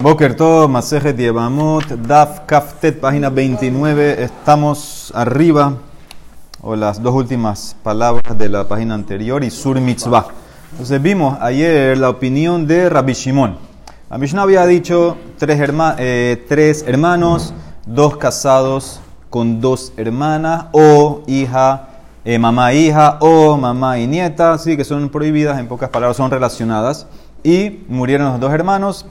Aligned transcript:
Boker 0.00 0.34
Tov, 0.34 0.70
Masejet 0.70 1.18
Yevamot, 1.18 1.84
Daf 2.08 2.46
Kaftet, 2.46 2.98
página 3.00 3.28
29. 3.28 4.22
Estamos 4.24 5.12
arriba, 5.14 5.74
o 6.62 6.74
las 6.74 7.02
dos 7.02 7.14
últimas 7.14 7.76
palabras 7.82 8.38
de 8.38 8.48
la 8.48 8.66
página 8.66 8.94
anterior, 8.94 9.44
y 9.44 9.50
Sur 9.50 9.78
Mitzvah. 9.78 10.28
Entonces 10.70 11.02
vimos 11.02 11.36
ayer 11.42 11.98
la 11.98 12.08
opinión 12.08 12.66
de 12.66 12.88
Rabbi 12.88 13.12
Shimon. 13.12 13.58
La 14.08 14.16
Mishnah 14.16 14.40
había 14.40 14.64
dicho 14.64 15.18
tres, 15.36 15.60
eh, 15.98 16.46
tres 16.48 16.82
hermanos, 16.86 17.52
dos 17.84 18.16
casados 18.16 19.02
con 19.28 19.60
dos 19.60 19.92
hermanas, 19.98 20.64
o 20.72 21.20
hija, 21.26 21.88
eh, 22.24 22.38
mamá 22.38 22.72
e 22.72 22.76
hija, 22.76 23.18
o 23.20 23.58
mamá 23.58 23.98
y 23.98 24.06
nieta, 24.06 24.56
sí, 24.56 24.78
que 24.78 24.84
son 24.84 25.10
prohibidas, 25.10 25.58
en 25.58 25.68
pocas 25.68 25.90
palabras 25.90 26.16
son 26.16 26.30
relacionadas. 26.30 27.06
Y 27.42 27.84
murieron 27.88 28.32
los 28.32 28.40
dos 28.40 28.52
hermanos, 28.52 29.04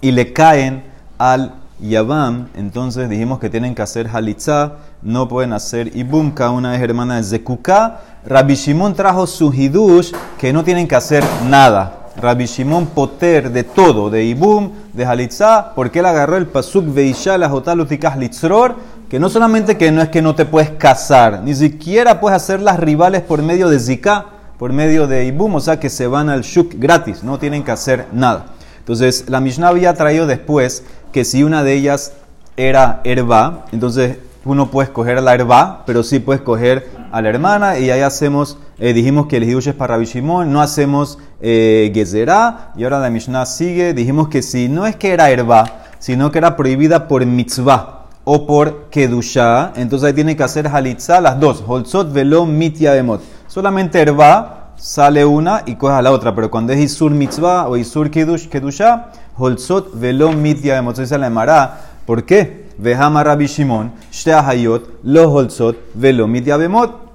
y 0.00 0.12
le 0.12 0.32
caen 0.32 0.82
al 1.18 1.54
Yabam, 1.80 2.48
entonces 2.56 3.08
dijimos 3.08 3.38
que 3.38 3.48
tienen 3.48 3.74
que 3.74 3.82
hacer 3.82 4.08
Halitzah, 4.12 4.72
no 5.02 5.28
pueden 5.28 5.52
hacer 5.54 5.96
Ibum, 5.96 6.32
cada 6.32 6.50
una 6.50 6.76
es 6.76 6.82
hermana 6.82 7.16
de 7.16 7.22
Zekuká. 7.22 8.00
Rabbi 8.26 8.54
Shimon 8.54 8.94
trajo 8.94 9.26
su 9.26 9.52
Hidush, 9.52 10.12
que 10.38 10.52
no 10.52 10.62
tienen 10.62 10.86
que 10.86 10.96
hacer 10.96 11.24
nada. 11.48 12.10
Rabbi 12.20 12.44
Shimon 12.44 12.86
Poter 12.86 13.50
de 13.50 13.64
todo, 13.64 14.10
de 14.10 14.24
Ibum, 14.24 14.72
de 14.92 15.06
Halitzah, 15.06 15.72
porque 15.74 16.00
él 16.00 16.06
agarró 16.06 16.36
el 16.36 16.46
Pasuk 16.46 16.92
Veisha, 16.92 17.38
la 17.38 17.48
Jotalutikah 17.48 18.16
Litzror, 18.16 18.76
que 19.08 19.18
no 19.18 19.30
solamente 19.30 19.78
que 19.78 19.90
no 19.90 20.02
es 20.02 20.10
que 20.10 20.20
no 20.20 20.34
te 20.34 20.44
puedes 20.44 20.70
casar, 20.70 21.40
ni 21.42 21.54
siquiera 21.54 22.20
puedes 22.20 22.36
hacer 22.36 22.60
las 22.60 22.78
rivales 22.78 23.22
por 23.22 23.42
medio 23.42 23.70
de 23.70 23.78
Zika, 23.80 24.26
por 24.58 24.72
medio 24.74 25.06
de 25.06 25.24
Ibum, 25.24 25.54
o 25.54 25.60
sea 25.60 25.80
que 25.80 25.88
se 25.88 26.06
van 26.06 26.28
al 26.28 26.42
Shuk 26.42 26.74
gratis, 26.74 27.24
no 27.24 27.38
tienen 27.38 27.64
que 27.64 27.70
hacer 27.70 28.06
nada. 28.12 28.46
Entonces, 28.80 29.26
la 29.28 29.40
Mishnah 29.40 29.68
había 29.68 29.94
traído 29.94 30.26
después 30.26 30.84
que 31.12 31.24
si 31.24 31.42
una 31.42 31.62
de 31.62 31.74
ellas 31.74 32.12
era 32.56 33.00
herba, 33.04 33.66
entonces 33.72 34.18
uno 34.44 34.70
puede 34.70 34.86
escoger 34.86 35.18
a 35.18 35.20
la 35.20 35.34
herba, 35.34 35.82
pero 35.86 36.02
sí 36.02 36.18
puede 36.18 36.38
escoger 36.38 36.88
a 37.12 37.20
la 37.22 37.28
hermana, 37.28 37.78
y 37.78 37.90
ahí 37.90 38.00
hacemos, 38.00 38.58
eh, 38.78 38.92
dijimos 38.92 39.26
que 39.26 39.36
el 39.36 39.44
hidush 39.44 39.68
es 39.68 39.74
para 39.74 39.96
Rabbi 39.96 40.22
no 40.22 40.62
hacemos 40.62 41.18
eh, 41.40 41.90
gezerá, 41.94 42.72
y 42.76 42.84
ahora 42.84 43.00
la 43.00 43.10
Mishnah 43.10 43.46
sigue, 43.46 43.94
dijimos 43.94 44.28
que 44.28 44.42
si 44.42 44.68
no 44.68 44.86
es 44.86 44.96
que 44.96 45.12
era 45.12 45.30
herba, 45.30 45.64
sino 45.98 46.30
que 46.30 46.38
era 46.38 46.56
prohibida 46.56 47.06
por 47.08 47.24
mitzvah 47.26 48.06
o 48.24 48.46
por 48.46 48.88
kedusha, 48.90 49.72
entonces 49.76 50.06
ahí 50.06 50.12
tiene 50.14 50.36
que 50.36 50.42
hacer 50.42 50.68
halitza 50.68 51.20
las 51.20 51.38
dos, 51.40 51.62
holzot 51.66 52.12
velo 52.12 52.46
mitya 52.46 52.96
emot. 52.96 53.20
Solamente 53.48 54.00
herba 54.00 54.59
sale 54.80 55.24
una 55.24 55.62
y 55.66 55.76
coge 55.76 55.94
a 55.94 56.02
la 56.02 56.10
otra. 56.10 56.34
Pero 56.34 56.50
cuando 56.50 56.72
es 56.72 56.80
Isur 56.80 57.12
Mitzvah 57.12 57.68
o 57.68 57.76
Isur 57.76 58.10
Kedush, 58.10 58.48
Kedusha, 58.48 59.08
Holzot 59.36 59.98
velo 59.98 60.32
mitya 60.32 60.74
de 60.74 60.82
Motzoi 60.82 61.06
la 61.18 61.26
Emara. 61.26 61.80
¿Por 62.06 62.24
qué? 62.24 62.70
Vejama 62.78 63.22
Rabbi 63.22 63.46
Shimon, 63.46 63.92
Hayot, 64.26 65.00
lo 65.04 65.30
Holzot 65.30 65.76
velo 65.94 66.26
mitya 66.26 66.56
bemot. 66.56 67.10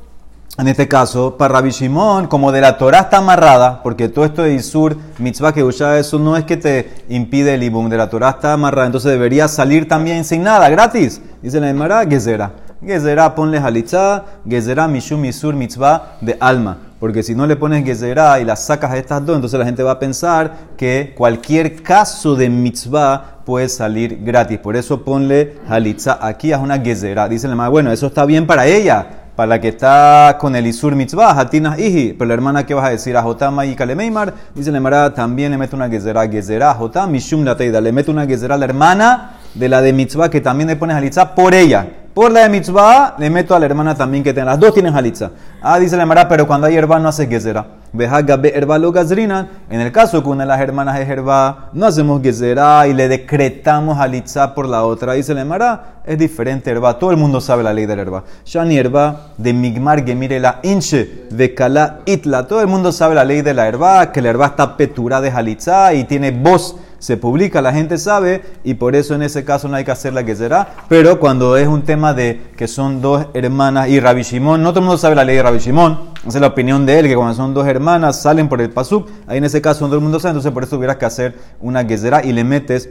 En 0.58 0.70
este 0.70 0.88
caso, 0.88 1.36
para 1.36 1.56
Rabbi 1.56 1.72
Shimon, 1.72 2.28
como 2.28 2.52
de 2.54 2.62
la 2.62 2.78
Torah 2.78 3.00
está 3.00 3.18
amarrada, 3.18 3.84
porque 3.84 4.08
todo 4.08 4.24
esto 4.24 4.44
de 4.44 4.54
Isur, 4.54 4.96
Mitzvah, 5.18 5.52
Kedusha, 5.52 6.00
eso 6.00 6.18
no 6.18 6.38
es 6.38 6.46
que 6.46 6.56
te 6.56 7.04
impide 7.10 7.56
el 7.56 7.64
Ibum, 7.64 7.90
de 7.90 7.98
la 7.98 8.10
Torah 8.10 8.30
está 8.30 8.54
amarrada, 8.54 8.86
entonces 8.86 9.12
debería 9.12 9.50
salir 9.50 9.86
también 9.90 10.24
sin 10.24 10.44
nada, 10.44 10.70
gratis. 10.70 11.22
Dice 11.42 11.60
la 11.60 11.70
Emara, 11.70 12.06
Gezerá. 12.06 12.54
Gezerá, 12.82 13.36
ponle 13.36 13.58
halitzá, 13.58 14.24
Gezerá, 14.48 14.88
Mishum, 14.88 15.26
Isur, 15.26 15.56
Mitzvah, 15.56 16.16
de 16.22 16.38
alma. 16.40 16.78
Porque 17.00 17.24
si 17.24 17.36
no 17.36 17.46
le 17.46 17.58
pones 17.58 17.84
Gezerá 17.84 18.40
y 18.40 18.46
las 18.46 18.66
sacas 18.66 18.92
a 18.92 18.98
estas 18.98 19.26
dos, 19.26 19.36
entonces 19.36 19.60
la 19.60 19.66
gente 19.66 19.84
va 19.84 19.92
a 19.92 20.00
pensar 20.00 20.54
que 20.78 21.14
cualquier 21.16 21.84
caso 21.84 22.36
de 22.36 22.50
mitzvah 22.50 23.42
puede 23.46 23.68
salir 23.68 24.24
gratis. 24.24 24.60
Por 24.60 24.78
eso 24.78 25.04
ponle 25.04 25.58
halitza 25.68 26.18
aquí 26.22 26.54
es 26.54 26.58
una 26.58 26.80
Gezerá. 26.80 27.28
Dice 27.28 27.50
la 27.50 27.56
madre, 27.56 27.72
bueno, 27.72 27.92
eso 27.92 28.08
está 28.08 28.26
bien 28.26 28.48
para 28.48 28.66
ella, 28.66 29.06
para 29.36 29.48
la 29.48 29.62
que 29.62 29.68
está 29.68 30.38
con 30.40 30.56
el 30.56 30.66
Isur 30.68 30.96
mitzvah, 30.96 31.38
Hatina 31.38 31.78
Iji. 31.78 32.14
Pero 32.14 32.30
la 32.30 32.34
hermana, 32.34 32.66
¿qué 32.66 32.74
vas 32.74 32.86
a 32.86 32.92
decir? 32.92 33.18
A 33.18 33.22
Jotama 33.22 33.66
y 33.66 33.76
Kalemeimar. 33.76 34.34
Dice 34.56 34.72
la 34.72 34.78
hermana, 34.78 35.14
también 35.14 35.52
le 35.52 35.58
mete 35.58 35.76
una 35.76 35.90
Gezerá. 35.90 36.30
Gezerá, 36.30 36.74
Jotam, 36.76 37.12
Mishum 37.12 37.44
la 37.44 37.58
teida. 37.58 37.82
Le 37.82 37.92
mete 37.92 38.10
una 38.10 38.26
Gezerá 38.26 38.56
a 38.56 38.58
la 38.58 38.66
hermana 38.66 39.32
de 39.54 39.68
la 39.68 39.82
de 39.82 39.92
mitzvah 39.92 40.30
que 40.30 40.40
también 40.40 40.70
le 40.70 40.78
pones 40.78 40.96
halitza 40.96 41.36
por 41.36 41.54
ella. 41.54 42.05
Por 42.16 42.32
la 42.32 42.44
de 42.44 42.50
mitzvah, 42.50 43.16
le 43.18 43.30
meto 43.30 43.54
a 43.54 43.60
la 43.60 43.66
hermana 43.66 43.94
también 43.94 44.24
que 44.24 44.34
tenga. 44.34 44.46
Las 44.46 44.60
dos 44.62 44.74
tienen 44.74 44.96
halitza. 44.96 45.32
Ah, 45.62 45.78
dice 45.78 45.98
la 45.98 46.04
hermana, 46.04 46.30
pero 46.30 46.48
cuando 46.48 46.66
hay 46.66 46.78
herba 46.78 46.98
no 46.98 47.10
hace 47.10 47.28
gezerá. 47.28 47.66
En 47.94 49.82
el 49.82 49.92
caso 49.92 50.24
que 50.24 50.30
una 50.30 50.44
de 50.44 50.48
las 50.48 50.62
hermanas 50.62 50.98
es 50.98 51.10
herba, 51.10 51.72
no 51.74 51.86
hacemos 51.86 52.22
gezerá 52.22 52.88
y 52.88 52.94
le 52.94 53.10
decretamos 53.10 54.00
halitza 54.00 54.56
por 54.56 54.66
la 54.66 54.86
otra. 54.86 55.12
Dice 55.12 55.34
la 55.34 55.42
hermana, 55.42 55.82
es 56.06 56.18
diferente 56.18 56.72
herba. 56.72 56.98
Todo 56.98 57.12
el 57.12 57.18
mundo 57.18 57.42
sabe 57.42 57.64
la 57.64 57.74
ley 57.74 57.86
de 57.86 57.98
la 57.98 58.02
herba. 58.04 58.24
ni 58.66 58.78
herba 58.78 59.32
de 59.38 59.52
migmar 59.52 60.06
gemire 60.06 60.40
la 60.40 60.62
inche 60.64 61.26
de 61.30 61.54
kala 61.54 62.00
itla. 62.06 62.48
Todo 62.48 62.62
el 62.62 62.68
mundo 62.68 62.94
sabe 62.94 63.16
la 63.16 63.26
ley 63.26 63.42
de 63.42 63.54
la 63.54 63.68
herba, 63.68 64.14
que 64.14 64.22
la 64.22 64.30
herba 64.30 64.46
está 64.46 64.78
petura 64.78 65.20
de 65.20 65.32
halitza 65.32 65.94
y 65.94 66.06
tiene 66.06 66.32
voz 66.32 66.78
se 67.06 67.18
publica, 67.18 67.62
la 67.62 67.72
gente 67.72 68.00
sabe, 68.00 68.42
y 68.64 68.74
por 68.74 68.96
eso 68.96 69.14
en 69.14 69.22
ese 69.22 69.46
caso 69.46 69.68
no 69.68 69.76
hay 69.76 69.86
que 69.86 69.92
hacer 69.92 70.12
la 70.12 70.26
que 70.26 70.36
será. 70.36 70.74
Pero 70.90 71.20
cuando 71.20 71.56
es 71.56 71.68
un 71.68 71.84
tema 71.84 72.16
de 72.16 72.42
que 72.58 72.68
son 72.68 73.00
dos 73.00 73.28
hermanas 73.36 73.90
y 73.90 74.00
Rabbi 74.00 74.24
Shimon, 74.24 74.64
no 74.64 74.70
todo 74.72 74.80
el 74.80 74.86
mundo 74.86 74.98
sabe 74.98 75.14
la 75.14 75.24
ley 75.24 75.36
de 75.36 75.44
Rabbi 75.44 75.60
Shimon, 75.60 76.00
esa 76.26 76.38
es 76.38 76.42
la 76.42 76.48
opinión 76.48 76.84
de 76.88 76.98
él, 76.98 77.08
que 77.08 77.16
cuando 77.16 77.36
son 77.36 77.54
dos 77.54 77.68
hermanas 77.68 78.20
salen 78.20 78.50
por 78.50 78.60
el 78.60 78.72
pasuk, 78.72 79.08
ahí 79.28 79.38
en 79.38 79.44
ese 79.44 79.62
caso 79.62 79.86
todo 79.86 79.98
el 79.98 80.02
mundo 80.02 80.20
sabe, 80.20 80.32
entonces 80.32 80.52
por 80.52 80.64
eso 80.64 80.78
tuvieras 80.78 80.98
que 80.98 81.06
hacer 81.06 81.36
una 81.62 81.86
gezerá 81.86 82.26
y 82.26 82.34
le 82.34 82.44
metes 82.44 82.90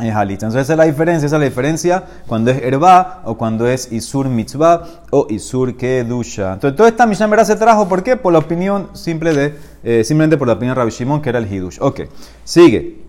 en 0.00 0.14
halitza. 0.14 0.46
Entonces 0.46 0.66
esa 0.66 0.74
es 0.74 0.78
la 0.78 0.84
diferencia, 0.84 1.26
esa 1.26 1.36
es 1.36 1.40
la 1.40 1.48
diferencia 1.48 2.04
cuando 2.26 2.50
es 2.50 2.62
herba 2.62 3.22
o 3.24 3.38
cuando 3.38 3.66
es 3.66 3.90
isur 3.90 4.28
mitzvah 4.28 4.82
o 5.10 5.26
isur 5.30 5.78
kedusha. 5.78 6.52
Entonces 6.52 6.76
toda 6.76 6.90
esta 6.90 7.06
Mishnah 7.06 7.44
se 7.46 7.56
trajo, 7.56 7.88
¿por 7.88 8.02
qué? 8.02 8.16
Por 8.16 8.34
la 8.34 8.40
opinión 8.40 8.90
simple 8.92 9.32
de, 9.32 9.54
eh, 9.82 10.04
simplemente 10.04 10.36
por 10.36 10.46
la 10.46 10.54
opinión 10.54 10.74
de 10.74 10.80
Rabbi 10.80 10.90
Shimon, 10.90 11.22
que 11.22 11.30
era 11.30 11.38
el 11.38 11.50
hidush. 11.50 11.78
Ok, 11.80 12.02
sigue. 12.44 12.99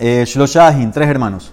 Eh, 0.00 0.24
Shloshahin, 0.24 0.92
tres 0.92 1.08
hermanos. 1.08 1.52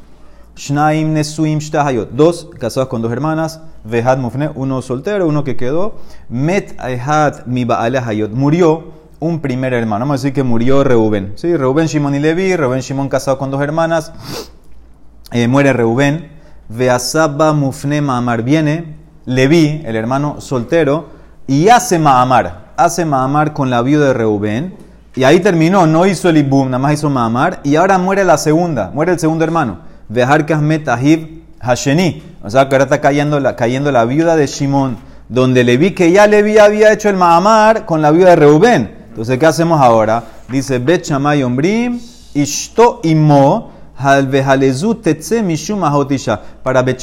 Shnaim 0.56 1.14
Nesuim 1.14 1.60
Shtahayot, 1.60 2.12
dos 2.12 2.48
casados 2.60 2.90
con 2.90 3.02
dos 3.02 3.12
hermanas. 3.12 3.60
Vehad 3.84 4.20
Mufne, 4.20 4.52
uno 4.54 4.84
soltero, 4.84 5.28
uno 5.28 5.44
que 5.44 5.58
quedó. 5.58 5.96
Met 6.30 6.80
Ehad 6.80 7.48
Mi 7.48 7.66
Hayot, 7.68 8.32
murió 8.32 8.92
un 9.20 9.40
primer 9.40 9.74
hermano. 9.74 10.06
Vamos 10.06 10.22
a 10.22 10.22
decir 10.22 10.34
que 10.34 10.44
murió 10.44 10.84
Reuben. 10.84 11.34
¿Sí? 11.38 11.58
Reuben, 11.58 11.88
Shimon 11.88 12.14
y 12.14 12.20
Levi. 12.20 12.56
Reuben, 12.56 12.82
Shimon 12.82 13.10
casado 13.10 13.40
con 13.40 13.50
dos 13.50 13.62
hermanas. 13.64 14.14
Eh, 15.32 15.48
muere 15.48 15.74
Reuben. 15.74 16.32
Veasaba 16.70 17.52
Mufne 17.52 18.02
Maamar. 18.02 18.44
Viene 18.44 18.96
Levi, 19.26 19.82
el 19.86 19.96
hermano 19.96 20.40
soltero, 20.40 21.08
y 21.48 21.70
hace 21.70 21.98
Maamar. 21.98 22.74
Hace 22.78 23.06
Maamar 23.06 23.54
con 23.54 23.72
la 23.72 23.82
viuda 23.82 24.08
de 24.08 24.14
Reuben 24.14 24.85
y 25.16 25.24
ahí 25.24 25.40
terminó, 25.40 25.88
no 25.88 26.06
hizo 26.06 26.28
el 26.28 26.38
ibum, 26.38 26.66
nada 26.66 26.80
más 26.80 26.94
hizo 26.94 27.10
mamar. 27.10 27.62
Y 27.64 27.78
ahora 27.78 27.98
muere 27.98 28.26
la 28.26 28.38
segunda, 28.38 28.92
muere 28.94 29.14
el 29.14 29.20
segundo 29.20 29.46
hermano. 29.46 29.80
Dejar 30.10 30.46
Ahib 30.88 31.44
Hasheni. 31.60 32.22
O 32.44 32.50
sea, 32.50 32.68
que 32.68 32.76
ahora 32.76 32.84
está 32.84 33.00
cayendo 33.00 33.40
la, 33.40 33.56
cayendo 33.56 33.92
la 33.92 34.04
viuda 34.06 34.36
de 34.36 34.46
Shimon, 34.46 34.98
donde 35.30 35.64
le 35.64 35.78
vi 35.78 35.92
que 35.92 36.12
ya 36.12 36.28
Levi 36.28 36.58
había 36.58 36.92
hecho 36.92 37.10
el 37.10 37.16
mamar 37.16 37.86
con 37.86 38.02
la 38.02 38.12
viuda 38.12 38.32
de 38.32 38.36
Reubén. 38.36 38.96
Entonces, 39.10 39.40
¿qué 39.40 39.46
hacemos 39.46 39.80
ahora? 39.80 40.22
Dice, 40.50 40.80
Bet 40.80 41.06
Shamay 41.06 41.44
Ishto 42.34 43.00
Imo, 43.04 43.72
Halvehalezu 43.98 44.96
Tetze 44.96 45.42
Mishum 45.42 45.82
Para 46.62 46.82
Bet 46.84 47.00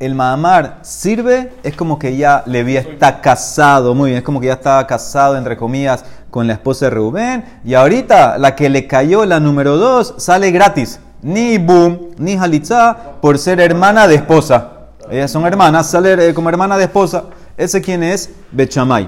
el 0.00 0.14
Mahamar 0.14 0.78
sirve, 0.80 1.52
es 1.62 1.76
como 1.76 1.98
que 1.98 2.16
ya 2.16 2.42
Levi 2.46 2.78
está 2.78 3.20
casado, 3.20 3.94
muy 3.94 4.10
bien, 4.10 4.18
es 4.18 4.24
como 4.24 4.40
que 4.40 4.46
ya 4.46 4.54
estaba 4.54 4.86
casado, 4.86 5.36
entre 5.36 5.58
comillas, 5.58 6.06
con 6.30 6.46
la 6.46 6.54
esposa 6.54 6.86
de 6.86 6.90
Reubén, 6.90 7.44
y 7.64 7.74
ahorita 7.74 8.38
la 8.38 8.56
que 8.56 8.70
le 8.70 8.86
cayó, 8.86 9.26
la 9.26 9.40
número 9.40 9.76
dos, 9.76 10.14
sale 10.16 10.50
gratis, 10.52 11.00
ni 11.20 11.58
boom, 11.58 12.14
ni 12.16 12.34
halitza, 12.36 12.96
por 13.20 13.38
ser 13.38 13.60
hermana 13.60 14.08
de 14.08 14.14
esposa. 14.14 14.70
Ellas 15.10 15.30
son 15.30 15.44
hermanas, 15.44 15.90
sale 15.90 16.28
eh, 16.28 16.32
como 16.32 16.48
hermana 16.48 16.78
de 16.78 16.84
esposa. 16.84 17.24
¿Ese 17.58 17.82
quién 17.82 18.02
es? 18.02 18.30
Bechamay. 18.52 19.06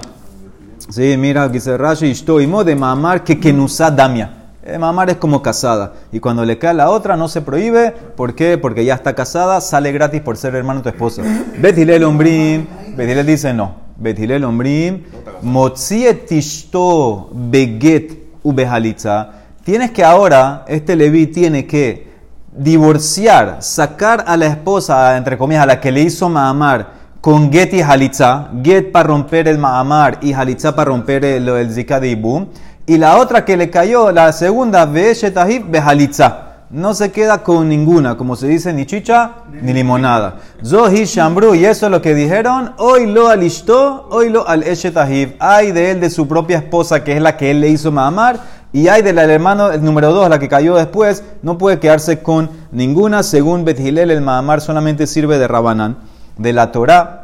Sí, 0.89 1.15
mira, 1.17 1.49
dice 1.49 1.75
Rashi, 1.75 2.07
Ishtoimo 2.07 2.63
de 2.63 2.75
Mahamar 2.75 3.23
que 3.23 3.39
Kenusa 3.39 3.89
Damia. 3.89 4.42
Eh, 4.65 4.77
mamar 4.77 5.09
es 5.09 5.17
como 5.17 5.41
casada. 5.41 5.91
Y 6.13 6.21
cuando 6.21 6.45
le 6.45 6.57
cae 6.57 6.73
la 6.73 6.89
otra, 6.89 7.17
no 7.17 7.27
se 7.27 7.41
prohíbe. 7.41 7.91
¿Por 7.91 8.33
qué? 8.33 8.57
Porque 8.57 8.85
ya 8.85 8.93
está 8.93 9.13
casada, 9.13 9.59
sale 9.59 9.91
gratis 9.91 10.21
por 10.21 10.37
ser 10.37 10.55
hermano 10.55 10.79
de 10.79 10.83
tu 10.83 10.89
esposa. 10.89 11.21
Betilel 11.59 12.05
Ombrim. 12.05 12.65
Betilel 12.95 13.25
dice 13.25 13.53
no. 13.53 13.75
Betilel 13.97 14.45
Ombrim. 14.45 15.03
Motzietishto 15.41 17.29
beget 17.33 18.37
ubehalitza. 18.41 19.31
Tienes 19.65 19.91
que 19.91 20.05
ahora, 20.05 20.63
este 20.67 20.95
Leví 20.95 21.27
tiene 21.27 21.65
que 21.65 22.13
divorciar, 22.55 23.57
sacar 23.59 24.23
a 24.27 24.37
la 24.37 24.45
esposa, 24.45 25.17
entre 25.17 25.37
comillas, 25.37 25.63
a 25.63 25.65
la 25.67 25.81
que 25.81 25.91
le 25.91 26.01
hizo 26.01 26.29
Mahamar 26.29 27.03
con 27.19 27.51
get 27.51 27.73
y 27.73 27.81
halitza. 27.81 28.49
Get 28.63 28.93
para 28.93 29.07
romper 29.07 29.49
el 29.49 29.57
Mahamar 29.57 30.19
y 30.21 30.31
halitza 30.31 30.73
para 30.73 30.89
romper 30.89 31.25
el, 31.25 31.49
el 31.49 31.73
zika 31.73 31.99
de 31.99 32.09
Ibum 32.09 32.47
y 32.85 32.97
la 32.97 33.17
otra 33.17 33.45
que 33.45 33.55
le 33.55 33.69
cayó, 33.69 34.11
la 34.11 34.31
segunda, 34.33 34.85
Ve'eshetahib 34.85 35.69
Behalitza. 35.69 36.49
no 36.69 36.95
se 36.95 37.11
queda 37.11 37.43
con 37.43 37.69
ninguna, 37.69 38.17
como 38.17 38.35
se 38.35 38.47
dice, 38.47 38.73
ni 38.73 38.85
chicha 38.87 39.31
ni 39.61 39.73
limonada. 39.73 40.39
Zohi 40.65 41.05
Shambru, 41.05 41.53
y 41.53 41.65
eso 41.65 41.85
es 41.85 41.91
lo 41.91 42.01
que 42.01 42.15
dijeron, 42.15 42.73
hoy 42.77 43.05
lo 43.05 43.29
alistó, 43.29 44.07
hoy 44.09 44.29
lo 44.29 44.47
al 44.47 44.63
Eshetahiv. 44.63 45.35
Hay 45.39 45.71
de 45.71 45.91
él, 45.91 46.01
de 46.01 46.09
su 46.09 46.27
propia 46.27 46.57
esposa, 46.57 47.03
que 47.03 47.15
es 47.15 47.21
la 47.21 47.37
que 47.37 47.51
él 47.51 47.61
le 47.61 47.69
hizo 47.69 47.91
mamar, 47.91 48.39
y 48.73 48.87
hay 48.87 49.03
del 49.03 49.19
hermano, 49.19 49.71
el 49.71 49.83
número 49.83 50.11
dos, 50.11 50.27
la 50.29 50.39
que 50.39 50.49
cayó 50.49 50.75
después, 50.75 51.23
no 51.43 51.59
puede 51.59 51.79
quedarse 51.79 52.23
con 52.23 52.49
ninguna. 52.71 53.21
Según 53.21 53.65
Bethilel, 53.65 54.09
el 54.09 54.21
mamar 54.21 54.59
solamente 54.59 55.05
sirve 55.05 55.37
de 55.37 55.47
Rabanán, 55.47 55.97
de 56.37 56.53
la 56.53 56.71
Torah 56.71 57.22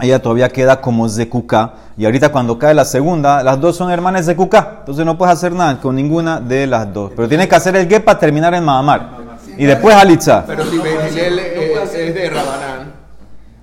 ella 0.00 0.20
todavía 0.20 0.48
queda 0.48 0.80
como 0.80 1.08
Zekuka. 1.08 1.74
Y 1.96 2.04
ahorita 2.04 2.30
cuando 2.30 2.58
cae 2.58 2.74
la 2.74 2.84
segunda, 2.84 3.42
las 3.42 3.60
dos 3.60 3.76
son 3.76 3.90
hermanas 3.90 4.26
Zekuka. 4.26 4.78
Entonces 4.80 5.06
no 5.06 5.16
puedes 5.16 5.32
hacer 5.32 5.52
nada 5.52 5.80
con 5.80 5.94
ninguna 5.94 6.40
de 6.40 6.66
las 6.66 6.92
dos. 6.92 7.12
Pero 7.14 7.28
tienes 7.28 7.48
que 7.48 7.54
hacer 7.54 7.76
el 7.76 7.88
get 7.88 8.02
para 8.02 8.18
terminar 8.18 8.54
en 8.54 8.64
Mahamar. 8.64 9.24
Y 9.56 9.64
después 9.66 9.94
Alitza. 9.94 10.44
Pero 10.46 10.64
si 10.64 10.78
Benjilel 10.78 11.38
es, 11.38 12.14
de 12.14 12.28
Rabanán, 12.28 12.92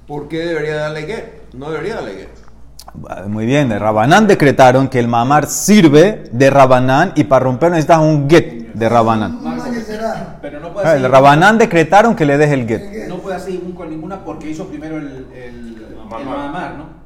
¿por 0.08 0.30
qué 0.30 0.46
debería 0.46 0.76
darle 0.76 1.02
get? 1.02 1.54
No 1.54 1.70
debería 1.70 1.96
darle 1.96 2.14
get. 2.14 3.28
Muy 3.28 3.46
bien, 3.46 3.70
de 3.70 3.78
Rabanán 3.78 4.28
decretaron 4.28 4.88
que 4.88 5.00
el 5.00 5.08
Mahamar 5.08 5.48
sirve 5.48 6.24
de 6.32 6.50
Rabanán 6.50 7.12
y 7.16 7.26
para 7.26 7.44
romper 7.44 7.72
necesitas 7.72 8.00
un 8.00 8.30
get 8.30 8.74
de 8.74 8.90
Rabanán. 8.90 9.40
Pero 10.42 10.60
no 10.62 10.74
puede 10.74 10.96
el 10.96 11.12
Rabanán 11.12 11.58
decretaron 11.58 12.16
que 12.16 12.26
le 12.26 12.38
des 12.38 12.52
el 12.52 12.68
get. 12.68 13.08
No 13.10 13.18
puede 13.18 13.36
hacer 13.36 13.60
con 13.76 13.90
ninguna 13.90 14.24
porque 14.24 14.50
hizo 14.50 14.66
primero 14.68 14.98
el 14.98 15.71
mamar, 16.20 16.76
¿no? 16.78 17.02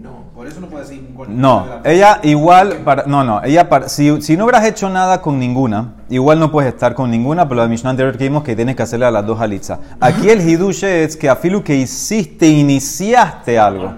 No, 0.00 0.24
por 0.34 0.46
eso 0.46 0.60
no 0.60 0.66
puede 0.66 0.84
decir 0.84 1.08
No, 1.28 1.66
ella 1.84 2.18
igual, 2.24 2.78
para, 2.84 3.04
no, 3.06 3.22
no, 3.22 3.42
ella 3.44 3.68
para, 3.68 3.88
si, 3.88 4.20
si, 4.22 4.36
no 4.36 4.44
hubieras 4.44 4.64
hecho 4.64 4.90
nada 4.90 5.22
con 5.22 5.38
ninguna, 5.38 5.94
igual 6.10 6.40
no 6.40 6.50
puedes 6.50 6.74
estar 6.74 6.94
con 6.94 7.10
ninguna, 7.10 7.48
pero 7.48 7.60
la 7.60 7.68
Mishnah 7.68 7.90
anterior 7.90 8.16
que 8.18 8.24
vimos 8.24 8.42
que 8.42 8.56
tienes 8.56 8.74
que 8.74 8.82
hacerle 8.82 9.06
a 9.06 9.12
las 9.12 9.24
dos 9.24 9.40
halitzas. 9.40 9.78
Aquí 10.00 10.28
el 10.30 10.46
hiduche 10.46 11.04
es 11.04 11.16
que 11.16 11.28
a 11.28 11.36
filu 11.36 11.62
que 11.62 11.76
hiciste, 11.76 12.48
iniciaste 12.48 13.58
algo. 13.58 13.92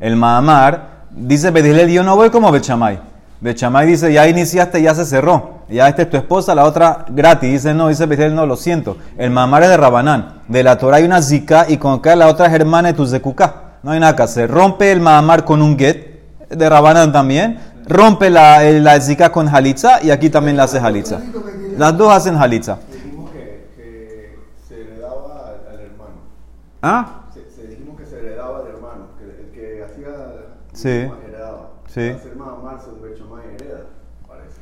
El 0.00 0.16
mamar, 0.16 1.04
dice 1.10 1.50
Bedilel, 1.50 1.90
yo 1.90 2.02
no 2.02 2.16
voy 2.16 2.30
como 2.30 2.50
Bechamay. 2.50 2.98
Bechamay 3.40 3.86
dice, 3.86 4.12
ya 4.12 4.26
iniciaste, 4.26 4.80
ya 4.80 4.94
se 4.94 5.04
cerró. 5.04 5.62
Ya 5.68 5.86
esta 5.88 6.02
es 6.02 6.10
tu 6.10 6.16
esposa, 6.16 6.54
la 6.54 6.64
otra 6.64 7.04
gratis. 7.08 7.50
Dice, 7.50 7.74
no, 7.74 7.88
dice 7.88 8.06
Bedilel, 8.06 8.34
no, 8.34 8.46
lo 8.46 8.56
siento. 8.56 8.96
El 9.18 9.30
mamar 9.30 9.62
es 9.64 9.68
de 9.68 9.76
Rabanán. 9.76 10.40
De 10.48 10.62
la 10.62 10.78
Torah 10.78 10.96
hay 10.96 11.04
una 11.04 11.20
zika 11.22 11.66
y 11.68 11.76
con 11.76 11.98
acá 11.98 12.16
la 12.16 12.28
otra 12.28 12.46
es 12.46 12.52
hermana 12.52 12.88
de 12.88 12.94
tu 12.94 13.06
zekuká. 13.06 13.71
No 13.82 13.90
hay 13.90 14.00
nada 14.00 14.14
que 14.14 14.22
hacer. 14.22 14.50
Rompe 14.50 14.92
el 14.92 15.00
Mahamar 15.00 15.44
con 15.44 15.60
un 15.60 15.78
get, 15.78 16.20
de 16.48 16.68
Rabanán 16.68 17.12
también. 17.12 17.58
Rompe 17.88 18.30
la, 18.30 18.62
la 18.62 19.00
zika 19.00 19.32
con 19.32 19.48
Halitza 19.48 20.02
y 20.02 20.10
aquí 20.10 20.30
también 20.30 20.56
la 20.56 20.64
hace 20.64 20.78
Halitza. 20.78 21.20
Las 21.76 21.96
dos 21.96 22.12
hacen 22.12 22.36
Halitza. 22.36 22.78
Dijimos 22.92 23.30
que, 23.32 23.68
que 23.76 24.38
se 24.68 24.80
heredaba 24.80 25.54
al, 25.68 25.80
hermano. 25.80 26.14
¿Ah? 26.80 27.22
Se, 27.34 27.66
dijimos 27.66 27.98
que 27.98 28.06
se 28.06 28.18
heredaba 28.18 28.60
al 28.60 28.66
hermano. 28.68 29.06
Que 29.18 29.24
el 29.24 29.50
que 29.50 29.84
hacía 29.84 30.10
sí. 30.72 30.88
heredaba. 30.88 31.70
Sí. 31.88 32.00
Hacer 32.10 32.20
se 32.22 33.14
hecho 33.14 33.24
más 33.26 33.44
hereda, 33.44 33.80
parece. 34.28 34.60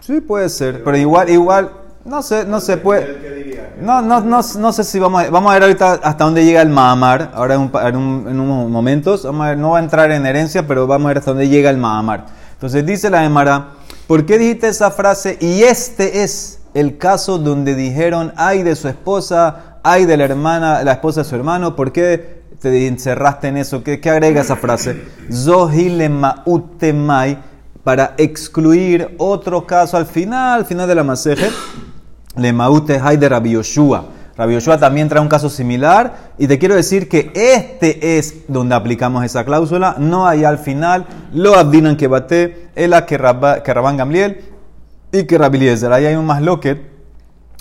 Sí, 0.00 0.20
puede 0.20 0.48
ser. 0.50 0.84
Pero 0.84 0.96
igual, 0.98 1.30
igual 1.30 1.70
no 2.06 2.22
sé, 2.22 2.44
no 2.44 2.60
se 2.60 2.76
puede. 2.76 3.66
No, 3.80 4.00
no, 4.00 4.20
no, 4.20 4.40
no 4.58 4.72
sé 4.72 4.84
si 4.84 4.98
vamos 4.98 5.24
a, 5.24 5.30
vamos 5.30 5.50
a 5.50 5.54
ver 5.54 5.62
ahorita 5.64 6.00
hasta 6.02 6.24
dónde 6.24 6.44
llega 6.44 6.62
el 6.62 6.70
Mahamar. 6.70 7.32
Ahora 7.34 7.56
en, 7.56 7.60
un, 7.62 8.26
en, 8.28 8.40
unos 8.40 8.70
momentos. 8.70 9.24
Vamos 9.24 9.44
a 9.44 9.48
ver, 9.50 9.58
no 9.58 9.70
va 9.70 9.78
a 9.78 9.82
entrar 9.82 10.10
en 10.12 10.24
herencia, 10.24 10.66
pero 10.66 10.86
vamos 10.86 11.06
a 11.06 11.08
ver 11.08 11.18
hasta 11.18 11.32
dónde 11.32 11.48
llega 11.48 11.68
el 11.68 11.76
Mahamar. 11.76 12.26
Entonces 12.52 12.86
dice 12.86 13.10
la 13.10 13.24
Emara, 13.24 13.70
¿por 14.06 14.24
qué 14.24 14.38
dijiste 14.38 14.68
esa 14.68 14.90
frase? 14.90 15.36
Y 15.40 15.64
este 15.64 16.22
es 16.22 16.60
el 16.74 16.96
caso 16.96 17.38
donde 17.38 17.74
dijeron, 17.74 18.32
ay 18.36 18.62
de 18.62 18.76
su 18.76 18.88
esposa, 18.88 19.78
ay 19.82 20.06
de 20.06 20.16
la 20.16 20.24
hermana, 20.24 20.84
la 20.84 20.92
esposa 20.92 21.22
de 21.22 21.28
su 21.28 21.34
hermano. 21.34 21.76
¿Por 21.76 21.92
qué 21.92 22.44
te 22.60 22.86
encerraste 22.86 23.48
en 23.48 23.58
eso? 23.58 23.82
¿Qué, 23.82 24.00
qué 24.00 24.10
agrega 24.10 24.40
esa 24.40 24.56
frase? 24.56 25.02
Zohile 25.32 26.08
ma'utemai 26.08 27.38
para 27.84 28.14
excluir 28.16 29.14
otro 29.18 29.66
caso 29.66 29.96
al 29.96 30.06
final, 30.06 30.60
al 30.60 30.64
final 30.64 30.88
de 30.88 30.94
la 30.94 31.04
maseje 31.04 31.50
le 32.36 32.52
maute 32.52 33.00
hay 33.02 33.16
de 33.16 33.28
Rabbi 33.28 33.52
Yoshua. 33.52 34.06
Rabbi 34.36 34.54
Yoshua 34.54 34.78
también 34.78 35.08
trae 35.08 35.22
un 35.22 35.28
caso 35.28 35.48
similar 35.48 36.32
y 36.38 36.46
te 36.46 36.58
quiero 36.58 36.74
decir 36.74 37.08
que 37.08 37.32
este 37.34 38.18
es 38.18 38.44
donde 38.48 38.74
aplicamos 38.74 39.24
esa 39.24 39.44
cláusula, 39.44 39.96
no 39.98 40.26
hay 40.26 40.44
al 40.44 40.58
final, 40.58 41.06
lo 41.32 41.56
abdinan 41.56 41.96
que 41.96 42.06
bate, 42.06 42.68
el 42.74 42.94
que 43.06 43.16
Rabban 43.16 43.96
Gamliel 43.96 44.40
y 45.12 45.24
que 45.24 45.38
Rabbi 45.38 45.56
Eliezer. 45.56 45.92
Ahí 45.92 46.04
hay 46.04 46.14
un 46.14 46.26
más 46.26 46.42
loquet 46.42 46.95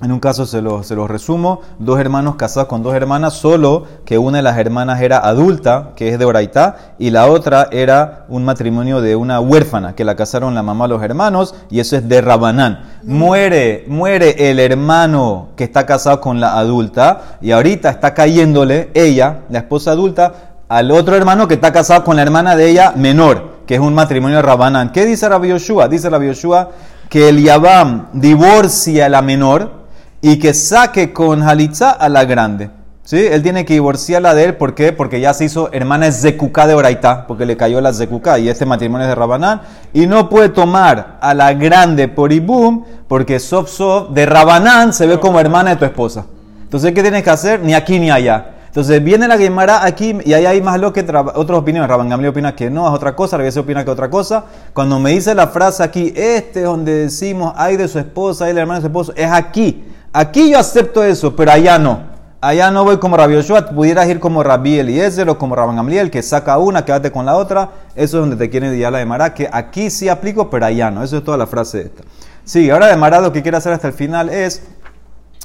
en 0.02 0.12
un 0.12 0.20
caso 0.20 0.46
se 0.46 0.62
los, 0.62 0.86
se 0.88 0.96
resumo, 0.96 1.62
dos 1.80 2.00
hermanos 2.00 2.36
casados 2.36 2.68
con 2.68 2.84
dos 2.84 2.94
hermanas, 2.94 3.34
solo 3.34 3.86
que 4.04 4.18
una 4.18 4.40
de 4.40 4.44
las 4.44 4.58
hermanas 4.58 5.00
era 5.02 5.20
adulta, 5.20 5.92
que 5.96 6.10
es 6.10 6.20
de 6.20 6.26
Oraitá, 6.26 6.96
y 7.00 7.12
la 7.12 7.28
otra 7.28 7.70
era 7.72 8.26
un 8.28 8.44
matrimonio 8.44 9.00
de 9.00 9.16
una 9.16 9.40
huérfana, 9.40 9.96
que 9.96 10.04
la 10.04 10.18
casaron 10.18 10.54
la 10.54 10.64
mamá 10.64 10.90
los 10.90 11.02
hermanos, 11.02 11.56
y 11.70 11.80
eso 11.80 11.96
es 11.96 12.10
de 12.10 12.20
Rabanán. 12.20 13.00
Muere, 13.04 13.86
muere 13.88 14.50
el 14.50 14.60
hermano 14.60 15.50
que 15.56 15.64
está 15.64 15.86
casado 15.86 16.20
con 16.20 16.42
la 16.42 16.58
adulta, 16.58 17.38
y 17.40 17.52
ahorita 17.52 17.90
está 17.90 18.14
cayéndole 18.14 18.90
ella, 18.94 19.44
la 19.50 19.60
esposa 19.60 19.92
adulta, 19.92 20.34
al 20.68 20.92
otro 20.92 21.16
hermano 21.16 21.48
que 21.48 21.54
está 21.54 21.72
casado 21.72 22.04
con 22.04 22.18
la 22.18 22.22
hermana 22.22 22.58
de 22.58 22.70
ella 22.70 22.92
menor, 22.98 23.56
que 23.66 23.76
es 23.76 23.80
un 23.80 23.94
matrimonio 23.94 24.38
de 24.38 24.42
Rabanán. 24.42 24.92
¿Qué 24.92 25.06
dice 25.06 25.30
Rabbi 25.30 25.50
Yoshua? 25.50 25.88
Dice 25.88 26.10
Rabbi 26.10 26.28
Yoshua 26.28 26.70
que 27.10 27.30
el 27.30 27.42
Yabam 27.42 28.08
divorcia 28.14 29.06
a 29.06 29.10
la 29.10 29.22
menor, 29.22 29.85
y 30.28 30.40
que 30.40 30.56
saque 30.56 31.14
con 31.14 31.44
Halitza 31.44 31.92
a 31.92 32.10
la 32.10 32.26
grande. 32.26 32.72
¿Sí? 33.04 33.20
Él 33.20 33.44
tiene 33.44 33.64
que 33.64 33.76
divorciarla 33.76 34.34
de 34.34 34.46
él, 34.46 34.56
¿por 34.56 34.74
qué? 34.74 34.92
Porque 34.92 35.20
ya 35.20 35.36
se 35.36 35.46
hizo 35.46 35.70
hermana 35.72 36.12
Zekuká 36.12 36.66
de 36.66 36.74
Oraitá, 36.74 37.28
porque 37.28 37.46
le 37.46 37.56
cayó 37.56 37.80
la 37.80 37.94
Zekuká 37.94 38.40
y 38.40 38.50
este 38.50 38.66
matrimonio 38.66 39.06
es 39.06 39.10
de 39.10 39.14
Rabanán, 39.14 39.62
y 39.94 40.08
no 40.08 40.28
puede 40.28 40.50
tomar 40.50 41.20
a 41.22 41.36
la 41.36 41.54
grande 41.54 42.08
por 42.08 42.34
Ibum, 42.34 42.86
porque 43.08 43.40
Sof 43.40 43.70
Sof 43.70 44.10
de 44.14 44.26
Rabanán 44.26 44.94
se 44.94 45.06
ve 45.06 45.20
como 45.20 45.40
hermana 45.40 45.70
de 45.70 45.76
tu 45.76 45.86
esposa. 45.86 46.26
Entonces, 46.64 46.92
¿qué 46.94 47.04
tienes 47.04 47.22
que 47.22 47.30
hacer? 47.30 47.60
Ni 47.60 47.76
aquí 47.76 48.00
ni 48.00 48.10
allá. 48.10 48.56
Entonces 48.66 49.04
viene 49.04 49.28
la 49.28 49.38
Gemara 49.38 49.86
aquí 49.86 50.18
y 50.26 50.34
ahí 50.34 50.48
hay 50.48 50.62
más 50.62 50.80
lo 50.80 50.92
que 50.92 51.02
otras 51.02 51.60
opiniones. 51.60 51.88
Rabban 51.88 52.10
Gamliel 52.10 52.32
opina 52.32 52.56
que 52.56 52.72
no, 52.72 52.88
es 52.88 52.94
otra 52.94 53.16
cosa, 53.16 53.38
Rabbi 53.38 53.58
opina 53.60 53.86
que 53.86 53.92
otra 53.92 54.10
cosa. 54.10 54.46
Cuando 54.74 55.00
me 55.00 55.12
dice 55.12 55.36
la 55.36 55.48
frase 55.48 55.84
aquí, 55.84 56.12
este 56.16 56.62
es 56.62 56.66
donde 56.66 56.94
decimos, 56.94 57.54
hay 57.56 57.78
de 57.78 57.88
su 57.88 58.00
esposa, 58.00 58.46
hay 58.46 58.50
de 58.50 58.56
la 58.56 58.62
hermana 58.62 58.80
de 58.80 58.82
su 58.82 58.88
esposo, 58.88 59.14
es 59.16 59.32
aquí. 59.32 59.86
Aquí 60.18 60.50
yo 60.50 60.58
acepto 60.58 61.04
eso, 61.04 61.36
pero 61.36 61.52
allá 61.52 61.78
no. 61.78 62.00
Allá 62.40 62.72
no 62.72 62.86
voy 62.86 63.00
como 63.00 63.18
Rabbi 63.18 63.34
Yoshua, 63.34 63.66
pudieras 63.66 64.08
ir 64.08 64.22
como 64.22 64.44
Rabbi 64.44 64.80
Eliezer 64.80 65.28
o 65.30 65.38
como 65.38 65.58
Rabban 65.58 65.76
Gamliel, 65.76 66.10
que 66.10 66.22
saca 66.22 66.58
una, 66.58 66.86
quédate 66.86 67.12
con 67.12 67.26
la 67.26 67.36
otra. 67.36 67.72
Eso 67.96 68.18
es 68.18 68.22
donde 68.22 68.38
te 68.38 68.50
quiere 68.50 68.70
decir 68.70 68.90
la 68.90 69.00
de 69.00 69.34
que 69.34 69.50
aquí 69.52 69.90
sí 69.90 70.08
aplico, 70.08 70.50
pero 70.50 70.68
allá 70.68 70.90
no. 70.90 71.04
Eso 71.04 71.18
es 71.18 71.24
toda 71.26 71.36
la 71.36 71.48
frase 71.48 71.82
esta. 71.82 72.04
Sí, 72.46 72.70
ahora 72.70 72.88
de 72.88 72.96
Mará 72.96 73.20
lo 73.20 73.34
que 73.34 73.42
quiere 73.42 73.58
hacer 73.58 73.74
hasta 73.74 73.90
el 73.90 73.94
final 73.94 74.30
es 74.30 74.64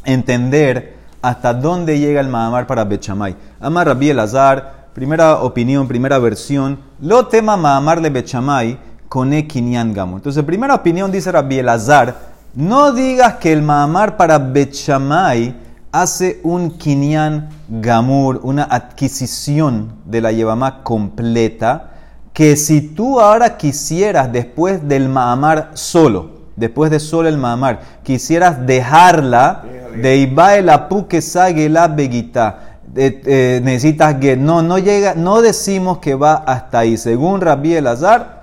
entender 0.05 0.95
hasta 1.21 1.53
dónde 1.53 1.99
llega 1.99 2.21
el 2.21 2.29
Mahamar 2.29 2.69
para 2.69 2.85
Bechamay. 2.85 3.35
Amar 3.61 3.89
Rabbi 3.89 4.11
Elazar, 4.11 4.91
primera 4.95 5.43
opinión, 5.43 5.89
primera 5.89 6.21
versión, 6.21 6.79
lo 7.01 7.27
tema 7.27 7.57
Mahamar 7.57 8.01
de 8.01 8.11
Bechamay 8.11 8.79
con 9.09 9.33
Ekinyan 9.33 9.93
Gamo. 9.93 10.19
Entonces, 10.19 10.45
primera 10.45 10.77
opinión 10.77 11.11
dice 11.11 11.33
Rabbi 11.33 11.59
Elazar, 11.59 12.30
no 12.55 12.93
digas 12.93 13.35
que 13.35 13.53
el 13.53 13.63
Mahamar 13.63 14.17
para 14.17 14.39
Bechamay 14.39 15.55
hace 15.93 16.41
un 16.43 16.71
Kinyan 16.73 17.49
Gamur, 17.69 18.41
una 18.43 18.65
adquisición 18.65 19.93
de 20.05 20.21
la 20.21 20.33
Yevamá 20.33 20.83
completa, 20.83 21.91
que 22.33 22.57
si 22.57 22.81
tú 22.81 23.21
ahora 23.21 23.57
quisieras, 23.57 24.33
después 24.33 24.87
del 24.89 25.09
Mahamar 25.09 25.71
solo, 25.75 26.41
después 26.57 26.91
de 26.91 27.01
solo 27.01 27.29
el 27.29 27.39
Mahamar, 27.39 27.81
quisieras 28.03 28.67
dejarla 28.67 29.65
de 30.01 30.17
Ibae 30.17 30.63
la 30.63 30.89
que 31.09 31.21
sague 31.21 31.69
la 31.69 31.89
beguita, 31.89 32.79
eh, 32.97 33.61
necesitas 33.63 34.17
que 34.17 34.37
no, 34.37 34.63
no 34.63 34.79
llega, 34.79 35.15
no 35.15 35.43
decimos 35.43 35.99
que 35.99 36.15
va 36.15 36.35
hasta 36.35 36.81
ahí. 36.81 36.97
Según 36.97 37.41
Rabbi 37.41 37.75
Elazar, 37.75 38.43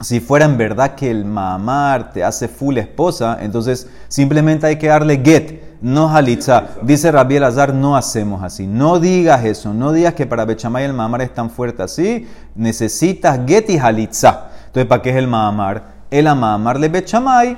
si 0.00 0.20
fuera 0.20 0.44
en 0.44 0.56
verdad 0.56 0.94
que 0.94 1.10
el 1.10 1.24
mamar 1.24 2.12
te 2.12 2.22
hace 2.22 2.46
full 2.46 2.78
esposa, 2.78 3.38
entonces 3.40 3.88
simplemente 4.06 4.66
hay 4.66 4.76
que 4.76 4.86
darle 4.86 5.20
get, 5.24 5.60
no 5.80 6.08
halitza. 6.08 6.68
Dice 6.82 7.10
Rabbi 7.10 7.36
Elazar, 7.36 7.74
no 7.74 7.96
hacemos 7.96 8.42
así. 8.42 8.66
No 8.66 9.00
digas 9.00 9.44
eso, 9.44 9.74
no 9.74 9.92
digas 9.92 10.14
que 10.14 10.26
para 10.26 10.44
Bechamay 10.44 10.84
el 10.84 10.92
mamar 10.92 11.22
es 11.22 11.34
tan 11.34 11.50
fuerte 11.50 11.82
así. 11.82 12.28
Necesitas 12.54 13.40
get 13.46 13.70
y 13.70 13.78
halitza. 13.78 14.50
Entonces, 14.66 14.86
¿para 14.86 15.02
qué 15.02 15.10
es 15.10 15.16
el 15.16 15.26
mamar? 15.26 15.98
El 16.10 16.24
mamar 16.34 16.78
le 16.78 16.88
Bechamay, 16.88 17.56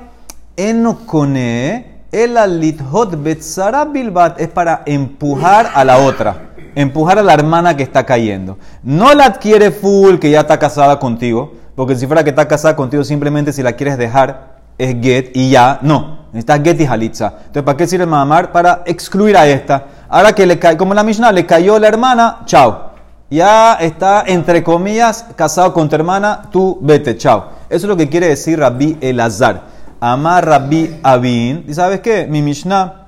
enokone, 0.55 2.01
el 2.11 2.37
alithot 2.37 3.21
betzara 3.21 3.85
bilbat, 3.85 4.41
es 4.41 4.49
para 4.49 4.81
empujar 4.85 5.69
a 5.73 5.85
la 5.85 5.97
otra. 5.97 6.49
Empujar 6.73 7.19
a 7.19 7.23
la 7.23 7.33
hermana 7.33 7.75
que 7.75 7.83
está 7.83 8.05
cayendo. 8.05 8.57
No 8.81 9.13
la 9.13 9.25
adquiere 9.25 9.71
full, 9.71 10.17
que 10.17 10.31
ya 10.31 10.41
está 10.41 10.57
casada 10.57 10.97
contigo 10.99 11.60
porque 11.75 11.95
si 11.95 12.07
fuera 12.07 12.23
que 12.23 12.31
está 12.31 12.47
casada 12.47 12.75
contigo, 12.75 13.03
simplemente 13.03 13.53
si 13.53 13.63
la 13.63 13.73
quieres 13.73 13.97
dejar, 13.97 14.51
es 14.77 14.95
get 15.01 15.31
y 15.35 15.51
ya. 15.51 15.79
No. 15.81 16.21
Necesitas 16.33 16.61
get 16.63 16.79
y 16.81 16.85
halitza. 16.85 17.33
Entonces, 17.37 17.63
¿para 17.63 17.77
qué 17.77 17.87
sirve 17.87 18.05
el 18.05 18.09
mamar? 18.09 18.51
Para 18.51 18.83
excluir 18.85 19.35
a 19.37 19.47
esta. 19.47 19.85
Ahora 20.09 20.33
que 20.33 20.45
le 20.45 20.59
cae, 20.59 20.77
como 20.77 20.93
la 20.93 21.03
Mishnah, 21.03 21.31
le 21.31 21.45
cayó 21.45 21.77
la 21.79 21.87
hermana, 21.87 22.39
chao. 22.45 22.91
Ya 23.29 23.75
está, 23.75 24.23
entre 24.27 24.63
comillas, 24.63 25.25
casado 25.35 25.73
con 25.73 25.87
tu 25.87 25.95
hermana, 25.95 26.49
tú 26.51 26.79
vete, 26.81 27.17
chao. 27.17 27.49
Eso 27.69 27.85
es 27.85 27.89
lo 27.89 27.95
que 27.95 28.09
quiere 28.09 28.27
decir 28.27 28.59
Rabbi 28.59 28.97
Elazar. 28.99 29.61
Amar 30.01 30.45
Rabbi 30.45 30.99
Abin. 31.03 31.65
¿Y 31.67 31.73
sabes 31.73 32.01
qué? 32.01 32.27
Mi 32.27 32.41
Mishnah, 32.41 33.07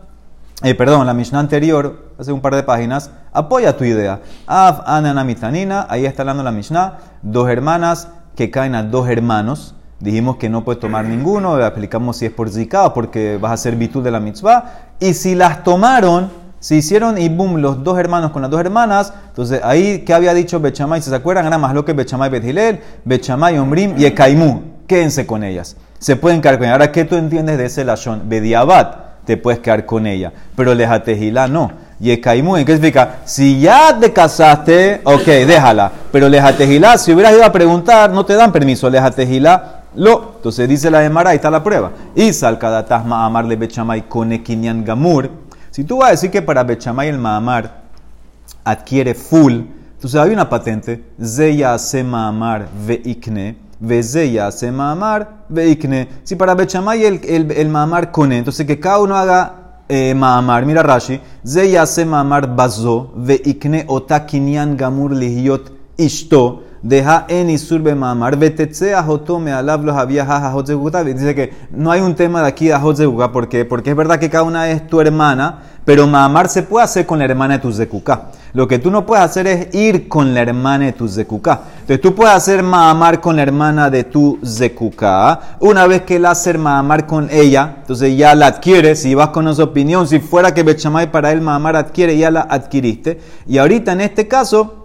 eh, 0.62 0.75
perdón, 0.75 1.05
la 1.05 1.13
Mishnah 1.13 1.39
anterior, 1.39 2.12
hace 2.17 2.32
un 2.32 2.39
par 2.39 2.55
de 2.55 2.63
páginas, 2.63 3.10
apoya 3.34 3.75
tu 3.75 3.84
idea. 3.84 4.22
Av 4.48 4.84
Ananamitanina, 4.86 5.88
ahí 5.89 6.05
está 6.05 6.22
hablando 6.22 6.43
la 6.43 6.51
Mishnah, 6.51 7.00
dos 7.22 7.50
hermanas 7.50 8.08
que 8.35 8.51
caen 8.51 8.75
a 8.75 8.83
dos 8.83 9.09
hermanos. 9.09 9.75
Dijimos 9.99 10.35
que 10.35 10.49
no 10.49 10.65
puedes 10.65 10.81
tomar 10.81 11.05
ninguno, 11.05 11.59
explicamos 11.59 12.17
si 12.17 12.25
es 12.25 12.31
por 12.31 12.49
zika 12.49 12.93
porque 12.93 13.37
vas 13.37 13.51
a 13.51 13.53
hacer 13.53 13.75
virtud 13.75 14.03
de 14.03 14.11
la 14.11 14.19
mitzvah. 14.19 14.89
Y 14.99 15.13
si 15.13 15.33
las 15.33 15.63
tomaron, 15.63 16.29
si 16.59 16.75
hicieron 16.75 17.17
y 17.17 17.29
boom, 17.29 17.57
los 17.57 17.83
dos 17.83 17.97
hermanos 17.97 18.31
con 18.31 18.41
las 18.41 18.51
dos 18.51 18.59
hermanas, 18.59 19.13
entonces 19.27 19.61
ahí, 19.63 20.03
¿qué 20.05 20.13
había 20.13 20.33
dicho 20.33 20.59
Bechamay? 20.59 21.01
Se 21.01 21.15
acuerdan, 21.15 21.45
era 21.45 21.57
más 21.57 21.73
lo 21.73 21.85
que 21.85 21.93
Bechamay 21.93 22.29
Bethilel, 22.29 22.81
Bechamay 23.05 23.57
Ombrim 23.57 23.95
y 23.97 24.05
Ekaimú. 24.05 24.61
Quédense 24.87 25.25
con 25.25 25.43
ellas. 25.43 25.77
Se 25.99 26.15
pueden 26.17 26.41
quedar 26.41 26.55
con 26.55 26.65
ellas. 26.65 26.73
Ahora, 26.73 26.91
¿qué 26.91 27.05
tú 27.05 27.15
entiendes 27.15 27.57
de 27.57 27.65
ese 27.65 27.85
lashon? 27.85 28.27
Bediabat, 28.27 29.25
te 29.25 29.37
puedes 29.37 29.61
quedar 29.61 29.85
con 29.85 30.05
ella. 30.05 30.33
Pero 30.55 30.73
lejatejilá 30.73 31.47
no. 31.47 31.71
Y 32.00 32.12
Ekaimú, 32.12 32.57
¿en 32.57 32.65
qué 32.65 32.73
significa? 32.73 33.21
Si 33.25 33.59
ya 33.59 33.97
te 33.97 34.12
casaste, 34.12 35.01
ok, 35.03 35.25
déjala. 35.25 35.91
Pero 36.12 36.27
lejatejilá, 36.27 36.97
si 36.97 37.13
hubieras 37.13 37.33
ido 37.33 37.45
a 37.45 37.51
preguntar, 37.51 38.09
no 38.12 38.25
te 38.25 38.33
dan 38.33 38.51
permiso. 38.51 38.89
Lejatejilá 38.89 39.83
lo. 39.95 40.33
Entonces 40.38 40.67
dice 40.67 40.91
la 40.91 41.03
Emara, 41.03 41.31
ahí 41.31 41.38
está 41.38 41.50
la 41.50 41.63
prueba. 41.63 41.91
Y 42.15 42.33
salcadatas 42.33 43.03
amarle 43.05 43.55
bechamay 43.55 44.03
konekinian 44.03 44.83
gamur. 44.83 45.29
Si 45.71 45.83
tú 45.83 45.97
vas 45.97 46.09
a 46.09 46.12
decir 46.12 46.31
que 46.31 46.41
para 46.41 46.63
bechamay 46.63 47.09
el 47.09 47.17
maamar 47.17 47.83
adquiere 48.63 49.13
full, 49.13 49.62
entonces 49.93 50.19
hay 50.19 50.31
una 50.31 50.50
patente. 50.50 51.03
Zeya 51.23 51.77
se 51.77 52.03
maamar 52.03 52.67
veikne. 52.85 53.55
Vezeya 53.79 54.51
se 54.51 54.71
maamar 54.71 55.45
veikne. 55.50 56.07
Si 56.23 56.35
para 56.35 56.53
bechamay 56.55 57.05
el, 57.05 57.21
el, 57.23 57.51
el 57.51 57.69
maamar 57.69 58.12
kone, 58.12 58.38
entonces 58.38 58.67
que 58.67 58.79
cada 58.79 59.00
uno 59.00 59.15
haga 59.15 59.62
eh, 59.93 60.13
maamar. 60.15 60.62
Mira 60.65 60.83
Rashi. 60.91 61.19
Zeya 61.53 61.85
se 61.85 62.03
maamar 62.05 62.43
bazo 62.59 62.95
veikne 63.27 63.79
otakinian 63.88 64.75
gamur 64.81 65.12
lihiot 65.21 65.65
ishto 65.97 66.43
deja 66.83 67.25
en 67.29 67.49
isurbe 67.49 67.95
mamar, 67.95 68.37
vetetzea 68.37 69.01
jotome 69.01 69.53
alablos 69.53 69.95
había 69.95 70.25
Dice 71.05 71.33
que 71.33 71.53
no 71.71 71.91
hay 71.91 72.01
un 72.01 72.13
tema 72.13 72.41
de 72.41 72.47
aquí 72.49 72.69
a 72.71 72.79
¿por 72.79 73.47
qué? 73.47 73.65
Porque 73.65 73.91
es 73.91 73.95
verdad 73.95 74.19
que 74.19 74.29
cada 74.29 74.43
una 74.43 74.69
es 74.69 74.85
tu 74.87 74.99
hermana, 74.99 75.59
pero 75.85 76.05
mamar 76.07 76.49
se 76.49 76.63
puede 76.63 76.83
hacer 76.83 77.05
con 77.05 77.19
la 77.19 77.25
hermana 77.25 77.55
de 77.55 77.61
tu 77.61 77.71
zekuká. 77.71 78.29
Lo 78.53 78.67
que 78.67 78.79
tú 78.79 78.91
no 78.91 79.05
puedes 79.05 79.25
hacer 79.25 79.47
es 79.47 79.73
ir 79.73 80.07
con 80.07 80.33
la 80.33 80.41
hermana 80.41 80.85
de 80.85 80.93
tu 80.93 81.07
zekuká. 81.07 81.61
Entonces 81.81 82.01
tú 82.01 82.13
puedes 82.13 82.35
hacer 82.35 82.61
mamar 82.61 83.19
con 83.19 83.37
la 83.37 83.41
hermana 83.41 83.89
de 83.89 84.03
tu 84.03 84.37
zekuká. 84.45 85.57
Una 85.59 85.87
vez 85.87 86.03
que 86.03 86.17
él 86.17 86.25
hace 86.25 86.55
mamar 86.57 87.07
con 87.07 87.29
ella, 87.31 87.77
entonces 87.79 88.15
ya 88.15 88.35
la 88.35 88.47
adquieres. 88.47 89.01
Si 89.01 89.15
vas 89.15 89.29
con 89.29 89.47
esa 89.47 89.63
opinión, 89.63 90.07
si 90.07 90.19
fuera 90.19 90.53
que 90.53 90.63
Bechamay 90.63 91.11
para 91.11 91.31
él 91.31 91.41
mamar 91.41 91.75
adquiere, 91.75 92.17
ya 92.17 92.29
la 92.29 92.41
adquiriste. 92.41 93.19
Y 93.47 93.57
ahorita 93.57 93.93
en 93.93 94.01
este 94.01 94.27
caso 94.27 94.82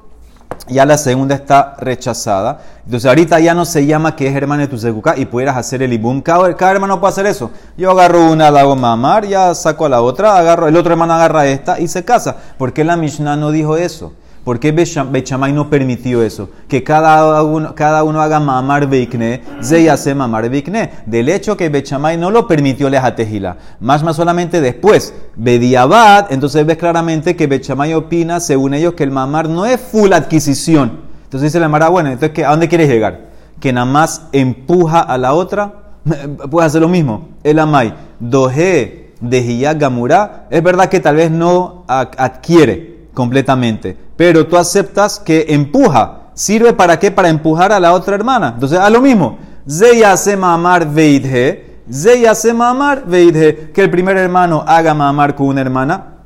ya 0.68 0.84
la 0.84 0.98
segunda 0.98 1.34
está 1.34 1.76
rechazada. 1.78 2.60
Entonces 2.84 3.08
ahorita 3.08 3.40
ya 3.40 3.54
no 3.54 3.64
se 3.64 3.86
llama 3.86 4.16
que 4.16 4.28
es 4.28 4.34
hermano 4.34 4.62
de 4.62 4.68
tu 4.68 4.78
seguka 4.78 5.16
y 5.16 5.26
pudieras 5.26 5.56
hacer 5.56 5.82
el 5.82 5.92
ibum. 5.92 6.22
Cada, 6.22 6.48
hermano 6.70 7.00
puede 7.00 7.12
hacer 7.12 7.26
eso. 7.26 7.50
Yo 7.76 7.90
agarro 7.90 8.30
una, 8.30 8.50
la 8.50 8.60
hago 8.60 8.76
mamar, 8.76 9.26
ya 9.26 9.54
saco 9.54 9.86
a 9.86 9.88
la 9.88 10.02
otra, 10.02 10.36
agarro, 10.36 10.68
el 10.68 10.76
otro 10.76 10.92
hermano 10.92 11.14
agarra 11.14 11.46
esta 11.46 11.80
y 11.80 11.88
se 11.88 12.04
casa. 12.04 12.36
¿Por 12.56 12.72
qué 12.72 12.84
la 12.84 12.96
Mishnah 12.96 13.36
no 13.36 13.50
dijo 13.50 13.76
eso? 13.76 14.12
¿Por 14.48 14.58
qué 14.58 14.72
Bechamay 14.72 15.52
no 15.52 15.68
permitió 15.68 16.22
eso? 16.22 16.48
Que 16.68 16.82
cada 16.82 17.42
uno, 17.42 17.74
haga 18.22 18.40
mamar 18.40 18.88
beikne, 18.88 19.42
hace 19.90 20.14
mamar 20.14 20.48
beikne. 20.48 20.90
Del 21.04 21.28
hecho 21.28 21.54
que 21.54 21.68
Bechamay 21.68 22.16
no 22.16 22.30
lo 22.30 22.46
permitió 22.46 22.88
lejatejila. 22.88 23.58
Más 23.80 24.02
más 24.02 24.16
solamente 24.16 24.62
después, 24.62 25.12
Bediabad, 25.36 26.32
entonces 26.32 26.64
ves 26.64 26.78
claramente 26.78 27.36
que 27.36 27.46
Bechamay 27.46 27.92
opina, 27.92 28.40
según 28.40 28.72
ellos, 28.72 28.94
que 28.94 29.04
el 29.04 29.10
mamar 29.10 29.50
no 29.50 29.66
es 29.66 29.78
full 29.78 30.14
adquisición. 30.14 31.00
Entonces 31.24 31.52
dice 31.52 31.60
la 31.60 31.68
Mara, 31.68 31.90
bueno, 31.90 32.08
entonces 32.08 32.42
¿a 32.42 32.48
dónde 32.48 32.68
quieres 32.68 32.88
llegar? 32.88 33.26
Que 33.60 33.70
nada 33.74 33.84
más 33.84 34.28
empuja 34.32 35.00
a 35.00 35.18
la 35.18 35.34
otra, 35.34 35.74
puede 36.50 36.66
hacer 36.66 36.80
lo 36.80 36.88
mismo. 36.88 37.28
El 37.44 37.58
amay, 37.58 37.92
doje 38.18 39.12
de 39.20 39.76
gamura, 39.78 40.46
es 40.48 40.62
verdad 40.62 40.88
que 40.88 41.00
tal 41.00 41.16
vez 41.16 41.30
no 41.30 41.84
adquiere 41.86 42.97
completamente. 43.18 43.96
Pero 44.16 44.46
tú 44.46 44.56
aceptas 44.56 45.18
que 45.18 45.46
empuja. 45.48 46.30
¿Sirve 46.34 46.72
para 46.72 47.00
qué? 47.00 47.10
Para 47.10 47.28
empujar 47.28 47.72
a 47.72 47.80
la 47.80 47.92
otra 47.92 48.14
hermana. 48.14 48.52
Entonces, 48.54 48.78
a 48.78 48.88
lo 48.90 49.00
mismo. 49.00 49.38
Zeya 49.68 50.16
se 50.16 50.36
mamar 50.36 50.88
veidhe. 50.88 51.80
Zeya 51.92 52.36
se 52.36 52.54
mamar 52.54 53.06
veidhe. 53.06 53.72
Que 53.72 53.82
el 53.82 53.90
primer 53.90 54.16
hermano 54.16 54.64
haga 54.64 54.94
mamar 54.94 55.34
con 55.34 55.48
una 55.48 55.60
hermana. 55.60 56.18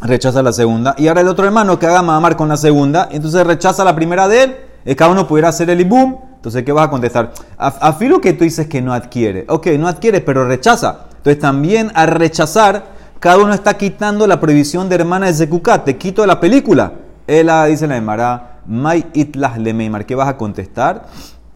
Rechaza 0.00 0.42
la 0.42 0.54
segunda. 0.54 0.94
Y 0.96 1.08
ahora 1.08 1.20
el 1.20 1.28
otro 1.28 1.44
hermano 1.44 1.78
que 1.78 1.86
haga 1.86 2.00
mamar 2.00 2.36
con 2.36 2.48
la 2.48 2.56
segunda. 2.56 3.10
Entonces 3.12 3.46
rechaza 3.46 3.84
la 3.84 3.94
primera 3.94 4.26
de 4.26 4.44
él. 4.44 4.56
Y 4.86 4.94
cada 4.94 5.10
uno 5.10 5.28
pudiera 5.28 5.50
hacer 5.50 5.68
el 5.68 5.82
ibum. 5.82 6.16
Entonces, 6.36 6.62
¿qué 6.64 6.72
vas 6.72 6.86
a 6.86 6.90
contestar? 6.90 7.32
Afilo 7.58 8.18
que 8.18 8.32
tú 8.32 8.44
dices 8.44 8.66
que 8.66 8.80
no 8.80 8.94
adquiere. 8.94 9.44
Ok, 9.46 9.66
no 9.78 9.88
adquiere, 9.88 10.22
pero 10.22 10.48
rechaza. 10.48 11.00
Entonces, 11.18 11.38
también 11.38 11.92
al 11.94 12.08
rechazar 12.08 12.98
cada 13.20 13.36
uno 13.36 13.52
está 13.52 13.74
quitando 13.74 14.26
la 14.26 14.40
prohibición 14.40 14.88
de 14.88 14.94
hermana 14.94 15.26
de 15.26 15.34
Zekukat. 15.34 15.84
Te 15.84 15.98
quito 15.98 16.22
de 16.22 16.28
la 16.28 16.40
película. 16.40 16.94
Ella 17.26 17.66
dice 17.66 17.86
la 17.86 17.98
Emara, 17.98 18.60
May 18.66 19.04
itlah 19.12 19.58
lemeimar. 19.58 20.06
¿Qué 20.06 20.14
vas 20.14 20.28
a 20.28 20.38
contestar? 20.38 21.04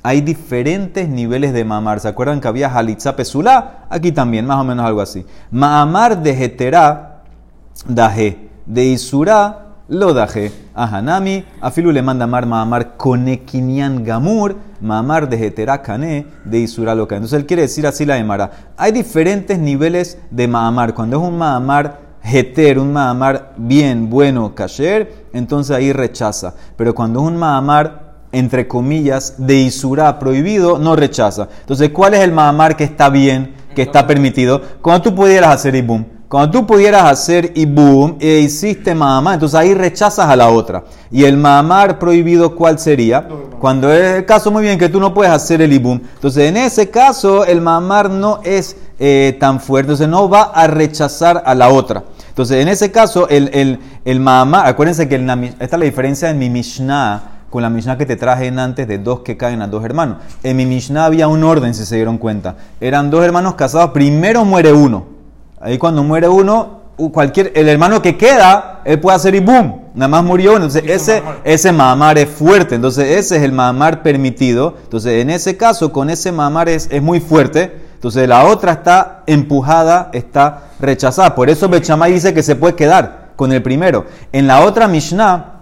Hay 0.02 0.20
diferentes 0.20 1.08
niveles 1.08 1.54
de 1.54 1.64
mamar. 1.64 2.00
¿Se 2.00 2.08
acuerdan 2.08 2.38
que 2.42 2.48
había 2.48 2.68
Halitza 2.68 3.16
Pesula? 3.16 3.86
Aquí 3.88 4.12
también, 4.12 4.46
más 4.46 4.58
o 4.58 4.64
menos 4.64 4.84
algo 4.84 5.00
así. 5.00 5.24
Maamar 5.50 6.22
de 6.22 6.44
Heterá, 6.44 7.22
Daje. 7.88 8.50
De 8.66 8.84
Isura, 8.84 9.68
lo 9.88 10.12
daje. 10.12 10.52
A 10.74 10.86
Hanami, 10.86 11.44
Afilu 11.60 11.92
le 11.92 12.02
manda 12.02 12.26
mar 12.26 12.46
Maamar 12.46 12.96
Konekinian 12.96 14.02
Gamur, 14.04 14.56
Maamar 14.80 15.28
de 15.28 15.46
Heterakane, 15.46 16.26
de 16.44 16.58
Isura 16.58 16.94
loca. 16.94 17.14
Entonces 17.14 17.38
él 17.38 17.46
quiere 17.46 17.62
decir 17.62 17.86
así 17.86 18.04
la 18.04 18.18
Emara. 18.18 18.50
Hay 18.76 18.90
diferentes 18.90 19.58
niveles 19.58 20.18
de 20.30 20.48
Maamar. 20.48 20.94
Cuando 20.94 21.18
es 21.18 21.22
un 21.22 21.38
Maamar 21.38 22.00
Heter, 22.22 22.78
un 22.78 22.92
Maamar 22.92 23.52
bien, 23.56 24.10
bueno, 24.10 24.54
kasher, 24.54 25.26
entonces 25.32 25.76
ahí 25.76 25.92
rechaza. 25.92 26.54
Pero 26.76 26.94
cuando 26.94 27.20
es 27.20 27.26
un 27.28 27.36
Maamar 27.36 28.04
entre 28.34 28.66
comillas, 28.66 29.34
de 29.38 29.54
Isura 29.60 30.18
prohibido, 30.18 30.78
no 30.78 30.96
rechaza. 30.96 31.48
Entonces, 31.60 31.90
¿cuál 31.90 32.14
es 32.14 32.20
el 32.20 32.32
Maamar 32.32 32.76
que 32.76 32.82
está 32.82 33.08
bien, 33.08 33.54
que 33.76 33.82
está 33.82 34.06
permitido? 34.06 34.60
Cuando 34.82 35.02
tú 35.02 35.14
pudieras 35.14 35.54
hacer 35.54 35.76
Ibum. 35.76 36.04
Cuando 36.34 36.50
tú 36.50 36.66
pudieras 36.66 37.04
hacer 37.04 37.52
ibum 37.54 38.16
e 38.18 38.40
hiciste 38.40 38.92
mamá, 38.92 39.34
entonces 39.34 39.56
ahí 39.56 39.72
rechazas 39.72 40.28
a 40.28 40.34
la 40.34 40.48
otra. 40.48 40.82
Y 41.12 41.22
el 41.22 41.36
mamar 41.36 42.00
prohibido, 42.00 42.56
¿cuál 42.56 42.80
sería? 42.80 43.28
Cuando 43.60 43.92
es 43.92 44.16
el 44.16 44.24
caso 44.24 44.50
muy 44.50 44.64
bien 44.64 44.76
que 44.76 44.88
tú 44.88 44.98
no 44.98 45.14
puedes 45.14 45.32
hacer 45.32 45.62
el 45.62 45.72
ibum. 45.72 46.00
Entonces 46.16 46.48
en 46.48 46.56
ese 46.56 46.90
caso 46.90 47.44
el 47.44 47.60
mamar 47.60 48.10
no 48.10 48.40
es 48.42 48.76
eh, 48.98 49.36
tan 49.38 49.60
fuerte, 49.60 49.92
entonces 49.92 50.08
no 50.08 50.28
va 50.28 50.42
a 50.42 50.66
rechazar 50.66 51.40
a 51.46 51.54
la 51.54 51.68
otra. 51.68 52.02
Entonces 52.30 52.60
en 52.60 52.66
ese 52.66 52.90
caso 52.90 53.28
el, 53.28 53.50
el, 53.52 53.78
el 54.04 54.18
mamar, 54.18 54.66
acuérdense 54.66 55.08
que 55.08 55.14
esta 55.14 55.64
es 55.64 55.70
la 55.70 55.84
diferencia 55.84 56.30
en 56.30 56.40
mi 56.40 56.50
Mishnah 56.50 57.44
con 57.48 57.62
la 57.62 57.70
Mishnah 57.70 57.96
que 57.96 58.06
te 58.06 58.16
traje 58.16 58.48
antes 58.48 58.88
de 58.88 58.98
dos 58.98 59.20
que 59.20 59.36
caen 59.36 59.62
a 59.62 59.68
dos 59.68 59.84
hermanos. 59.84 60.16
En 60.42 60.56
mi 60.56 60.66
Mishnah 60.66 61.04
había 61.04 61.28
un 61.28 61.44
orden, 61.44 61.74
si 61.74 61.86
se 61.86 61.94
dieron 61.94 62.18
cuenta. 62.18 62.56
Eran 62.80 63.08
dos 63.08 63.24
hermanos 63.24 63.54
casados, 63.54 63.92
primero 63.92 64.44
muere 64.44 64.72
uno. 64.72 65.13
Ahí 65.64 65.78
cuando 65.78 66.04
muere 66.04 66.28
uno, 66.28 66.80
cualquier, 67.10 67.50
el 67.54 67.70
hermano 67.70 68.02
que 68.02 68.18
queda, 68.18 68.82
él 68.84 69.00
puede 69.00 69.16
hacer 69.16 69.34
y 69.34 69.40
boom, 69.40 69.80
nada 69.94 70.08
más 70.08 70.22
murió 70.22 70.56
Entonces 70.56 70.82
ese, 70.86 71.22
ese 71.42 71.72
mamar 71.72 72.18
es 72.18 72.28
fuerte. 72.28 72.74
Entonces 72.74 73.18
ese 73.18 73.38
es 73.38 73.42
el 73.42 73.52
mamar 73.52 74.02
permitido. 74.02 74.74
Entonces 74.84 75.22
en 75.22 75.30
ese 75.30 75.56
caso, 75.56 75.90
con 75.90 76.10
ese 76.10 76.32
mamar 76.32 76.68
es, 76.68 76.86
es 76.90 77.02
muy 77.02 77.18
fuerte. 77.18 77.80
Entonces 77.94 78.28
la 78.28 78.44
otra 78.44 78.72
está 78.72 79.22
empujada, 79.26 80.10
está 80.12 80.64
rechazada. 80.80 81.34
Por 81.34 81.48
eso 81.48 81.70
Bechamay 81.70 82.12
dice 82.12 82.34
que 82.34 82.42
se 82.42 82.56
puede 82.56 82.74
quedar 82.74 83.30
con 83.34 83.50
el 83.50 83.62
primero. 83.62 84.04
En 84.32 84.46
la 84.46 84.60
otra 84.60 84.86
Mishnah, 84.86 85.52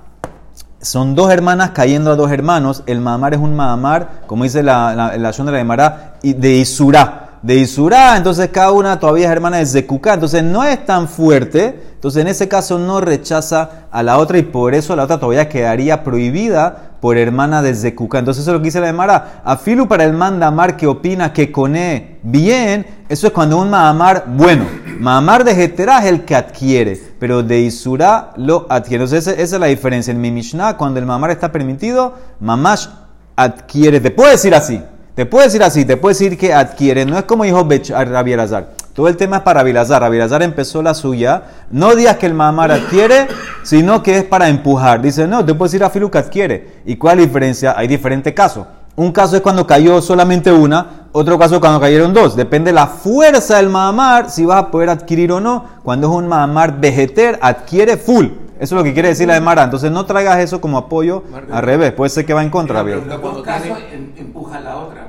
son 0.80 1.14
dos 1.14 1.30
hermanas 1.30 1.70
cayendo 1.70 2.10
a 2.10 2.16
dos 2.16 2.32
hermanos. 2.32 2.82
El 2.86 3.00
mamar 3.00 3.34
es 3.34 3.38
un 3.40 3.54
mamar, 3.54 4.22
como 4.26 4.42
dice 4.42 4.64
la, 4.64 4.96
la, 4.96 5.16
la 5.16 5.30
de 5.30 5.64
la 5.64 6.14
de 6.22 6.50
Isurá 6.54 7.22
de 7.42 7.56
Isurá, 7.56 8.16
entonces 8.16 8.50
cada 8.52 8.70
una 8.70 9.00
todavía 9.00 9.26
es 9.26 9.32
hermana 9.32 9.56
de 9.56 9.66
Zekuká, 9.66 10.14
entonces 10.14 10.44
no 10.44 10.62
es 10.62 10.86
tan 10.86 11.08
fuerte, 11.08 11.82
entonces 11.94 12.22
en 12.22 12.28
ese 12.28 12.48
caso 12.48 12.78
no 12.78 13.00
rechaza 13.00 13.86
a 13.90 14.02
la 14.04 14.18
otra 14.18 14.38
y 14.38 14.42
por 14.42 14.74
eso 14.74 14.94
la 14.94 15.04
otra 15.04 15.18
todavía 15.18 15.48
quedaría 15.48 16.04
prohibida 16.04 16.92
por 17.00 17.18
hermana 17.18 17.62
de 17.62 17.74
Zekuká. 17.74 18.20
Entonces 18.20 18.42
eso 18.42 18.52
es 18.52 18.54
lo 18.54 18.60
que 18.60 18.66
dice 18.66 18.80
la 18.80 18.88
Emara. 18.88 19.42
Afilu 19.44 19.88
para 19.88 20.04
el 20.04 20.12
mandamar 20.12 20.76
que 20.76 20.86
opina 20.86 21.32
que 21.32 21.50
coné 21.50 22.20
bien, 22.22 22.86
eso 23.08 23.26
es 23.26 23.32
cuando 23.32 23.58
un 23.58 23.70
mahamar 23.70 24.24
bueno. 24.28 24.64
Mahamar 25.00 25.42
de 25.42 25.56
Getera 25.56 25.98
es 25.98 26.04
el 26.04 26.24
que 26.24 26.36
adquiere, 26.36 27.00
pero 27.18 27.42
de 27.42 27.58
Isurá 27.58 28.30
lo 28.36 28.66
adquiere. 28.68 29.02
Entonces 29.02 29.26
esa, 29.26 29.42
es 29.56 29.60
la 29.60 29.66
diferencia. 29.66 30.12
En 30.12 30.20
mi 30.20 30.30
Mishnah, 30.30 30.76
cuando 30.76 31.00
el 31.00 31.06
mahamar 31.06 31.32
está 31.32 31.50
permitido, 31.50 32.14
mamash 32.38 32.86
adquiere. 33.34 33.98
Te 33.98 34.12
puede 34.12 34.32
decir 34.32 34.54
así. 34.54 34.80
Te 35.14 35.26
puede 35.26 35.44
decir 35.44 35.62
así, 35.62 35.84
te 35.84 35.98
puede 35.98 36.14
decir 36.14 36.38
que 36.38 36.54
adquiere. 36.54 37.04
No 37.04 37.18
es 37.18 37.24
como 37.24 37.44
dijo 37.44 37.68
Rabbi 37.68 38.32
Azar. 38.32 38.70
Todo 38.94 39.08
el 39.08 39.16
tema 39.16 39.38
es 39.38 39.42
para 39.42 39.62
Bilazar. 39.62 40.10
Bilazar 40.10 40.42
empezó 40.42 40.82
la 40.82 40.94
suya. 40.94 41.42
No 41.70 41.94
digas 41.94 42.16
que 42.16 42.26
el 42.26 42.34
mamar 42.34 42.72
adquiere, 42.72 43.28
sino 43.62 44.02
que 44.02 44.18
es 44.18 44.24
para 44.24 44.48
empujar. 44.48 45.02
Dice, 45.02 45.26
no, 45.26 45.44
te 45.44 45.54
puedes 45.54 45.74
ir 45.74 45.84
a 45.84 45.90
Filu 45.90 46.10
que 46.10 46.18
adquiere. 46.18 46.80
¿Y 46.86 46.96
cuál 46.96 47.18
es 47.18 47.24
la 47.24 47.26
diferencia? 47.26 47.74
Hay 47.76 47.88
diferentes 47.88 48.32
casos. 48.32 48.66
Un 48.94 49.12
caso 49.12 49.36
es 49.36 49.42
cuando 49.42 49.66
cayó 49.66 50.02
solamente 50.02 50.52
una, 50.52 51.08
otro 51.12 51.38
caso 51.38 51.54
es 51.54 51.60
cuando 51.60 51.80
cayeron 51.80 52.12
dos. 52.12 52.36
Depende 52.36 52.70
de 52.70 52.74
la 52.74 52.86
fuerza 52.86 53.56
del 53.56 53.70
mamar, 53.70 54.30
si 54.30 54.44
vas 54.44 54.58
a 54.58 54.70
poder 54.70 54.90
adquirir 54.90 55.32
o 55.32 55.40
no. 55.40 55.64
Cuando 55.82 56.08
es 56.08 56.14
un 56.14 56.28
mamar 56.28 56.78
vegeter, 56.78 57.38
adquiere 57.40 57.96
full. 57.96 58.28
Eso 58.62 58.76
es 58.76 58.78
lo 58.78 58.84
que 58.84 58.92
quiere 58.92 59.08
decir 59.08 59.26
la 59.26 59.34
de 59.34 59.40
Mara. 59.40 59.64
Entonces 59.64 59.90
no 59.90 60.06
traigas 60.06 60.38
eso 60.38 60.60
como 60.60 60.78
apoyo 60.78 61.24
al 61.50 61.64
revés. 61.64 61.90
Puede 61.90 62.10
ser 62.10 62.24
que 62.24 62.32
va 62.32 62.44
en 62.44 62.48
contra. 62.48 62.84
Cuando 62.84 63.42
caso 63.42 63.76
empuja 64.16 64.60
la 64.60 64.76
otra. 64.76 65.08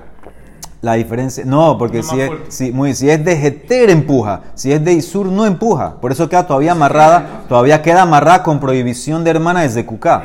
La 0.82 0.94
diferencia, 0.94 1.46
no, 1.46 1.78
porque 1.78 2.02
si 2.02 2.20
es, 2.20 2.32
si, 2.48 2.72
muy, 2.72 2.96
si 2.96 3.12
es 3.12 3.24
de 3.24 3.38
Jeter 3.38 3.92
empuja, 3.92 4.42
si 4.56 4.74
es 4.74 4.84
de 4.84 4.94
Isur 4.94 5.28
no 5.28 5.46
empuja. 5.46 6.02
Por 6.02 6.12
eso 6.12 6.28
queda 6.28 6.48
todavía 6.48 6.72
amarrada, 6.72 7.44
todavía 7.48 7.84
queda 7.84 8.02
amarrada 8.02 8.42
con 8.42 8.60
prohibición 8.60 9.24
de 9.24 9.30
hermana 9.30 9.62
desde 9.62 9.86
Cucá. 9.86 10.24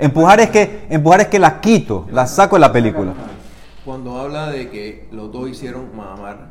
Empujar 0.00 0.40
es 0.40 0.50
que, 0.50 0.86
empujar 0.90 1.20
es 1.20 1.28
que 1.28 1.38
la 1.38 1.60
quito, 1.60 2.06
la 2.10 2.26
saco 2.26 2.56
de 2.56 2.60
la 2.60 2.72
película. 2.72 3.12
Cuando 3.84 4.18
habla 4.18 4.50
de 4.50 4.68
que 4.68 5.08
los 5.12 5.30
dos 5.30 5.48
hicieron 5.48 5.96
mamar, 5.96 6.50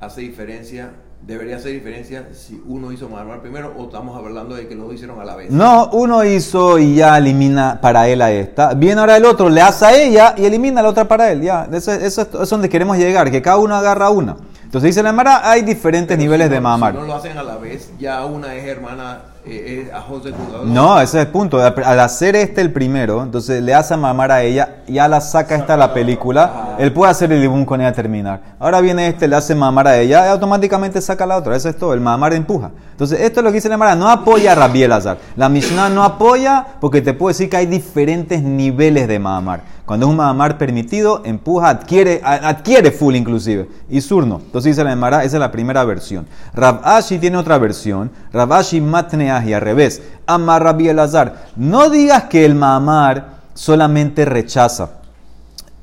hace 0.00 0.22
diferencia 0.22 0.92
debería 1.26 1.56
hacer 1.56 1.72
diferencia 1.72 2.28
si 2.32 2.60
uno 2.66 2.92
hizo 2.92 3.08
Marmar 3.08 3.40
primero 3.40 3.74
o 3.76 3.84
estamos 3.84 4.16
hablando 4.16 4.54
de 4.54 4.66
que 4.66 4.74
los 4.74 4.86
dos 4.86 4.94
hicieron 4.94 5.20
a 5.20 5.24
la 5.24 5.36
vez. 5.36 5.50
No, 5.50 5.90
uno 5.92 6.24
hizo 6.24 6.78
y 6.78 6.96
ya 6.96 7.18
elimina 7.18 7.78
para 7.80 8.08
él 8.08 8.22
a 8.22 8.32
esta. 8.32 8.74
Viene 8.74 9.00
ahora 9.00 9.16
el 9.16 9.24
otro, 9.24 9.48
le 9.48 9.60
hace 9.60 9.84
a 9.84 9.96
ella 9.96 10.34
y 10.36 10.44
elimina 10.44 10.82
la 10.82 10.88
otra 10.88 11.06
para 11.06 11.30
él. 11.30 11.42
Ya, 11.42 11.68
eso, 11.72 11.92
eso, 11.92 12.42
es 12.42 12.50
donde 12.50 12.68
queremos 12.68 12.96
llegar, 12.96 13.30
que 13.30 13.42
cada 13.42 13.58
uno 13.58 13.76
agarra 13.76 14.10
una. 14.10 14.36
Entonces 14.70 14.90
dice 14.90 15.02
la 15.02 15.12
Mara, 15.12 15.50
hay 15.50 15.62
diferentes 15.62 16.16
niveles 16.16 16.48
de 16.48 16.60
mamar. 16.60 16.92
Si 16.92 17.00
no 17.00 17.04
lo 17.04 17.14
hacen 17.16 17.36
a 17.36 17.42
la 17.42 17.56
vez, 17.56 17.90
ya 17.98 18.24
una 18.24 18.54
es 18.54 18.68
hermana 18.68 19.18
eh, 19.44 19.88
eh, 19.88 19.92
a 19.92 20.00
José 20.00 20.32
No, 20.64 21.00
ese 21.00 21.18
es 21.18 21.26
el 21.26 21.32
punto. 21.32 21.58
Al 21.60 21.98
hacer 21.98 22.36
este 22.36 22.60
el 22.60 22.72
primero, 22.72 23.20
entonces 23.20 23.60
le 23.64 23.74
hace 23.74 23.96
mamar 23.96 24.30
a 24.30 24.42
ella, 24.42 24.76
ya 24.86 25.08
la 25.08 25.20
saca 25.20 25.56
esta 25.56 25.76
la 25.76 25.92
película, 25.92 26.76
él 26.78 26.92
puede 26.92 27.10
hacer 27.10 27.32
el 27.32 27.40
dibujón 27.40 27.64
con 27.64 27.80
ella 27.80 27.92
terminar. 27.92 28.42
Ahora 28.60 28.80
viene 28.80 29.08
este, 29.08 29.26
le 29.26 29.34
hace 29.34 29.56
mamar 29.56 29.88
a 29.88 29.98
ella, 29.98 30.26
y 30.26 30.28
automáticamente 30.28 31.00
saca 31.00 31.26
la 31.26 31.38
otra. 31.38 31.56
Eso 31.56 31.68
es 31.68 31.76
todo, 31.76 31.92
el 31.92 32.00
mamar 32.00 32.32
empuja. 32.32 32.70
Entonces, 32.92 33.22
esto 33.22 33.40
es 33.40 33.44
lo 33.44 33.50
que 33.50 33.56
dice 33.56 33.68
la 33.68 33.76
Mara, 33.76 33.96
no 33.96 34.08
apoya 34.08 34.52
a 34.52 34.54
Rabbi 34.54 34.84
Azar. 34.84 35.18
La 35.34 35.48
Mishnah 35.48 35.88
no 35.88 36.04
apoya 36.04 36.64
porque 36.80 37.00
te 37.00 37.12
puedo 37.12 37.28
decir 37.28 37.50
que 37.50 37.56
hay 37.56 37.66
diferentes 37.66 38.40
niveles 38.40 39.08
de 39.08 39.18
mamar. 39.18 39.62
Cuando 39.90 40.06
es 40.06 40.10
un 40.10 40.18
mamar 40.18 40.56
permitido, 40.56 41.22
empuja, 41.24 41.68
adquiere, 41.68 42.20
adquiere 42.22 42.92
full 42.92 43.16
inclusive. 43.16 43.68
Y 43.88 44.00
surno. 44.00 44.40
Entonces 44.40 44.76
dice 44.76 44.84
la 44.84 44.92
Emara, 44.92 45.24
esa 45.24 45.38
es 45.38 45.40
la 45.40 45.50
primera 45.50 45.82
versión. 45.82 46.28
Rav 46.54 46.80
Ashi 46.84 47.18
tiene 47.18 47.36
otra 47.36 47.58
versión. 47.58 48.08
Rav 48.32 48.52
Ashi 48.52 48.80
matneahi, 48.80 49.52
al 49.52 49.60
revés. 49.60 50.00
Amar 50.26 50.62
Rabbi 50.62 50.90
Elazar. 50.90 51.46
No 51.56 51.90
digas 51.90 52.26
que 52.30 52.44
el 52.44 52.54
mamar 52.54 53.30
solamente 53.52 54.24
rechaza 54.24 54.90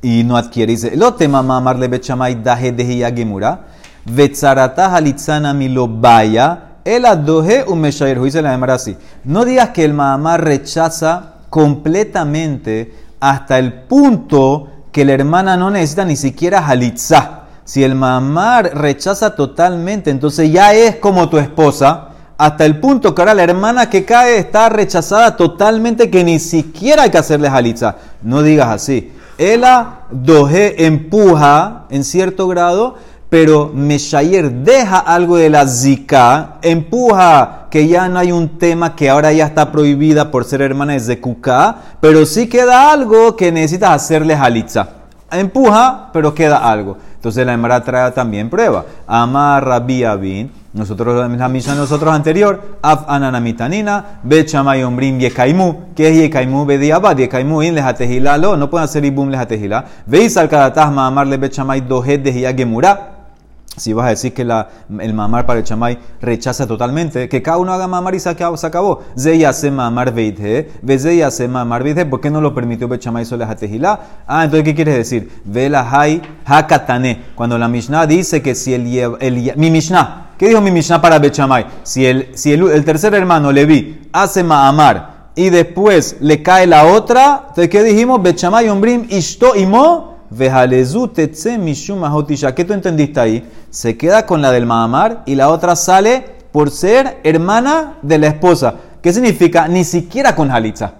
y 0.02 0.24
no 0.24 0.38
adquiere. 0.38 0.72
Dice, 0.72 0.96
lo 0.96 1.16
tema 1.16 1.44
mamar 1.44 1.78
le 1.78 1.90
bechamay 1.90 2.42
daje 2.42 2.72
de 2.72 3.14
gemura. 3.14 3.60
Vetzarata 4.06 4.96
halitzana 4.96 5.54
milobaya. 5.54 6.78
El 6.86 7.06
adoje 7.06 7.66
un 7.68 7.84
Dice 7.84 8.42
la 8.42 8.54
Emara 8.54 8.76
así. 8.76 8.96
No 9.26 9.44
digas 9.44 9.72
que 9.72 9.84
el 9.84 9.94
mamar 9.94 10.46
rechaza 10.46 11.34
completamente 11.50 13.07
hasta 13.19 13.60
el 13.60 13.73
punto 13.73 14.67
que 14.91 15.06
la 15.06 15.13
hermana 15.13 15.58
no 15.58 15.69
necesita 15.69 16.06
ni 16.06 16.15
siquiera 16.15 16.65
halitzá. 16.65 17.43
Si 17.63 17.84
el 17.84 17.95
mamar 17.95 18.71
rechaza 18.75 19.36
totalmente, 19.36 20.10
entonces 20.10 20.51
ya 20.51 20.73
es 20.73 20.95
como 20.95 21.27
tu 21.30 21.38
esposa, 21.38 22.10
hasta 22.38 22.65
el 22.65 22.80
punto 22.80 23.13
que 23.13 23.21
ahora 23.21 23.34
la 23.34 23.43
hermana 23.43 23.89
que 23.89 24.06
cae 24.06 24.38
está 24.38 24.69
rechazada 24.69 25.36
totalmente, 25.36 26.10
que 26.10 26.23
ni 26.23 26.39
siquiera 26.39 27.03
hay 27.03 27.10
que 27.10 27.17
hacerle 27.17 27.47
halitzá. 27.47 27.97
No 28.21 28.43
digas 28.43 28.69
así. 28.69 29.12
Ella 29.38 30.01
doje 30.12 30.86
empuja 30.86 31.86
en 31.89 32.03
cierto 32.03 32.47
grado, 32.47 32.95
pero 33.30 33.72
Meshayer 33.74 34.52
deja 34.52 35.00
algo 35.00 35.38
de 35.38 35.50
la 35.50 35.68
zika, 35.68 36.58
empuja 36.62 37.68
que 37.70 37.88
ya 37.88 38.08
no 38.08 38.20
hay 38.20 38.32
un 38.32 38.58
tema 38.58 38.96
que 38.96 39.10
ahora 39.10 39.34
ya 39.34 39.46
está 39.46 39.72
prohibida 39.72 40.32
por 40.32 40.46
ser 40.46 40.62
hermana 40.62 40.94
de 40.94 41.02
Zekuká, 41.02 41.76
pero 42.00 42.26
sí 42.26 42.48
queda 42.48 42.92
algo 42.92 43.36
que 43.36 43.52
necesitas 43.52 43.92
hacerle 43.92 44.34
halitza. 44.34 44.90
Empuja, 45.30 46.10
pero 46.13 46.34
queda 46.34 46.58
algo. 46.58 46.98
Entonces 47.16 47.46
la 47.46 47.54
hembra 47.54 47.84
trae 47.84 48.12
también 48.12 48.50
prueba. 48.50 48.86
Amar 49.06 49.66
Rabbi 49.66 50.06
Abin, 50.06 50.50
nosotros, 50.74 51.30
la 51.30 51.50
misa 51.50 51.76
nosotros 51.76 52.13
anterior, 52.13 52.78
Af 52.82 53.10
ananamitanina, 53.10 54.20
Bechamay 54.24 54.84
Ombrim 54.84 55.20
Yekaimu, 55.20 55.94
que 55.94 56.08
es 56.08 56.16
Yekaimu 56.16 56.66
Bediabad, 56.66 57.18
Yekaimu 57.18 57.62
in 57.63 57.76
lejatejilalo, 57.76 58.56
no 58.56 58.70
pueden 58.70 58.86
hacer 58.86 59.04
ibum 59.04 59.30
lejatejila. 59.30 59.84
Veis 60.06 60.38
al 60.38 60.48
Kadatahma 60.48 61.08
amarle 61.08 61.38
Bechamay 61.38 61.82
Dohet 61.82 62.24
de 62.24 62.42
Yagemura. 62.42 63.16
Si 63.78 63.94
vas 63.94 64.08
a 64.08 64.10
decir 64.10 64.34
que 64.34 64.44
la, 64.44 64.70
el 65.00 65.13
mamar 65.13 65.46
para 65.46 65.60
el 65.60 65.66
chamay 65.66 66.00
rechaza 66.20 66.66
totalmente, 66.66 67.30
que 67.30 67.44
cada 67.44 67.60
uno 67.60 67.74
haga 67.74 67.88
mamar 67.88 68.16
y 68.16 68.20
se 68.20 68.30
acabó. 68.30 69.04
Zeya 69.16 69.54
se 69.54 69.70
mamar 69.70 70.12
veithe, 70.12 70.72
vezeya 70.82 71.30
se 71.30 71.48
mamar 71.48 71.84
veithe, 71.84 72.08
¿por 72.08 72.20
qué 72.20 72.32
no 72.32 72.42
lo 72.42 72.56
permitió 72.56 72.88
Bechamay 72.88 73.24
solo 73.24 73.46
a 73.46 73.56
Ah, 74.26 74.44
entonces, 74.44 74.63
¿qué 74.63 74.74
quieres 74.74 74.96
decir? 74.96 75.32
Vela 75.46 75.88
hay 75.92 76.24
hakatane. 76.44 77.22
Cuando 77.36 77.56
la 77.60 77.68
Mishnah 77.68 78.08
dice 78.08 78.42
que 78.42 78.56
si 78.56 78.74
el, 78.74 78.88
el, 79.20 79.54
mi 79.56 79.70
Mishnah, 79.70 80.32
¿qué 80.40 80.48
dijo 80.48 80.60
mi 80.60 80.72
Mishnah 80.72 81.00
para 81.00 81.20
Bechamay? 81.20 81.68
Si 81.84 82.04
el, 82.04 82.32
si 82.36 82.54
el, 82.54 82.68
el 82.72 82.84
tercer 82.84 83.13
hermano 83.13 83.52
Levi 83.52 84.10
hace 84.12 84.44
mamar 84.44 85.28
y 85.36 85.52
después 85.52 86.18
le 86.20 86.42
cae 86.42 86.66
la 86.66 86.86
otra, 86.86 87.44
entonces, 87.50 87.70
¿qué 87.70 87.84
dijimos? 87.84 88.24
Bechamay 88.24 88.70
umbrim 88.70 89.06
ishto 89.10 89.56
imo 89.56 90.16
¿Qué 92.56 92.66
tú 92.66 92.74
entendiste 92.74 93.20
ahí? 93.20 93.50
Se 93.70 93.98
queda 93.98 94.26
con 94.26 94.42
la 94.42 94.52
del 94.52 94.66
Mahamar 94.66 95.24
y 95.26 95.36
la 95.36 95.50
otra 95.50 95.76
sale 95.76 96.26
por 96.52 96.72
ser 96.72 97.20
hermana 97.24 97.98
de 98.02 98.18
la 98.18 98.28
esposa. 98.28 98.76
¿Qué 99.02 99.13
significa? 99.13 99.68
Ni 99.68 99.84
siquiera 99.84 100.36
con 100.36 100.52
Halitza. 100.52 100.94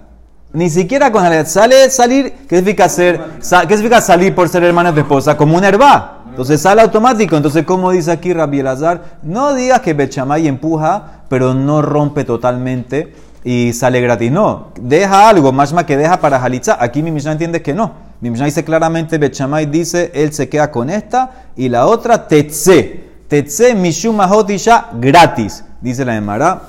Ni 0.52 0.70
siquiera 0.70 1.12
con 1.12 1.24
Halitza. 1.24 1.60
Sale 1.60 1.90
salir. 1.90 2.32
¿Qué 2.48 2.56
significa, 2.56 2.88
ser, 2.88 3.20
¿Qué 3.40 3.76
significa 3.76 4.00
salir 4.00 4.34
por 4.34 4.48
ser 4.48 4.64
hermana 4.64 4.92
de 4.92 5.00
esposa? 5.02 5.36
Como 5.36 5.56
un 5.56 5.64
herba. 5.64 6.22
Entonces 6.30 6.60
sale 6.60 6.80
automático. 6.82 7.36
Entonces, 7.36 7.64
como 7.64 7.90
dice 7.90 8.12
aquí 8.12 8.32
Rabbi 8.32 8.60
Elazar, 8.60 9.18
no 9.22 9.54
digas 9.54 9.80
que 9.80 9.92
Bechamay 9.92 10.46
empuja, 10.46 11.22
pero 11.28 11.52
no 11.52 11.82
rompe 11.82 12.24
totalmente 12.24 13.12
y 13.44 13.72
sale 13.72 14.00
gratis. 14.00 14.30
No, 14.30 14.68
deja 14.80 15.28
algo, 15.28 15.52
más 15.52 15.74
que 15.84 15.96
deja 15.96 16.20
para 16.20 16.42
Halitza. 16.42 16.76
Aquí 16.80 17.02
mi 17.02 17.10
Mishnah 17.10 17.32
entiende 17.32 17.60
que 17.60 17.74
no. 17.74 18.07
Mi 18.20 18.30
Mishnah 18.30 18.46
dice 18.46 18.64
claramente, 18.64 19.18
Bechamay 19.18 19.66
dice, 19.66 20.10
él 20.14 20.32
se 20.32 20.48
queda 20.48 20.70
con 20.70 20.90
esta 20.90 21.50
y 21.56 21.68
la 21.68 21.86
otra, 21.86 22.26
Tetse. 22.26 23.08
Tetse 23.28 23.74
Mishuma 23.74 24.26
Hotisha 24.26 24.88
gratis. 24.94 25.64
Dice 25.80 26.04
la 26.04 26.16
Emara. 26.16 26.62